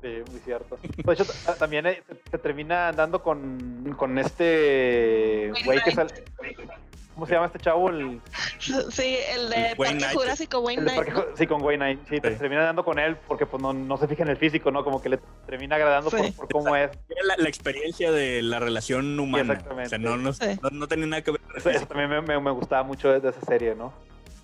Sí, 0.00 0.22
muy 0.30 0.38
cierto. 0.40 0.78
De 0.82 1.12
hecho, 1.12 1.24
ta- 1.44 1.56
también 1.56 1.84
eh, 1.86 2.02
se, 2.08 2.30
se 2.30 2.38
termina 2.38 2.88
andando 2.88 3.20
con, 3.22 3.94
con 3.98 4.16
este 4.18 5.52
güey 5.64 5.80
que 5.82 5.90
sale. 5.90 6.14
¿Cómo 7.18 7.26
se 7.26 7.34
llama 7.34 7.46
este 7.46 7.58
chavo? 7.58 7.90
El, 7.90 8.20
Sí, 8.60 9.16
el 9.34 9.50
de 9.50 9.70
El 9.70 9.76
Parque. 9.76 10.04
Jurásico 10.14 10.60
Wayne 10.60 10.82
Knight. 10.82 10.96
Parque- 11.04 11.24
sí, 11.34 11.46
con 11.48 11.60
Wayne 11.62 11.78
Knight. 11.96 12.08
Sí, 12.08 12.20
te 12.20 12.30
Sí. 12.32 12.38
termina 12.38 12.62
dando 12.62 12.84
con 12.84 13.00
él 13.00 13.16
porque 13.26 13.44
pues 13.44 13.60
no, 13.60 13.72
no 13.72 13.96
se 13.96 14.06
fija 14.06 14.22
en 14.22 14.28
el 14.28 14.36
físico, 14.36 14.70
¿no? 14.70 14.84
Como 14.84 15.02
que 15.02 15.08
le 15.08 15.18
termina 15.44 15.74
agradando 15.74 16.10
por, 16.10 16.20
Sí. 16.24 16.30
por 16.30 16.48
cómo 16.48 16.76
es. 16.76 16.92
La, 17.24 17.34
la 17.36 17.48
experiencia 17.48 18.12
de 18.12 18.40
la 18.42 18.60
relación 18.60 19.18
humana. 19.18 19.54
exactamente. 19.54 19.86
O 19.86 19.88
sea, 19.88 19.98
no, 19.98 20.16
no, 20.16 20.32
Sí. 20.32 20.44
no, 20.62 20.70
no 20.70 20.86
tenía 20.86 21.06
nada 21.06 21.22
que 21.24 21.32
ver. 21.32 21.40
con 21.40 21.56
Eso, 21.56 21.70
eso 21.70 21.86
también 21.86 22.08
me, 22.08 22.20
me- 22.22 22.38
me 22.38 22.50
gustaba 22.52 22.84
mucho 22.84 23.08
de, 23.10 23.28
esa 23.28 23.40
serie, 23.40 23.74
¿no? 23.74 23.92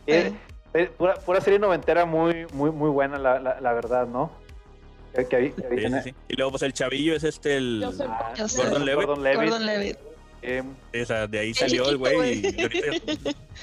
Sí. 0.07 0.12
Eh, 0.12 0.33
eh, 0.75 0.91
pura, 0.99 1.14
pura 1.14 1.41
serie 1.41 1.61
noventera 1.61 2.07
muy, 2.07 2.47
muy, 2.55 2.72
muy 2.72 2.91
buena, 2.91 3.18
la, 3.18 3.39
la, 3.39 3.61
la 3.61 3.72
verdad, 3.72 4.09
¿no? 4.09 4.33
Que, 5.14 5.29
que, 5.29 5.37
había- 5.37 5.53
que 5.55 5.64
había- 5.64 5.89
Sí, 5.91 5.95
sí, 5.95 6.11
sí. 6.11 6.14
Y 6.27 6.35
luego, 6.35 6.51
pues 6.51 6.62
el 6.64 6.72
chavillo 6.72 7.14
es 7.14 7.22
este, 7.22 7.57
el. 7.57 7.79
Yo 7.83 7.93
soy- 7.93 8.09
Ah. 8.11 8.33
Gordon 8.57 8.85
Levitt. 8.85 9.07
Gordon 9.07 9.22
Levitt. 9.22 9.49
Gordon 9.51 9.66
Levitt. 9.66 9.99
Eh, 10.45 10.63
O 11.03 11.07
sea, 11.07 11.27
de 11.27 11.39
ahí 11.39 11.55
salió 11.55 11.89
el 11.89 11.97
güey. 11.97 12.43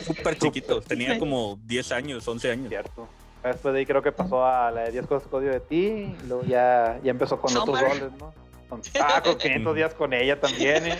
Súper 0.05 0.37
chiquito. 0.37 0.81
Tenía 0.81 1.19
como 1.19 1.59
10 1.65 1.91
años, 1.91 2.27
11 2.27 2.51
años. 2.51 2.69
cierto. 2.69 3.07
Después 3.43 3.73
de 3.73 3.79
ahí 3.79 3.85
creo 3.85 4.01
que 4.03 4.11
pasó 4.11 4.45
a 4.45 4.69
la 4.71 4.81
de 4.83 4.91
10 4.91 5.07
cosas 5.07 5.27
que 5.27 5.35
odio 5.35 5.51
de 5.51 5.59
ti, 5.61 5.77
y 5.77 6.15
luego 6.27 6.43
ya, 6.43 6.99
ya 7.03 7.11
empezó 7.11 7.39
con 7.39 7.55
otros 7.57 7.79
Summer. 7.79 7.99
roles, 7.99 8.11
¿no? 8.19 8.33
Con, 8.69 8.81
ah, 9.01 9.21
con 9.23 9.37
500 9.37 9.75
días 9.75 9.93
con 9.95 10.13
ella 10.13 10.39
también, 10.39 10.85
¿eh? 10.87 10.99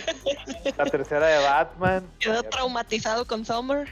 La 0.76 0.84
tercera 0.86 1.26
de 1.26 1.42
Batman. 1.42 2.06
Quedó 2.18 2.42
traumatizado 2.42 3.24
con 3.26 3.44
Summer. 3.46 3.88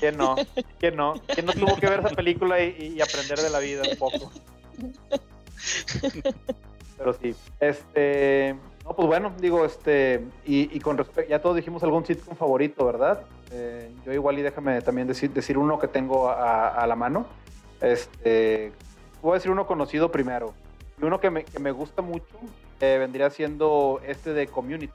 ¿Quién 0.00 0.16
no? 0.16 0.36
¿Quién 0.78 0.96
no? 0.96 1.14
¿Quién 1.28 1.46
no 1.46 1.52
tuvo 1.52 1.76
que 1.76 1.86
ver 1.88 2.00
esa 2.00 2.10
película 2.10 2.60
y, 2.62 2.94
y 2.96 3.00
aprender 3.00 3.38
de 3.38 3.50
la 3.50 3.58
vida 3.60 3.82
un 3.90 3.96
poco? 3.96 4.32
Pero 6.98 7.12
sí. 7.20 7.34
Este. 7.60 8.56
No, 8.92 8.96
pues 8.96 9.08
bueno, 9.08 9.32
digo, 9.38 9.64
este. 9.64 10.22
Y, 10.44 10.76
y 10.76 10.80
con 10.80 10.98
respecto. 10.98 11.30
Ya 11.30 11.40
todos 11.40 11.56
dijimos 11.56 11.82
algún 11.82 12.04
sitcom 12.04 12.36
favorito, 12.36 12.84
¿verdad? 12.84 13.22
Eh, 13.50 13.90
yo 14.04 14.12
igual 14.12 14.38
y 14.38 14.42
déjame 14.42 14.82
también 14.82 15.08
decir, 15.08 15.30
decir 15.30 15.56
uno 15.56 15.78
que 15.78 15.88
tengo 15.88 16.28
a, 16.28 16.68
a 16.68 16.86
la 16.86 16.94
mano. 16.94 17.24
Este. 17.80 18.70
Voy 19.22 19.30
a 19.30 19.34
decir 19.36 19.50
uno 19.50 19.66
conocido 19.66 20.12
primero. 20.12 20.52
Y 21.00 21.06
uno 21.06 21.20
que 21.20 21.30
me, 21.30 21.44
que 21.44 21.58
me 21.58 21.70
gusta 21.70 22.02
mucho 22.02 22.38
eh, 22.80 22.98
vendría 22.98 23.30
siendo 23.30 23.98
este 24.06 24.34
de 24.34 24.46
Community. 24.46 24.92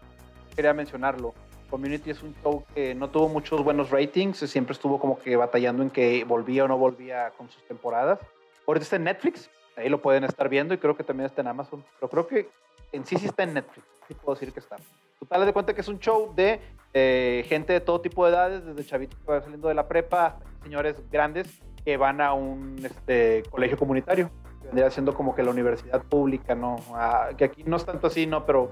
Quería 0.55 0.75
mencionarlo. 0.75 1.33
Community 1.67 2.11
es 2.11 2.21
un 2.21 2.35
show 2.43 2.65
que 2.75 2.93
no 2.93 3.09
tuvo 3.09 3.29
muchos 3.29 3.63
buenos 3.63 3.89
ratings, 3.89 4.37
siempre 4.37 4.73
estuvo 4.73 4.99
como 4.99 5.17
que 5.17 5.35
batallando 5.35 5.81
en 5.81 5.89
que 5.89 6.23
volvía 6.23 6.65
o 6.65 6.67
no 6.67 6.77
volvía 6.77 7.31
con 7.35 7.49
sus 7.49 7.63
temporadas. 7.63 8.19
Ahorita 8.67 8.83
está 8.83 8.97
en 8.97 9.05
Netflix, 9.05 9.49
ahí 9.77 9.89
lo 9.89 10.01
pueden 10.01 10.23
estar 10.23 10.49
viendo 10.49 10.73
y 10.73 10.77
creo 10.77 10.97
que 10.97 11.03
también 11.03 11.27
está 11.27 11.41
en 11.41 11.47
Amazon, 11.47 11.83
pero 11.99 12.09
creo 12.09 12.27
que 12.27 12.49
en 12.91 13.05
sí 13.05 13.17
sí 13.17 13.27
está 13.27 13.43
en 13.43 13.53
Netflix, 13.53 13.87
sí 14.07 14.13
puedo 14.13 14.35
decir 14.35 14.51
que 14.51 14.59
está. 14.59 14.75
Total, 15.19 15.45
de 15.45 15.53
cuenta 15.53 15.73
que 15.73 15.81
es 15.81 15.87
un 15.87 15.99
show 15.99 16.33
de 16.35 16.59
eh, 16.93 17.45
gente 17.47 17.73
de 17.73 17.79
todo 17.79 18.01
tipo 18.01 18.25
de 18.25 18.31
edades, 18.31 18.65
desde 18.65 18.85
chavitos 18.85 19.19
que 19.19 19.25
van 19.31 19.41
saliendo 19.41 19.67
de 19.67 19.73
la 19.73 19.87
prepa 19.87 20.25
hasta 20.27 20.45
señores 20.63 21.01
grandes 21.09 21.47
que 21.83 21.97
van 21.97 22.21
a 22.21 22.33
un 22.33 22.77
este, 22.83 23.43
colegio 23.49 23.77
comunitario, 23.77 24.29
que 24.61 24.67
vendría 24.67 24.91
siendo 24.91 25.13
como 25.13 25.33
que 25.33 25.41
la 25.41 25.51
universidad 25.51 26.03
pública, 26.03 26.53
¿no? 26.53 26.75
Ah, 26.93 27.29
que 27.37 27.45
aquí 27.45 27.63
no 27.63 27.77
es 27.77 27.85
tanto 27.85 28.07
así, 28.07 28.27
¿no? 28.27 28.45
Pero 28.45 28.71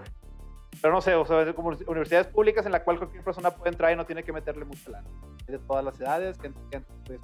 pero 0.82 0.94
no 0.94 1.02
sé, 1.02 1.16
o 1.16 1.26
sea, 1.26 1.42
es 1.42 1.54
como 1.54 1.70
universidades 1.70 2.28
públicas 2.28 2.66
en 2.66 2.72
la 2.72 2.84
cual 2.84 2.98
cualquier 2.98 3.24
persona 3.24 3.52
puede 3.52 3.72
entrar 3.72 3.92
y 3.92 3.96
no 3.96 4.06
tiene 4.06 4.24
que 4.24 4.34
meterle 4.34 4.66
mucha 4.66 4.92
lana. 4.92 5.08
De 5.48 5.60
todas 5.60 5.86
las 5.86 6.00
edades, 6.00 6.38
gente, 6.40 6.60
pues, 7.06 7.20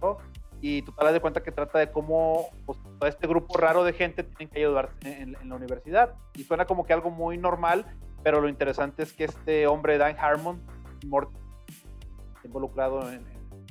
¿no? 0.00 0.18
Y 0.66 0.80
tú 0.82 0.92
te 0.92 1.04
das 1.04 1.12
de 1.12 1.20
cuenta 1.20 1.42
que 1.42 1.52
trata 1.52 1.78
de 1.78 1.90
cómo 1.92 2.48
pues, 2.64 2.78
todo 2.98 3.06
este 3.08 3.26
grupo 3.26 3.58
raro 3.58 3.84
de 3.84 3.92
gente 3.92 4.22
tienen 4.24 4.48
que 4.48 4.60
ayudarse 4.60 4.94
en, 5.22 5.36
en 5.38 5.48
la 5.50 5.56
universidad. 5.56 6.14
Y 6.34 6.44
suena 6.44 6.64
como 6.64 6.86
que 6.86 6.94
algo 6.94 7.10
muy 7.10 7.36
normal, 7.36 7.84
pero 8.22 8.40
lo 8.40 8.48
interesante 8.48 9.02
es 9.02 9.12
que 9.12 9.24
este 9.24 9.66
hombre, 9.66 9.98
Dan 9.98 10.16
Harmon, 10.18 10.62
involucrado 12.44 13.08
en- 13.10 13.26
en- 13.26 13.66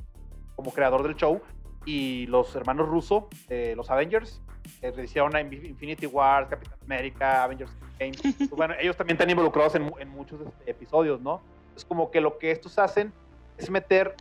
como 0.56 0.72
creador 0.72 1.02
del 1.02 1.16
show, 1.16 1.40
y 1.84 2.26
los 2.28 2.54
hermanos 2.56 2.88
Russo, 2.88 3.28
eh, 3.48 3.74
los 3.76 3.90
Avengers, 3.90 4.40
que 4.80 5.02
hicieron 5.02 5.34
a 5.36 5.40
Infinity 5.40 6.06
Wars, 6.06 6.48
Capitán 6.48 6.78
América, 6.84 7.42
Avengers 7.44 7.72
Game. 7.98 8.12
Pues 8.38 8.50
bueno, 8.50 8.74
ellos 8.80 8.96
también 8.96 9.16
están 9.16 9.28
involucrados 9.30 9.74
en, 9.74 9.92
en 9.98 10.08
muchos 10.08 10.40
este, 10.40 10.70
episodios, 10.70 11.20
¿no? 11.20 11.42
Es 11.76 11.84
como 11.84 12.10
que 12.10 12.20
lo 12.20 12.38
que 12.38 12.50
estos 12.52 12.78
hacen 12.78 13.12
es 13.58 13.68
meter 13.68 14.14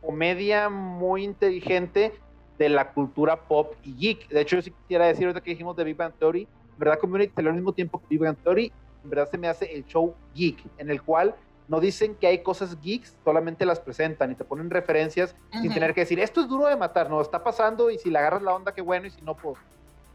comedia 0.00 0.68
muy 0.68 1.24
inteligente 1.24 2.12
de 2.58 2.68
la 2.68 2.92
cultura 2.92 3.36
pop 3.36 3.74
y 3.82 3.94
geek. 3.96 4.28
De 4.28 4.40
hecho, 4.40 4.56
yo 4.56 4.62
sí 4.62 4.70
quisiera 4.70 5.06
decir 5.06 5.26
ahorita 5.26 5.40
que 5.42 5.50
dijimos 5.50 5.76
de 5.76 5.84
Big 5.84 5.96
Bang 5.96 6.12
Theory, 6.18 6.42
en 6.42 6.78
verdad 6.78 6.98
Community 6.98 7.32
salió 7.34 7.50
al 7.50 7.56
mismo 7.56 7.72
tiempo 7.72 7.98
que 8.00 8.06
Big 8.10 8.20
Bang 8.20 8.36
Theory, 8.42 8.72
en 9.02 9.10
verdad 9.10 9.28
se 9.30 9.38
me 9.38 9.48
hace 9.48 9.66
el 9.74 9.84
show 9.84 10.14
geek, 10.34 10.58
en 10.78 10.90
el 10.90 11.02
cual 11.02 11.34
no 11.68 11.80
dicen 11.80 12.16
que 12.16 12.26
hay 12.26 12.42
cosas 12.42 12.78
geeks, 12.80 13.16
solamente 13.24 13.64
las 13.64 13.80
presentan 13.80 14.32
y 14.32 14.34
te 14.34 14.44
ponen 14.44 14.68
referencias 14.70 15.34
sin 15.52 15.66
Ujú. 15.66 15.74
tener 15.74 15.94
que 15.94 16.00
decir, 16.00 16.18
esto 16.18 16.40
es 16.40 16.48
duro 16.48 16.66
de 16.66 16.76
matar, 16.76 17.08
no, 17.08 17.20
está 17.20 17.42
pasando 17.42 17.90
y 17.90 17.98
si 17.98 18.10
le 18.10 18.18
agarras 18.18 18.42
la 18.42 18.54
onda, 18.54 18.72
qué 18.72 18.82
bueno, 18.82 19.06
y 19.06 19.10
si 19.10 19.22
no, 19.22 19.34
pues, 19.36 19.56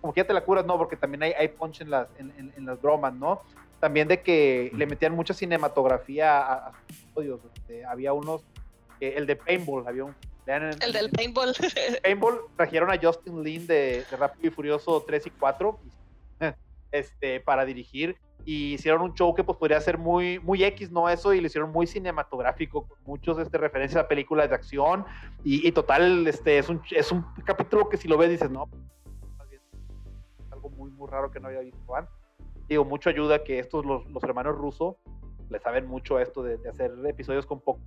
como 0.01 0.13
que 0.13 0.21
ya 0.21 0.27
te 0.27 0.33
la 0.33 0.43
curas, 0.43 0.65
no, 0.65 0.77
porque 0.77 0.97
también 0.97 1.23
hay, 1.23 1.31
hay 1.31 1.47
punch 1.47 1.81
en 1.81 1.89
las, 1.89 2.07
en, 2.19 2.29
en- 2.31 2.53
en 2.55 2.65
las 2.65 2.79
bromas, 2.81 3.13
¿no? 3.13 3.41
También 3.79 4.07
de 4.07 4.21
que 4.21 4.71
le 4.75 4.85
metían 4.85 5.13
mucha 5.15 5.33
cinematografía 5.33 6.39
a, 6.41 6.53
a 6.67 6.71
sus 6.87 6.99
episodios. 7.03 7.39
este, 7.55 7.85
había 7.85 8.13
unos, 8.13 8.43
que- 8.99 9.15
el 9.15 9.25
de 9.25 9.35
Paintball, 9.35 9.87
había 9.87 10.05
un... 10.05 10.15
en- 10.47 10.81
El 10.81 10.93
del 10.93 11.09
paintball. 11.09 11.53
Paintball 12.03 12.39
trajeron 12.55 12.91
a 12.91 12.99
Justin 13.01 13.43
Lin 13.43 13.65
de, 13.67 14.05
de 14.09 14.17
Rápido 14.17 14.47
y 14.47 14.51
Furioso 14.51 15.03
3 15.05 15.27
y 15.27 15.29
4 15.31 15.79
este, 16.91 17.39
para 17.39 17.65
dirigir 17.65 18.15
y 18.47 18.73
hicieron 18.75 19.01
un 19.01 19.13
show 19.15 19.33
que 19.33 19.43
pues 19.43 19.57
podría 19.57 19.81
ser 19.81 19.97
muy, 19.97 20.37
muy 20.39 20.63
X, 20.63 20.91
¿no? 20.91 21.09
Eso, 21.09 21.33
y 21.33 21.41
lo 21.41 21.47
hicieron 21.47 21.71
muy 21.71 21.87
cinematográfico, 21.87 22.87
con 22.87 22.97
muchos 23.03 23.39
este, 23.39 23.57
referencias 23.57 24.03
a 24.03 24.07
películas 24.07 24.49
de 24.49 24.55
acción 24.55 25.03
y, 25.43 25.67
y 25.67 25.71
total, 25.71 26.27
este, 26.27 26.59
es 26.59 26.69
un, 26.69 26.79
es 26.91 27.11
un 27.11 27.25
capítulo 27.43 27.89
que 27.89 27.97
si 27.97 28.07
lo 28.07 28.17
ves 28.19 28.29
dices, 28.29 28.51
no, 28.51 28.67
más 29.37 29.49
bien, 29.49 29.61
es 30.45 30.51
algo 30.51 30.69
muy, 30.69 30.91
muy 30.91 31.09
raro 31.09 31.31
que 31.31 31.39
no 31.39 31.47
había 31.47 31.61
visto 31.61 31.95
antes. 31.95 32.13
Digo, 32.69 32.85
mucho 32.85 33.09
ayuda 33.09 33.43
que 33.43 33.57
estos, 33.57 33.83
los, 33.83 34.05
los 34.11 34.23
hermanos 34.23 34.55
rusos, 34.55 34.95
le 35.49 35.59
saben 35.59 35.87
mucho 35.87 36.17
a 36.17 36.21
esto 36.21 36.43
de, 36.43 36.57
de 36.57 36.69
hacer 36.69 36.91
episodios 37.07 37.47
con 37.47 37.59
poco 37.61 37.79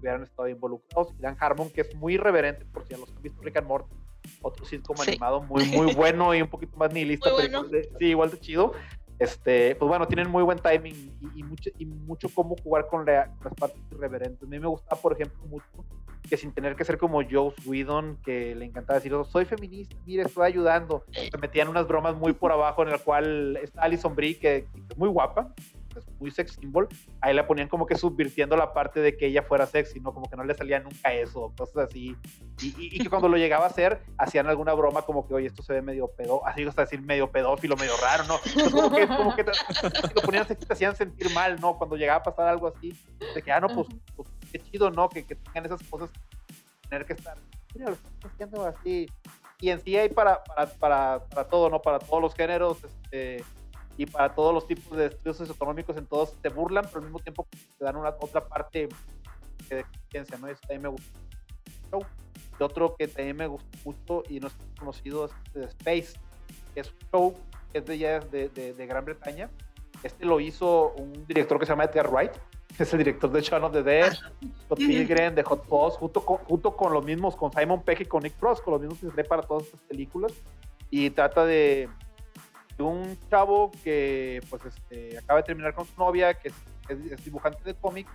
hubieran 0.00 0.22
estado 0.24 0.48
involucrados. 0.48 1.12
Y 1.18 1.22
Dan 1.22 1.36
Harmon, 1.38 1.70
que 1.70 1.82
es 1.82 1.94
muy 1.94 2.14
irreverente, 2.14 2.64
por 2.66 2.84
si 2.84 2.90
ya 2.90 2.98
los 2.98 3.10
han 3.14 3.22
visto 3.22 3.40
Rick 3.42 3.58
and 3.58 3.66
Morty, 3.68 3.94
otro 4.42 4.64
sitcom 4.64 4.96
Sí. 4.96 5.10
animado 5.12 5.42
muy, 5.42 5.64
muy 5.86 5.94
bueno 5.94 6.34
y 6.34 6.42
un 6.42 6.48
poquito 6.48 6.76
más 6.76 6.92
nihilista, 6.92 7.30
Muy 7.30 7.36
pero 7.48 7.48
bueno. 7.60 7.66
igual 7.68 7.82
de- 7.82 7.98
sí, 7.98 8.04
igual 8.06 8.30
de 8.30 8.40
chido. 8.40 8.72
Este, 9.18 9.74
pues 9.76 9.86
bueno, 9.86 10.06
tienen 10.06 10.30
muy 10.30 10.42
buen 10.42 10.58
timing 10.58 10.94
y, 11.20 11.40
y 11.40 11.42
mucho, 11.42 11.68
y 11.76 11.84
mucho 11.84 12.28
cómo 12.34 12.56
jugar 12.62 12.86
con, 12.86 13.04
la- 13.04 13.26
con 13.36 13.44
las 13.44 13.54
partes 13.54 13.80
irreverentes. 13.90 14.42
A 14.42 14.46
mí 14.46 14.58
me 14.58 14.66
gustaba, 14.66 15.00
por 15.00 15.12
ejemplo, 15.12 15.38
mucho 15.46 15.66
que 16.28 16.36
sin 16.38 16.52
tener 16.52 16.74
que 16.76 16.84
ser 16.84 16.96
como 16.96 17.20
Joe 17.28 17.52
Whedon, 17.66 18.16
que 18.24 18.54
le 18.54 18.64
encantaba 18.64 18.98
decir, 18.98 19.12
"Oh, 19.12 19.24
soy 19.24 19.44
feminista, 19.44 19.94
mire, 20.06 20.22
estoy 20.22 20.46
ayudando. 20.46 21.04
Se 21.10 21.36
metían 21.38 21.68
unas 21.68 21.86
bromas 21.88 22.14
muy 22.16 22.32
por 22.32 22.52
abajo 22.52 22.82
en 22.82 22.90
el 22.90 23.00
cual 23.00 23.58
está 23.62 23.82
Alison 23.82 24.14
Brie, 24.14 24.38
que, 24.38 24.66
que 24.72 24.80
es 24.90 24.96
muy 24.96 25.08
guapa, 25.08 25.52
es 25.98 26.06
muy 26.20 26.30
sex 26.30 26.52
symbol, 26.54 26.88
ahí 27.20 27.34
la 27.34 27.46
ponían 27.46 27.68
como 27.68 27.86
que 27.86 27.96
subvirtiendo 27.96 28.56
la 28.56 28.72
parte 28.72 29.00
de 29.00 29.16
que 29.16 29.26
ella 29.26 29.42
fuera 29.42 29.66
sexy, 29.66 30.00
¿no? 30.00 30.12
Como 30.14 30.28
que 30.30 30.36
no 30.36 30.44
le 30.44 30.54
salía 30.54 30.80
nunca 30.80 31.12
eso, 31.12 31.52
cosas 31.56 31.88
así. 31.88 32.16
Y, 32.62 32.66
y- 32.78 32.96
y 32.96 32.98
que 33.00 33.10
cuando 33.10 33.28
lo 33.28 33.36
llegaba 33.36 33.64
a 33.64 33.68
hacer, 33.68 34.00
hacían 34.18 34.46
alguna 34.46 34.72
broma 34.74 35.02
como 35.02 35.26
que, 35.26 35.34
oye, 35.34 35.46
esto 35.48 35.62
se 35.62 35.72
ve 35.72 35.82
medio 35.82 36.08
pedo, 36.08 36.46
así 36.46 36.62
hasta 36.64 36.82
decir 36.82 37.00
medio 37.02 37.30
pedófilo, 37.30 37.76
medio 37.76 37.96
raro, 38.00 38.24
¿no? 38.24 38.36
Entonces, 38.44 38.70
como 38.72 38.90
que, 38.94 39.06
como 39.08 39.34
que 39.36 39.44
si 39.44 40.14
lo 40.14 40.22
ponían 40.22 40.46
sexy 40.46 40.66
te 40.66 40.72
hacían 40.72 40.94
sentir 40.96 41.30
mal, 41.32 41.60
¿no? 41.60 41.76
Cuando 41.76 41.96
llegaba 41.96 42.20
a 42.20 42.22
pasar 42.22 42.46
algo 42.48 42.68
así, 42.68 42.94
de 43.34 43.42
que, 43.42 43.50
ah, 43.52 43.60
no, 43.60 43.68
pues, 43.68 43.88
pues 44.16 44.28
qué 44.52 44.58
chido, 44.60 44.90
¿no? 44.90 45.08
Que, 45.08 45.24
que 45.26 45.34
tengan 45.34 45.66
esas 45.66 45.82
cosas, 45.84 46.10
tener 46.88 47.04
que 47.06 47.12
estar, 47.14 47.36
mira, 47.74 47.86
lo 47.88 47.94
están 47.94 48.30
haciendo 48.32 48.64
así. 48.66 49.06
Y 49.62 49.68
en 49.68 49.80
sí 49.82 49.94
hay 49.96 50.08
para, 50.08 50.42
para, 50.44 50.66
para, 50.72 51.24
para 51.28 51.44
todo, 51.48 51.68
¿no? 51.68 51.82
Para 51.82 51.98
todos 51.98 52.22
los 52.22 52.34
géneros, 52.34 52.78
este 53.04 53.44
y 54.00 54.06
para 54.06 54.34
todos 54.34 54.54
los 54.54 54.66
tipos 54.66 54.96
de 54.96 55.08
estudios 55.08 55.36
socioeconómicos, 55.36 55.94
en 55.94 56.06
todos 56.06 56.32
te 56.40 56.48
burlan, 56.48 56.86
pero 56.86 57.00
al 57.00 57.04
mismo 57.04 57.18
tiempo 57.18 57.46
te 57.78 57.84
dan 57.84 57.96
una 57.96 58.08
otra 58.18 58.42
parte 58.42 58.88
de 59.68 59.80
experiencia, 59.80 60.38
¿no? 60.38 60.46
Eso 60.46 60.58
también 60.62 60.80
me 60.80 60.88
gusta. 60.88 61.18
Y 62.58 62.62
otro 62.62 62.96
que 62.96 63.08
también 63.08 63.36
me 63.36 63.46
gustó 63.46 63.68
mucho 63.84 64.22
y 64.26 64.40
no 64.40 64.46
es 64.46 64.54
conocido 64.78 65.26
es 65.26 65.32
de 65.52 65.66
Space, 65.66 66.18
que 66.72 66.80
es 66.80 66.90
un 66.90 67.10
show 67.10 67.34
que 67.72 67.78
es 67.80 67.84
de, 67.84 67.98
ya 67.98 68.20
de, 68.20 68.48
de, 68.48 68.72
de 68.72 68.86
Gran 68.86 69.04
Bretaña. 69.04 69.50
Este 70.02 70.24
lo 70.24 70.40
hizo 70.40 70.92
un 70.92 71.26
director 71.26 71.60
que 71.60 71.66
se 71.66 71.72
llama 71.72 71.84
Edgar 71.84 72.08
Wright, 72.10 72.32
que 72.74 72.82
es 72.84 72.92
el 72.94 73.00
director 73.00 73.30
de 73.30 73.42
Shaun 73.42 73.64
of 73.64 73.72
the 73.72 73.82
Dead, 73.82 74.14
Scott 74.64 74.78
Pilgrim, 74.78 75.34
de 75.34 75.42
Hot 75.42 75.66
Fuzz, 75.66 75.98
junto 75.98 76.24
con, 76.24 76.38
junto 76.38 76.74
con 76.74 76.94
los 76.94 77.04
mismos, 77.04 77.36
con 77.36 77.52
Simon 77.52 77.82
Pegg 77.82 78.00
y 78.00 78.06
con 78.06 78.22
Nick 78.22 78.38
Frost, 78.38 78.64
con 78.64 78.72
los 78.72 78.80
mismos 78.80 78.98
que 78.98 79.22
se 79.22 79.28
para 79.28 79.42
todas 79.42 79.64
estas 79.64 79.80
películas. 79.82 80.32
Y 80.88 81.10
trata 81.10 81.44
de, 81.44 81.86
de 81.86 82.09
un 82.80 83.16
chavo 83.28 83.70
que 83.84 84.40
pues 84.50 84.62
este, 84.66 85.18
acaba 85.18 85.40
de 85.40 85.44
terminar 85.46 85.74
con 85.74 85.84
su 85.86 85.92
novia, 85.98 86.34
que 86.34 86.48
es, 86.48 86.54
es- 86.88 87.12
es 87.12 87.24
dibujante 87.24 87.62
de 87.64 87.74
cómic, 87.74 88.06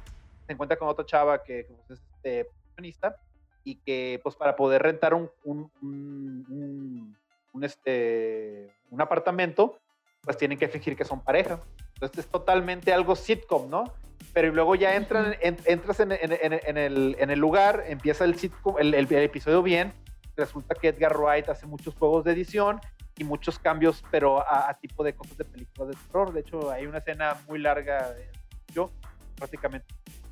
se 0.45 0.53
encuentra 0.53 0.77
con 0.77 0.87
otra 0.87 1.05
chava 1.05 1.43
que 1.43 1.65
pues, 1.87 1.99
es 1.99 2.05
este, 2.15 2.45
profesionista 2.45 3.15
y 3.63 3.75
que 3.77 4.19
pues 4.23 4.35
para 4.35 4.55
poder 4.55 4.81
rentar 4.83 5.13
un, 5.13 5.29
un, 5.43 5.71
un- 5.81 6.45
un- 6.49 7.17
un, 7.53 7.63
este, 7.63 8.69
un 8.89 9.01
apartamento, 9.01 9.77
pues 10.21 10.37
tienen 10.37 10.57
que 10.57 10.67
fingir 10.67 10.95
que 10.95 11.05
son 11.05 11.21
pareja. 11.21 11.59
Entonces 11.93 12.25
es 12.25 12.27
totalmente 12.27 12.91
algo 12.93 13.15
sitcom, 13.15 13.69
¿no? 13.69 13.85
pero 14.33 14.51
luego 14.51 14.75
ya 14.75 14.95
entran, 14.97 15.35
en- 15.39 15.57
entras 15.65 15.99
en, 16.01 16.11
en- 16.11 16.33
en- 16.33 16.59
en 16.65 16.77
el, 16.77 17.15
en 17.19 17.29
el 17.29 17.39
lugar, 17.39 17.85
empieza 17.87 18.25
el, 18.25 18.37
sitcom, 18.37 18.75
el, 18.79 18.93
el- 18.93 19.07
el 19.11 19.23
episodio 19.23 19.63
bien, 19.63 19.93
resulta 20.35 20.75
que 20.75 20.89
Edgar 20.89 21.15
Wright 21.17 21.47
hace 21.47 21.65
muchos 21.65 21.95
juegos 21.95 22.25
de 22.25 22.33
edición 22.33 22.81
y 23.17 23.23
muchos 23.23 23.57
cambios, 23.59 24.03
pero 24.11 24.39
a, 24.41 24.69
a 24.69 24.73
tipo 24.75 25.03
de 25.03 25.13
cosas 25.13 25.37
de 25.37 25.45
películas 25.45 25.89
de 25.89 25.95
terror. 26.07 26.33
De 26.33 26.41
hecho, 26.41 26.69
hay 26.71 26.85
una 26.85 26.97
escena 26.99 27.37
muy 27.47 27.59
larga 27.59 28.11
de 28.13 28.29
yo, 28.73 28.91
prácticamente 29.35 29.87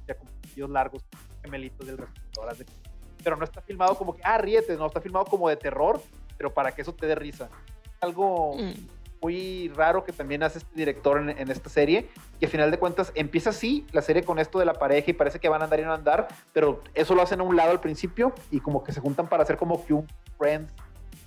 ya 0.07 0.15
videos 0.53 0.69
largos, 0.69 1.03
gemelitos 1.41 1.87
del 1.87 1.97
restaurante. 1.97 2.63
de- 2.65 2.71
Pero 3.23 3.37
no 3.37 3.45
está 3.45 3.61
filmado 3.61 3.95
como 3.95 4.15
que, 4.15 4.21
ah, 4.25 4.37
ríete, 4.37 4.75
no, 4.75 4.87
está 4.87 4.99
filmado 4.99 5.25
como 5.25 5.47
de 5.47 5.55
terror, 5.55 6.01
pero 6.37 6.53
para 6.53 6.73
que 6.73 6.81
eso 6.81 6.93
te 6.93 7.07
dé 7.07 7.15
risa. 7.15 7.47
Algo 8.01 8.57
Mm. 8.57 8.73
muy 9.21 9.69
raro 9.69 10.03
que 10.03 10.11
también 10.11 10.43
hace 10.43 10.57
este 10.57 10.75
director 10.75 11.17
en, 11.17 11.29
en 11.29 11.49
esta 11.49 11.69
serie, 11.69 12.09
que 12.41 12.47
a 12.47 12.49
final 12.49 12.69
de 12.69 12.77
cuentas 12.77 13.13
empieza 13.15 13.51
así 13.51 13.87
la 13.93 14.01
serie 14.01 14.23
con 14.23 14.39
esto 14.39 14.59
de 14.59 14.65
la 14.65 14.73
pareja 14.73 15.09
y 15.11 15.13
parece 15.13 15.39
que 15.39 15.47
van 15.47 15.61
a 15.61 15.63
andar 15.63 15.79
y 15.79 15.83
no 15.83 15.93
andar, 15.93 16.27
pero 16.51 16.81
eso 16.93 17.15
lo 17.15 17.21
hacen 17.21 17.39
a 17.39 17.43
un 17.43 17.55
lado 17.55 17.71
al 17.71 17.79
principio 17.79 18.33
y 18.51 18.59
como 18.59 18.83
que 18.83 18.91
se 18.91 18.99
juntan 18.99 19.29
para 19.29 19.43
hacer 19.43 19.55
como 19.55 19.85
que 19.85 19.93
un 19.93 20.05
friends 20.37 20.69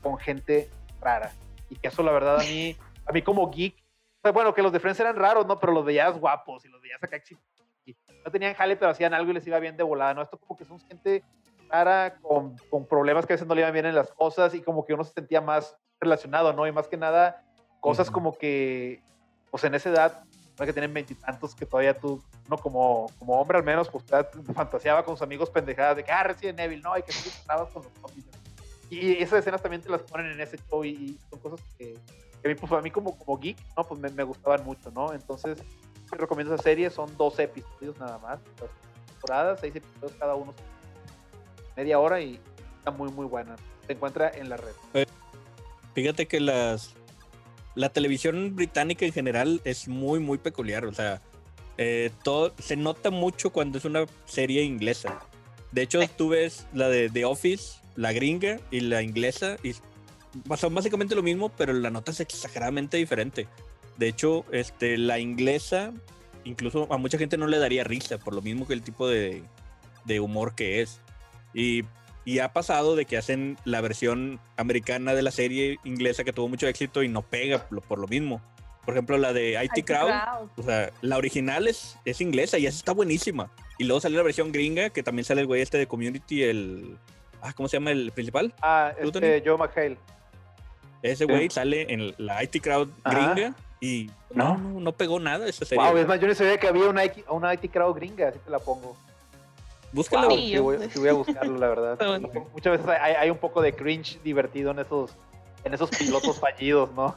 con 0.02 0.18
gente 0.18 0.68
rara. 1.00 1.32
Y 1.68 1.76
que 1.76 1.88
eso 1.88 2.02
la 2.02 2.12
verdad 2.12 2.40
a 2.40 2.44
mí, 2.44 2.76
a 3.06 3.12
mí 3.12 3.22
como 3.22 3.50
geek, 3.50 3.74
bueno, 4.32 4.54
que 4.54 4.62
los 4.62 4.72
de 4.72 4.80
Friends 4.80 5.00
eran 5.00 5.16
raros, 5.16 5.46
¿no? 5.46 5.58
Pero 5.58 5.72
los 5.72 5.84
veías 5.84 6.18
guapos 6.18 6.64
y 6.64 6.68
los 6.68 6.80
veías 6.80 7.02
acá 7.02 7.16
no 8.24 8.32
tenían 8.32 8.54
jale, 8.54 8.76
pero 8.76 8.90
hacían 8.90 9.14
algo 9.14 9.30
y 9.30 9.34
les 9.34 9.46
iba 9.46 9.58
bien 9.60 9.76
de 9.76 9.84
volada, 9.84 10.12
¿no? 10.14 10.22
Esto 10.22 10.36
como 10.36 10.58
que 10.58 10.64
son 10.64 10.80
gente 10.80 11.22
rara, 11.68 12.16
con, 12.20 12.56
con 12.70 12.86
problemas 12.86 13.24
que 13.24 13.32
a 13.32 13.36
veces 13.36 13.46
no 13.46 13.54
le 13.54 13.60
iban 13.60 13.72
bien 13.72 13.86
en 13.86 13.94
las 13.94 14.10
cosas 14.12 14.54
y 14.54 14.62
como 14.62 14.84
que 14.84 14.94
uno 14.94 15.04
se 15.04 15.12
sentía 15.12 15.40
más 15.40 15.76
relacionado, 16.00 16.52
¿no? 16.52 16.66
Y 16.66 16.72
más 16.72 16.88
que 16.88 16.96
nada, 16.96 17.44
cosas 17.80 18.10
como 18.10 18.36
que, 18.36 19.00
pues 19.50 19.62
en 19.64 19.74
esa 19.76 19.90
edad, 19.90 20.24
que 20.64 20.72
tienen 20.72 20.92
veintitantos, 20.92 21.54
que 21.54 21.66
todavía 21.66 21.94
tú, 21.94 22.22
no 22.48 22.56
como, 22.56 23.10
como 23.18 23.40
hombre 23.40 23.58
al 23.58 23.64
menos, 23.64 23.88
pues 23.88 24.04
fantaseaba 24.54 25.04
con 25.04 25.16
sus 25.16 25.22
amigos 25.22 25.50
pendejadas 25.50 25.96
de 25.96 26.04
que, 26.04 26.10
ah, 26.10 26.24
Resident 26.24 26.58
Evil, 26.58 26.82
no, 26.82 26.96
y 26.98 27.02
que 27.02 27.12
tú 27.12 27.28
estabas 27.28 27.68
con 27.70 27.82
los 27.84 27.92
zombies. 28.00 28.26
Y 28.90 29.22
esas 29.22 29.40
escenas 29.40 29.62
también 29.62 29.82
te 29.82 29.88
las 29.88 30.02
ponen 30.02 30.32
en 30.32 30.40
ese 30.40 30.58
show 30.70 30.84
y, 30.84 30.90
y 30.90 31.18
son 31.30 31.40
cosas 31.40 31.60
que, 31.76 31.94
que 32.42 32.48
a 32.48 32.48
mí, 32.48 32.54
pues 32.54 32.72
a 32.72 32.80
mí 32.80 32.90
como, 32.90 33.16
como 33.18 33.38
geek, 33.38 33.56
¿no? 33.76 33.84
Pues 33.84 34.00
me, 34.00 34.10
me 34.10 34.22
gustaban 34.22 34.64
mucho, 34.64 34.90
¿no? 34.92 35.12
Entonces, 35.12 35.58
te 36.10 36.16
recomiendo 36.16 36.54
esa 36.54 36.62
serie, 36.62 36.90
son 36.90 37.16
12 37.16 37.42
episodios 37.42 37.98
nada 37.98 38.18
más, 38.18 38.38
dos 38.60 38.70
temporadas, 39.06 39.60
6 39.60 39.76
episodios 39.76 40.12
cada 40.18 40.34
uno, 40.34 40.54
media 41.76 41.98
hora 41.98 42.20
y 42.20 42.40
está 42.78 42.90
muy, 42.90 43.10
muy 43.10 43.26
buena. 43.26 43.56
Se 43.86 43.92
encuentra 43.92 44.30
en 44.30 44.48
la 44.48 44.56
red. 44.56 45.06
Fíjate 45.94 46.26
que 46.26 46.40
las 46.40 46.94
la 47.74 47.90
televisión 47.90 48.56
británica 48.56 49.04
en 49.04 49.12
general 49.12 49.60
es 49.64 49.86
muy 49.86 50.18
muy 50.18 50.38
peculiar, 50.38 50.86
o 50.86 50.92
sea, 50.92 51.20
eh, 51.78 52.10
todo 52.24 52.54
se 52.58 52.74
nota 52.76 53.10
mucho 53.10 53.50
cuando 53.50 53.78
es 53.78 53.84
una 53.84 54.06
serie 54.24 54.62
inglesa. 54.62 55.20
De 55.72 55.82
hecho, 55.82 56.00
tú 56.16 56.30
ves 56.30 56.66
la 56.72 56.88
de 56.88 57.10
The 57.10 57.26
Office, 57.26 57.80
la 57.96 58.12
gringa 58.12 58.58
y 58.70 58.80
la 58.80 59.02
inglesa 59.02 59.56
y 59.62 59.74
son 60.56 60.74
básicamente 60.74 61.14
lo 61.14 61.22
mismo, 61.22 61.48
pero 61.50 61.72
la 61.72 61.90
nota 61.90 62.12
es 62.12 62.20
exageradamente 62.20 62.96
diferente. 62.96 63.48
De 63.96 64.08
hecho, 64.08 64.44
este 64.52 64.98
la 64.98 65.18
inglesa 65.18 65.92
incluso 66.44 66.92
a 66.92 66.98
mucha 66.98 67.18
gente 67.18 67.36
no 67.36 67.46
le 67.46 67.58
daría 67.58 67.82
risa 67.82 68.18
por 68.18 68.34
lo 68.34 68.42
mismo 68.42 68.66
que 68.66 68.74
el 68.74 68.82
tipo 68.82 69.08
de, 69.08 69.42
de 70.04 70.20
humor 70.20 70.54
que 70.54 70.82
es. 70.82 71.00
Y 71.54 71.84
y 72.26 72.40
ha 72.40 72.52
pasado 72.52 72.96
de 72.96 73.04
que 73.04 73.16
hacen 73.16 73.56
la 73.64 73.80
versión 73.80 74.40
americana 74.56 75.14
de 75.14 75.22
la 75.22 75.30
serie 75.30 75.78
inglesa 75.84 76.24
que 76.24 76.32
tuvo 76.32 76.48
mucho 76.48 76.66
éxito 76.66 77.04
y 77.04 77.08
no 77.08 77.22
pega 77.22 77.68
por, 77.68 78.00
lo 78.00 78.08
mismo. 78.08 78.42
Por 78.84 78.94
ejemplo, 78.94 79.16
la 79.16 79.32
de 79.32 79.52
IT, 79.64 79.78
IT 79.78 79.86
Crowd, 79.86 80.08
Crowd. 80.08 80.50
o 80.56 80.62
sea, 80.64 80.90
la 81.02 81.18
original 81.18 81.68
es, 81.68 81.96
es 82.04 82.20
inglesa 82.20 82.58
y 82.58 82.66
esa 82.66 82.76
está 82.76 82.92
buenísima. 82.92 83.52
Y 83.78 83.84
luego 83.84 84.00
salió 84.00 84.18
la 84.18 84.24
versión 84.24 84.50
gringa, 84.50 84.90
que 84.90 85.04
también 85.04 85.24
sale 85.24 85.42
el 85.42 85.46
güey 85.46 85.62
este 85.62 85.78
de 85.78 85.86
Community, 85.86 86.42
el... 86.42 86.98
Ah, 87.46 87.52
¿cómo 87.54 87.68
se 87.68 87.76
llama 87.76 87.92
el 87.92 88.10
principal? 88.10 88.52
Ah, 88.60 88.92
¿Tú, 89.00 89.08
este, 89.08 89.40
Joe 89.46 89.56
McHale. 89.56 89.96
Ese 91.00 91.26
güey 91.26 91.48
sale 91.48 91.92
en 91.92 92.12
la 92.18 92.42
IT 92.42 92.60
Crowd 92.60 92.88
Ajá. 93.04 93.34
gringa 93.34 93.54
y 93.80 94.10
no, 94.34 94.58
no, 94.58 94.80
no 94.80 94.92
pegó 94.92 95.20
nada 95.20 95.46
esa 95.46 95.64
serie. 95.64 95.84
Wow, 95.84 95.96
es 95.96 96.08
más, 96.08 96.18
yo 96.18 96.26
no 96.26 96.34
sabía 96.34 96.58
que 96.58 96.66
había 96.66 96.88
una 96.88 97.04
IT, 97.04 97.24
una 97.28 97.54
IT 97.54 97.70
crowd 97.70 97.94
gringa, 97.94 98.28
así 98.28 98.40
te 98.40 98.50
la 98.50 98.58
pongo. 98.58 98.96
Búscala, 99.92 100.26
Wow, 100.26 100.36
güey. 100.36 100.50
Sí, 100.50 100.58
voy, 100.58 100.78
sí 100.90 100.98
voy 100.98 101.08
a 101.08 101.12
buscarlo, 101.12 101.56
la 101.56 101.68
verdad. 101.68 102.20
Muchas 102.52 102.72
veces 102.78 102.88
hay, 103.00 103.14
hay 103.14 103.30
un 103.30 103.38
poco 103.38 103.62
de 103.62 103.72
cringe 103.72 104.20
divertido 104.24 104.72
en 104.72 104.80
esos, 104.80 105.12
en 105.62 105.72
esos 105.72 105.88
pilotos 105.90 106.40
fallidos, 106.40 106.90
¿no? 106.94 107.16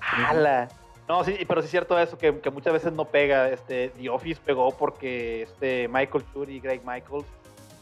¡Hala! 0.00 0.68
No, 1.08 1.24
sí, 1.24 1.38
pero 1.48 1.62
sí 1.62 1.66
es 1.66 1.70
cierto 1.70 1.98
eso, 1.98 2.18
que, 2.18 2.38
que 2.40 2.50
muchas 2.50 2.74
veces 2.74 2.92
no 2.92 3.06
pega. 3.06 3.48
Este, 3.48 3.88
The 3.96 4.10
Office 4.10 4.38
pegó 4.44 4.70
porque 4.72 5.44
este 5.44 5.88
Michael 5.88 6.22
Schur 6.24 6.50
y 6.50 6.60
Greg 6.60 6.82
Michaels 6.84 7.24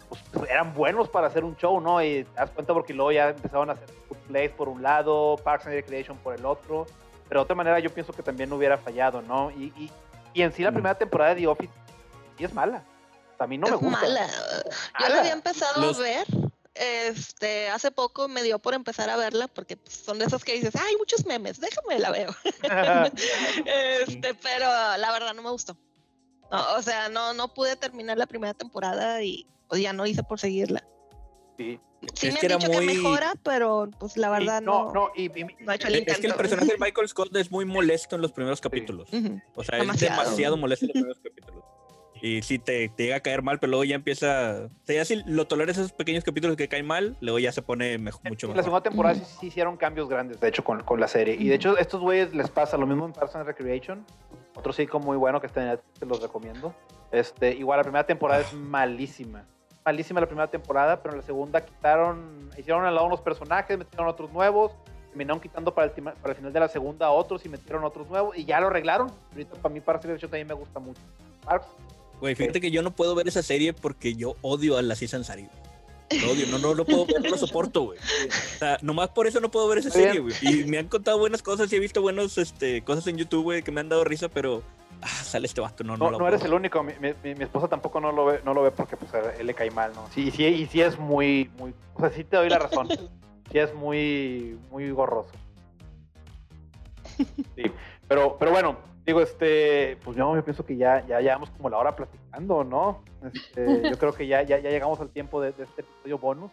pues, 0.09 0.51
eran 0.51 0.73
buenos 0.75 1.09
para 1.09 1.27
hacer 1.27 1.45
un 1.45 1.57
show, 1.57 1.81
¿no? 1.81 2.03
Y 2.03 2.25
te 2.25 2.35
das 2.35 2.51
cuenta 2.51 2.73
porque 2.73 2.93
luego 2.95 3.13
ya 3.13 3.29
empezaron 3.31 3.71
a 3.71 3.75
hacer 3.75 3.89
Good 4.09 4.17
Place 4.29 4.51
por 4.51 4.69
un 4.69 4.83
lado, 4.83 5.37
Parks 5.43 5.67
and 5.67 5.75
Recreation 5.75 6.17
por 6.19 6.35
el 6.35 6.45
otro. 6.45 6.87
Pero 7.29 7.41
de 7.41 7.45
otra 7.45 7.57
manera 7.57 7.79
yo 7.81 7.91
pienso 7.93 8.13
que 8.13 8.23
también 8.23 8.49
no 8.49 8.57
hubiera 8.57 8.79
fallado, 8.79 9.21
¿no? 9.23 9.51
Y, 9.51 9.73
y, 9.77 9.91
y 10.35 10.43
en 10.43 10.53
sí 10.53 10.63
la 10.63 10.71
Mm. 10.71 10.75
primera 10.75 10.95
temporada 10.97 11.35
de 11.35 11.41
The 11.41 11.47
Office 11.49 11.73
sí 12.39 12.45
es 12.45 12.53
mala. 12.55 12.83
A 13.39 13.47
mí 13.47 13.59
no 13.59 13.67
me 13.69 13.75
es 13.75 13.81
gusta. 13.81 14.01
mala. 14.01 14.27
Yo 15.01 15.09
la 15.09 15.19
había 15.21 15.33
empezado 15.33 15.81
Los- 15.81 15.99
a 15.99 16.03
ver. 16.03 16.27
Este, 16.79 17.71
hace 17.71 17.91
poco 17.91 18.29
me 18.29 18.43
dio 18.43 18.59
por 18.59 18.75
empezar 18.75 19.09
a 19.09 19.17
verla 19.17 19.49
porque 19.49 19.79
pues, 19.79 19.95
son 19.97 20.19
de 20.19 20.27
esas 20.27 20.45
que 20.45 20.53
dices, 20.53 20.77
hay 20.77 20.95
muchos 20.99 21.25
memes, 21.25 21.59
déjame 21.59 21.99
la 21.99 22.11
veo. 22.11 22.35
este, 23.65 24.35
pero 24.35 24.67
la 24.99 25.11
verdad 25.13 25.35
no 25.35 25.43
me 25.43 25.51
gustó. 25.51 25.77
No, 26.51 26.75
o 26.77 26.83
sea, 26.83 27.09
no, 27.09 27.35
no 27.35 27.53
pude 27.53 27.77
terminar 27.77 28.19
la 28.19 28.27
primera 28.27 28.55
temporada 28.55 29.23
y 29.23 29.47
pues, 29.69 29.81
ya 29.83 29.93
no 29.93 30.07
hice 30.07 30.23
por 30.23 30.39
seguirla. 30.41 30.83
sí. 31.59 31.81
Sí 32.15 32.29
Es 32.29 32.35
me 32.35 32.41
que 32.41 32.47
han 32.47 32.53
era 32.53 32.59
dicho 32.59 32.73
muy- 32.73 32.87
que 32.87 32.95
mejora, 32.95 33.33
pero 33.43 33.89
pues 33.99 34.17
la 34.19 34.29
verdad 34.29 34.61
Y- 34.63 34.65
no, 34.67 34.85
no, 34.87 34.93
no, 34.93 35.09
y, 35.17 35.25
y- 35.41 35.45
no 35.61 35.73
he 35.73 35.77
hecho 35.77 35.89
el 35.89 35.95
Es 36.07 36.19
que 36.19 36.27
el 36.27 36.35
personaje 36.35 36.69
de 36.73 36.77
Michael 36.81 37.09
Scott 37.09 37.35
es 37.35 37.51
muy 37.51 37.65
molesto 37.65 38.15
en 38.17 38.23
los 38.23 38.33
primeros 38.33 38.61
capítulos. 38.61 39.09
Ujú. 39.13 39.41
O 39.57 39.65
sea, 39.65 39.79
Demasiado. 39.79 40.15
es 40.15 40.25
demasiado 40.25 40.57
molesto 40.59 40.85
en 40.85 40.89
los 40.89 40.93
primeros 40.95 41.19
capítulos. 41.21 41.65
Y 42.23 42.43
sí 42.43 42.59
te, 42.59 42.89
te 42.91 43.05
llega 43.05 43.17
a 43.17 43.21
caer 43.21 43.43
mal, 43.43 43.59
pero 43.59 43.71
luego 43.71 43.85
ya 43.85 43.95
empieza. 43.97 44.67
O 44.67 44.87
sea, 44.87 44.95
ya 44.97 45.05
si 45.07 45.23
lo 45.25 45.47
toleras 45.47 45.79
esos 45.79 45.93
pequeños 45.93 46.23
capítulos 46.23 46.57
que 46.57 46.69
caen 46.69 46.87
mal, 46.87 47.17
luego 47.21 47.39
ya 47.39 47.51
se 47.51 47.63
pone 47.63 47.97
mejor, 47.99 48.21
mucho 48.25 48.47
En 48.47 48.51
la 48.51 48.57
mejor. 48.57 48.65
segunda 48.65 48.83
temporada 48.83 49.15
sí, 49.17 49.23
Ujú. 49.23 49.41
sí 49.41 49.47
hicieron 49.49 49.77
cambios 49.79 50.09
grandes, 50.09 50.39
de 50.39 50.49
hecho, 50.49 50.63
con, 50.63 50.83
con 50.83 51.01
la 51.01 51.09
serie. 51.09 51.35
Y 51.35 51.49
de 51.49 51.55
hecho, 51.57 51.77
estos 51.79 52.01
güeyes 52.03 52.35
les 52.35 52.51
pasa 52.51 52.77
lo 52.77 52.87
mismo 52.87 53.07
en 53.07 53.13
Parks 53.15 53.35
and 53.37 53.47
Recreation. 53.47 54.05
Otro 54.55 54.73
sitcom 54.73 55.03
muy 55.03 55.17
bueno 55.17 55.41
que 55.41 55.47
está 55.47 55.63
en 55.63 55.69
Netflix, 55.71 55.99
te 55.99 56.07
los 56.07 56.23
recomiendo. 56.23 56.75
Este, 57.11 57.53
igual, 57.55 57.79
la 57.79 57.83
primera 57.85 58.07
temporada 58.07 58.43
es 58.43 58.53
malísima. 58.53 59.45
Malísima 59.87 60.21
la 60.21 60.27
primera 60.27 60.49
temporada, 60.49 61.01
pero 61.01 61.15
en 61.15 61.21
la 61.21 61.27
segunda 61.27 61.65
quitaron, 61.65 62.51
hicieron 62.59 62.85
al 62.85 62.95
lado 62.95 63.07
unos 63.07 63.21
personajes, 63.21 63.79
metieron 63.79 64.09
otros 64.09 64.33
nuevos, 64.33 64.73
terminaron 65.11 65.41
quitando 65.41 65.73
para 65.73 65.87
el, 65.87 66.03
para 66.03 66.31
el 66.31 66.35
final 66.35 66.53
de 66.53 66.61
la 66.61 66.69
segunda 66.69 67.11
otros 67.11 67.47
y 67.47 67.49
metieron 67.49 67.85
otros 67.85 68.09
nuevos 68.09 68.37
y 68.37 68.45
ya 68.45 68.61
lo 68.61 68.67
arreglaron. 68.67 69.11
Ahorita 69.33 69.55
para 69.55 69.73
mí 69.73 69.81
Parks 69.81 70.05
and 70.05 70.13
Recreation 70.13 70.31
también 70.31 70.49
me 70.49 70.55
gusta 70.55 70.81
mucho. 70.81 71.01
Parks, 71.45 71.69
Güey, 72.21 72.35
fíjate 72.35 72.61
que 72.61 72.71
yo 72.71 72.83
no 72.83 72.91
puedo 72.93 73.15
ver 73.15 73.29
esa 73.29 73.43
serie 73.43 73.73
porque 73.73 74.15
yo 74.15 74.37
odio 74.43 74.77
a 74.79 74.83
la 74.83 74.97
Season 74.97 75.25
Sari. 75.25 75.49
Lo 76.23 76.33
odio, 76.33 76.47
no, 76.47 76.59
no 76.59 76.75
lo 76.75 76.85
puedo 76.85 77.05
ver, 77.05 77.21
no 77.21 77.31
lo 77.31 77.37
soporto, 77.37 77.83
güey. 77.83 77.99
O 77.99 78.59
sea, 78.59 78.79
nomás 78.81 79.09
por 79.11 79.27
eso 79.27 79.41
no 79.41 79.51
puedo 79.51 79.67
ver 79.69 79.79
esa 79.79 79.91
serie, 79.91 80.21
güey. 80.21 80.35
Y 80.41 80.65
me 80.65 80.79
han 80.79 80.89
contado 80.89 81.19
buenas 81.19 81.43
cosas 81.43 81.73
y 81.73 81.77
he 81.77 81.81
visto 81.81 82.01
buenas 82.01 82.39
este, 82.39 82.83
cosas 82.83 83.07
en 83.09 83.19
YouTube, 83.19 83.43
güey, 83.43 83.63
que 83.63 83.73
me 83.73 83.81
han 83.81 83.89
dado 83.89 84.05
risa, 84.05 84.29
pero 84.29 84.63
ah, 85.03 85.07
sale 85.07 85.47
este 85.47 85.61
vato, 85.61 85.85
no, 85.85 85.97
no, 85.97 86.07
No, 86.07 86.11
lo 86.13 86.19
no 86.19 86.29
eres 86.29 86.43
el 86.45 86.55
único, 86.55 86.83
mi, 86.83 86.93
mi- 87.01 87.31
esposa 87.43 87.69
tampoco 87.69 88.01
no 88.01 88.13
lo 88.13 88.27
ve, 88.27 88.41
no 88.45 88.55
lo 88.55 88.63
ve 88.63 88.71
porque 88.71 88.97
pues 88.97 89.13
él 89.39 89.47
le 89.47 89.55
cae 89.55 89.71
mal, 89.71 89.93
¿no? 89.95 90.07
Sí, 90.11 90.31
sí, 90.31 90.45
y 90.45 90.67
sí 90.67 90.81
es 90.83 90.99
muy, 90.99 91.51
muy, 91.59 91.75
o 91.95 92.01
sea, 92.01 92.11
sí 92.11 92.25
te 92.25 92.37
doy 92.37 92.49
la 92.49 92.59
razón, 92.59 92.89
sí 93.51 93.59
es 93.59 93.75
muy, 93.75 94.59
muy 94.71 94.91
gorroso. 94.91 95.31
Sí, 97.55 97.63
pero, 98.09 98.37
pero 98.39 98.51
bueno, 98.51 98.77
digo, 99.07 99.21
este, 99.21 99.97
pues 100.05 100.17
yo, 100.17 100.35
yo 100.35 100.45
pienso 100.45 100.65
que 100.67 100.77
ya, 100.77 101.07
ya 101.07 101.21
llevamos 101.21 101.51
como 101.51 101.71
la 101.71 101.79
hora 101.79 101.97
platicando, 101.97 102.65
¿no? 102.65 103.03
Este, 103.33 103.83
yo 103.91 103.99
creo 103.99 104.13
que 104.13 104.27
ya, 104.27 104.43
ya, 104.43 104.59
ya 104.59 104.71
llegamos 104.71 105.01
al 105.01 105.09
tiempo 105.11 105.41
de, 105.41 105.53
de 105.53 105.65
este 105.65 105.81
episodio 105.83 106.19
bonus. 106.19 106.51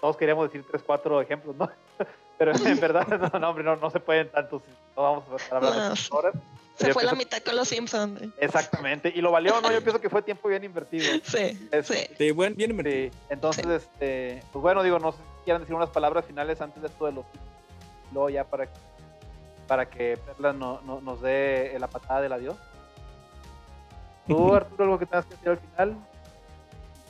Todos 0.00 0.16
queríamos 0.18 0.46
decir 0.48 0.64
tres, 0.70 0.82
cuatro 0.84 1.20
ejemplos, 1.20 1.56
¿no? 1.56 1.70
Pero 2.38 2.52
en 2.52 2.80
verdad, 2.80 3.06
no, 3.32 3.38
no, 3.38 3.48
hombre, 3.50 3.64
no, 3.64 3.76
no 3.76 3.88
se 3.90 4.00
pueden 4.00 4.28
tantos, 4.30 4.60
no 4.96 5.02
vamos 5.02 5.24
a 5.32 5.36
estar 5.36 5.56
hablando 5.56 5.94
de 5.94 6.00
horas. 6.10 6.34
Se 6.76 6.88
Yo 6.88 6.92
fue 6.94 7.04
la 7.04 7.14
mitad 7.14 7.38
con 7.42 7.54
los 7.54 7.68
Simpsons. 7.68 8.20
Exactamente, 8.38 9.12
y 9.14 9.20
lo 9.20 9.30
valió, 9.30 9.60
¿no? 9.60 9.70
Yo 9.70 9.80
pienso 9.80 10.00
que 10.00 10.10
fue 10.10 10.22
tiempo 10.22 10.48
bien 10.48 10.64
invertido. 10.64 11.04
Sí, 11.24 11.68
Es- 11.70 11.86
sí. 11.86 11.98
Sí, 12.18 12.32
bien 12.32 12.70
invertido. 12.70 13.10
Sí, 13.12 13.18
entonces, 13.30 13.66
este, 13.66 14.42
pues 14.52 14.60
bueno, 14.62 14.82
digo, 14.82 14.98
no 14.98 15.12
sé 15.12 15.18
si 15.18 15.44
quieran 15.44 15.62
decir 15.62 15.74
unas 15.76 15.90
palabras 15.90 16.24
finales 16.24 16.60
antes 16.60 16.82
de 16.82 16.88
esto 16.88 17.06
de 17.06 17.12
los 17.12 17.24
luego 18.12 18.28
ya 18.30 18.44
para 18.44 18.66
que, 18.66 18.72
para 19.68 19.88
que 19.88 20.16
Perla 20.16 20.52
no, 20.52 20.80
no- 20.82 21.00
nos 21.00 21.20
dé 21.22 21.76
la 21.78 21.88
patada 21.88 22.20
del 22.20 22.32
adiós. 22.32 22.56
¿Tú, 24.26 24.54
Arturo, 24.54 24.84
algo 24.84 24.98
que 24.98 25.06
tengas 25.06 25.26
que 25.26 25.34
decir 25.34 25.48
al 25.50 25.58
final? 25.58 25.96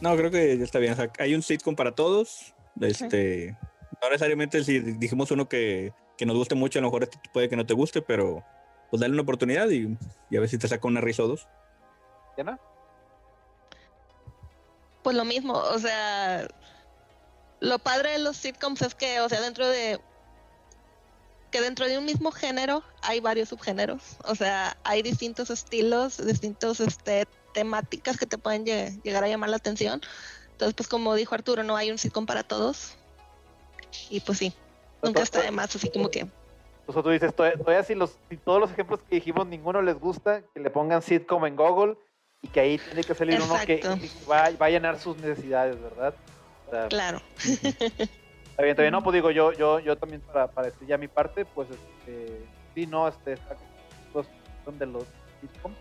No, 0.01 0.17
creo 0.17 0.31
que 0.31 0.59
ya 0.59 0.65
está 0.65 0.79
bien. 0.79 0.93
O 0.93 0.97
sea, 0.97 1.11
hay 1.19 1.35
un 1.35 1.43
sitcom 1.43 1.77
para 1.77 1.93
todos. 1.93 2.53
Este, 2.81 3.57
no 4.03 4.09
necesariamente 4.11 4.65
si 4.65 4.81
dijimos 4.81 5.31
uno 5.31 5.49
que, 5.49 5.93
que 6.19 6.27
nos 6.27 6.37
guste 6.37 6.55
mucho, 6.57 6.79
a 6.81 6.83
lo 6.83 6.89
mejor 6.89 7.05
este 7.05 7.19
puede 7.33 7.49
que 7.49 7.57
no 7.57 7.65
te 7.65 7.73
guste, 7.75 8.03
pero 8.03 8.43
pues 8.91 9.01
dale 9.01 9.13
una 9.13 9.23
oportunidad 9.23 9.69
y, 9.71 9.97
y 10.31 10.37
a 10.37 10.41
ver 10.41 10.49
si 10.49 10.59
te 10.59 10.69
saca 10.69 10.87
una 10.87 11.01
risa 11.01 11.23
o 11.25 11.29
dos. 11.29 11.47
Diana. 12.37 12.59
Pues 15.03 15.17
lo 15.17 15.25
mismo, 15.25 15.55
o 15.55 15.79
sea, 15.79 16.49
lo 17.61 17.79
padre 17.79 18.13
de 18.13 18.19
los 18.19 18.37
sitcoms 18.37 18.83
es 18.83 18.95
que, 18.95 19.21
o 19.21 19.29
sea, 19.29 19.41
dentro 19.41 19.67
de 19.69 20.01
que 21.51 21.61
dentro 21.61 21.87
de 21.87 21.99
un 21.99 22.05
mismo 22.05 22.33
género 22.33 22.83
hay 23.03 23.21
varios 23.21 23.51
subgéneros, 23.51 24.17
o 24.25 24.35
sea, 24.35 24.77
hay 24.83 25.03
distintos 25.03 25.51
estilos, 25.51 26.17
distintos 26.27 26.81
este, 26.81 27.29
temáticas 27.53 28.17
que 28.17 28.27
te 28.27 28.39
pueden 28.39 28.65
llegar 28.65 29.23
a 29.23 29.29
llamar 29.29 29.51
la 29.51 29.57
atención. 29.57 30.01
Entonces, 30.51 30.75
pues 30.75 30.89
como 30.89 31.15
dijo 31.15 31.35
Arturo, 31.35 31.63
no 31.63 31.77
hay 31.77 31.91
un 31.91 31.99
sitcom 31.99 32.27
para 32.27 32.43
todos. 32.43 32.97
Y 34.11 34.21
pues 34.21 34.39
sí, 34.39 34.53
nunca 35.03 35.23
está 35.23 35.43
de 35.43 35.51
más, 35.51 35.75
así 35.77 35.91
como 35.91 36.11
que... 36.11 36.29
Pues 36.87 37.03
tú 37.03 37.11
dices, 37.11 37.35
todavía, 37.35 37.83
si, 37.83 37.95
los, 37.95 38.19
si 38.29 38.37
todos 38.37 38.61
los 38.61 38.71
ejemplos 38.71 39.01
que 39.09 39.17
dijimos 39.17 39.47
ninguno 39.47 39.81
les 39.81 39.99
gusta, 39.99 40.43
que 40.53 40.61
le 40.61 40.71
pongan 40.71 41.01
sitcom 41.01 41.47
en 41.47 41.57
Google 41.57 41.97
y 42.43 42.49
que 42.49 42.61
ahí 42.61 42.79
tiene 42.79 43.03
que 43.03 43.15
salir 43.15 43.41
uno 43.41 43.55
que, 43.65 43.81
va, 44.31 44.45
a 44.45 44.71
llenar 44.71 44.99
sus 44.99 45.17
necesidades, 45.17 45.81
¿verdad? 45.81 46.15
claro. 46.91 47.21
Está 48.55 48.63
bien, 48.63 48.71
está 48.71 48.83
bien. 48.83 48.93
No, 48.93 49.03
pues 49.03 49.15
digo, 49.15 49.33
yo, 49.33 49.53
yo, 49.53 49.81
yo 49.81 49.97
también 49.97 50.21
para, 50.21 50.47
para 50.47 50.69
decir 50.69 50.87
ya 50.87 50.97
mi 50.97 51.09
parte, 51.09 51.45
pues 51.45 51.69
este, 51.71 52.41
sí, 52.73 52.87
no, 52.87 53.09
este, 53.09 53.33
está 53.33 53.57
pues, 54.13 54.29
son 54.65 54.79
de 54.79 54.87
los 54.87 55.05
sitcoms. 55.41 55.77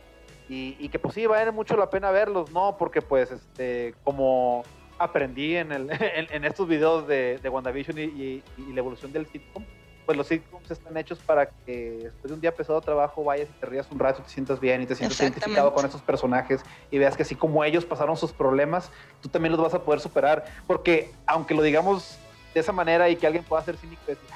Y, 0.49 0.75
y, 0.79 0.89
que 0.89 0.97
pues 0.97 1.13
sí, 1.13 1.25
vale 1.27 1.51
mucho 1.51 1.77
la 1.77 1.89
pena 1.89 2.09
verlos, 2.09 2.51
¿no? 2.51 2.75
Porque 2.77 3.01
pues, 3.01 3.29
este, 3.29 3.93
como 4.03 4.63
aprendí 4.97 5.55
en, 5.55 5.71
el, 5.71 5.89
en, 6.31 6.45
estos 6.45 6.67
videos 6.67 7.07
de, 7.07 7.37
de 7.43 7.49
WandaVision 7.49 7.99
y, 7.99 8.41
y, 8.57 8.73
la 8.73 8.79
evolución 8.79 9.13
del 9.13 9.27
sitcom, 9.27 9.63
pues 10.05 10.17
los 10.17 10.27
sitcoms 10.27 10.69
están 10.69 10.97
hechos 10.97 11.19
para 11.19 11.47
que 11.47 11.99
después 12.03 12.29
de 12.29 12.33
un 12.33 12.41
día 12.41 12.53
pesado 12.53 12.79
de 12.79 12.85
trabajo 12.85 13.23
vayas 13.23 13.47
y 13.49 13.59
te 13.59 13.65
rías 13.65 13.87
un 13.91 13.99
rato, 13.99 14.21
te 14.21 14.29
sientas 14.29 14.59
bien 14.59 14.81
y 14.81 14.85
te 14.85 14.95
sientas 14.95 15.19
identificado 15.19 15.73
con 15.73 15.85
esos 15.85 16.01
personajes 16.01 16.61
y 16.91 16.97
veas 16.97 17.15
que 17.15 17.23
así 17.23 17.35
como 17.35 17.63
ellos 17.63 17.85
pasaron 17.85 18.17
sus 18.17 18.31
problemas, 18.31 18.89
tú 19.21 19.29
también 19.29 19.51
los 19.51 19.61
vas 19.61 19.73
a 19.73 19.83
poder 19.83 19.99
superar. 19.99 20.45
Porque 20.67 21.11
aunque 21.25 21.53
lo 21.53 21.61
digamos 21.61 22.17
de 22.53 22.59
esa 22.59 22.71
manera 22.71 23.09
y 23.09 23.15
que 23.15 23.25
alguien 23.25 23.43
pueda 23.43 23.63
ser 23.63 23.77
cínico 23.77 24.01
y 24.07 24.11
decir, 24.11 24.29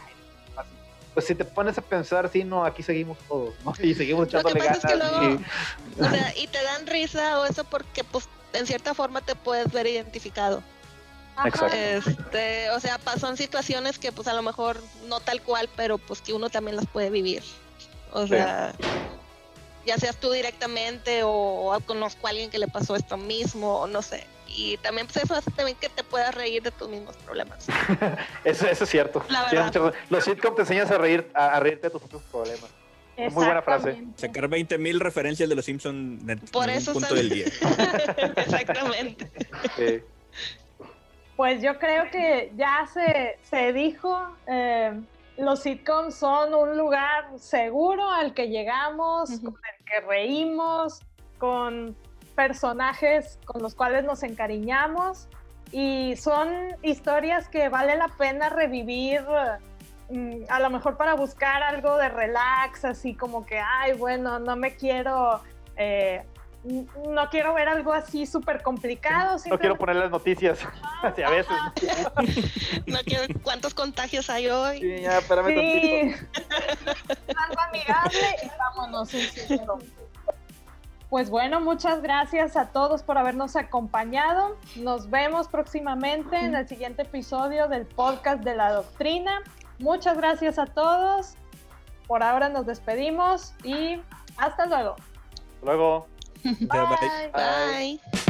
pues 1.17 1.25
si 1.25 1.33
te 1.33 1.45
pones 1.45 1.75
a 1.79 1.81
pensar, 1.81 2.29
sí, 2.29 2.43
no, 2.43 2.63
aquí 2.63 2.83
seguimos 2.83 3.17
todos, 3.27 3.55
¿no? 3.65 3.73
Y 3.81 3.95
seguimos 3.95 4.27
echándole 4.27 4.59
ganas. 4.59 4.83
y... 4.83 5.99
O 5.99 6.09
sea, 6.09 6.33
y 6.37 6.45
te 6.45 6.61
dan 6.63 6.85
risa 6.85 7.39
o 7.39 7.45
eso 7.45 7.63
porque, 7.63 8.03
pues, 8.03 8.29
en 8.53 8.67
cierta 8.67 8.93
forma 8.93 9.21
te 9.21 9.33
puedes 9.33 9.71
ver 9.71 9.87
identificado. 9.87 10.61
Exacto. 11.45 11.75
Este, 11.75 12.69
o 12.71 12.79
sea, 12.79 12.99
son 13.19 13.37
situaciones 13.37 13.99
que, 13.99 14.11
pues, 14.11 14.27
a 14.27 14.33
lo 14.33 14.41
mejor 14.41 14.81
no 15.07 15.19
tal 15.19 15.41
cual, 15.41 15.69
pero 15.75 15.97
pues 15.97 16.21
que 16.21 16.33
uno 16.33 16.49
también 16.49 16.75
las 16.75 16.87
puede 16.87 17.09
vivir. 17.09 17.43
O 18.11 18.25
sea, 18.25 18.73
ya 19.85 19.97
seas 19.97 20.17
tú 20.17 20.31
directamente 20.31 21.23
o, 21.23 21.29
o 21.29 21.79
conozco 21.81 22.27
a 22.27 22.31
alguien 22.31 22.49
que 22.49 22.57
le 22.57 22.67
pasó 22.67 22.95
esto 22.95 23.17
mismo, 23.17 23.81
o 23.81 23.87
no 23.87 24.01
sé 24.01 24.25
y 24.57 24.77
también 24.77 25.07
pues 25.07 25.23
eso 25.23 25.35
hace 25.35 25.51
también 25.51 25.77
que 25.79 25.89
te 25.89 26.03
puedas 26.03 26.33
reír 26.33 26.63
de 26.63 26.71
tus 26.71 26.89
mismos 26.89 27.15
problemas. 27.17 27.67
eso, 28.43 28.67
eso, 28.67 28.83
es 28.83 28.89
cierto. 28.89 29.23
los 30.09 30.23
sitcoms 30.23 30.55
te 30.55 30.61
enseñas 30.63 30.91
a 30.91 30.97
reír 30.97 31.29
a, 31.33 31.59
reírte 31.59 31.87
de 31.87 31.91
tus 31.91 32.01
propios 32.01 32.23
problemas. 32.31 32.69
Muy 33.17 33.45
buena 33.45 33.63
frase. 33.63 34.03
Sacar 34.15 34.47
20.000 34.47 34.99
referencias 34.99 35.49
de 35.49 35.55
los 35.55 35.65
Simpsons 35.65 36.29
en 36.29 36.39
Por 36.51 36.69
eso 36.69 36.91
un 36.91 36.99
punto 36.99 37.15
del 37.15 37.29
día. 37.29 37.45
Exactamente. 38.35 39.31
Pues 41.37 41.61
yo 41.61 41.77
creo 41.77 42.09
que 42.11 42.51
ya 42.57 42.85
se, 42.91 43.37
se 43.43 43.71
dijo, 43.71 44.19
eh, 44.47 44.99
los 45.37 45.59
sitcoms 45.61 46.15
son 46.15 46.53
un 46.55 46.75
lugar 46.75 47.25
seguro 47.37 48.09
al 48.09 48.33
que 48.33 48.49
llegamos, 48.49 49.29
con 49.39 49.53
el 49.53 49.85
que 49.85 50.01
reímos, 50.01 50.99
con 51.37 51.95
personajes 52.35 53.39
con 53.45 53.61
los 53.61 53.75
cuales 53.75 54.03
nos 54.03 54.23
encariñamos 54.23 55.27
y 55.71 56.15
son 56.17 56.49
historias 56.81 57.49
que 57.49 57.69
vale 57.69 57.95
la 57.97 58.07
pena 58.09 58.49
revivir 58.49 59.21
mm, 60.09 60.43
a 60.49 60.59
lo 60.59 60.69
mejor 60.69 60.97
para 60.97 61.13
buscar 61.15 61.61
algo 61.63 61.97
de 61.97 62.09
relax, 62.09 62.83
así 62.83 63.13
como 63.13 63.45
que, 63.45 63.59
ay, 63.59 63.93
bueno, 63.93 64.39
no 64.39 64.55
me 64.55 64.75
quiero, 64.75 65.41
eh, 65.75 66.23
no 66.67 67.29
quiero 67.29 67.53
ver 67.53 67.69
algo 67.69 67.93
así 67.93 68.25
súper 68.25 68.61
complicado. 68.61 69.37
No 69.49 69.57
quiero 69.57 69.77
poner 69.77 69.95
las 69.95 70.11
noticias, 70.11 70.59
así 71.01 71.21
a 71.21 71.29
veces. 71.29 71.55
no 72.85 72.99
quiero, 73.05 73.23
¿cuántos 73.41 73.73
contagios 73.73 74.29
hay 74.29 74.49
hoy? 74.49 74.81
Sí, 74.81 75.01
ya, 75.01 75.19
espérame 75.19 75.47
sí. 75.47 76.15
Algo 77.27 77.61
amigable 77.61 78.35
y 78.43 78.49
vámonos. 78.57 79.09
Sí, 79.09 79.21
sí, 79.21 79.59
pues 81.09 81.29
bueno, 81.29 81.61
muchas 81.61 82.01
gracias 82.01 82.57
a 82.57 82.67
todos 82.67 83.01
por 83.01 83.17
habernos 83.17 83.55
acompañado. 83.55 84.57
Nos 84.75 85.09
vemos 85.09 85.47
próximamente 85.47 86.35
en 86.35 86.53
el 86.53 86.67
siguiente 86.67 87.03
episodio 87.03 87.69
del 87.69 87.85
podcast 87.85 88.43
de 88.43 88.55
la 88.55 88.73
doctrina. 88.73 89.41
Muchas 89.79 90.17
gracias 90.17 90.59
a 90.59 90.65
todos. 90.65 91.35
Por 92.07 92.23
ahora 92.23 92.49
nos 92.49 92.65
despedimos 92.65 93.53
y 93.63 94.01
hasta 94.37 94.65
luego. 94.65 94.97
Luego. 95.63 96.07
Bye. 96.61 97.29
Bye. 97.33 98.29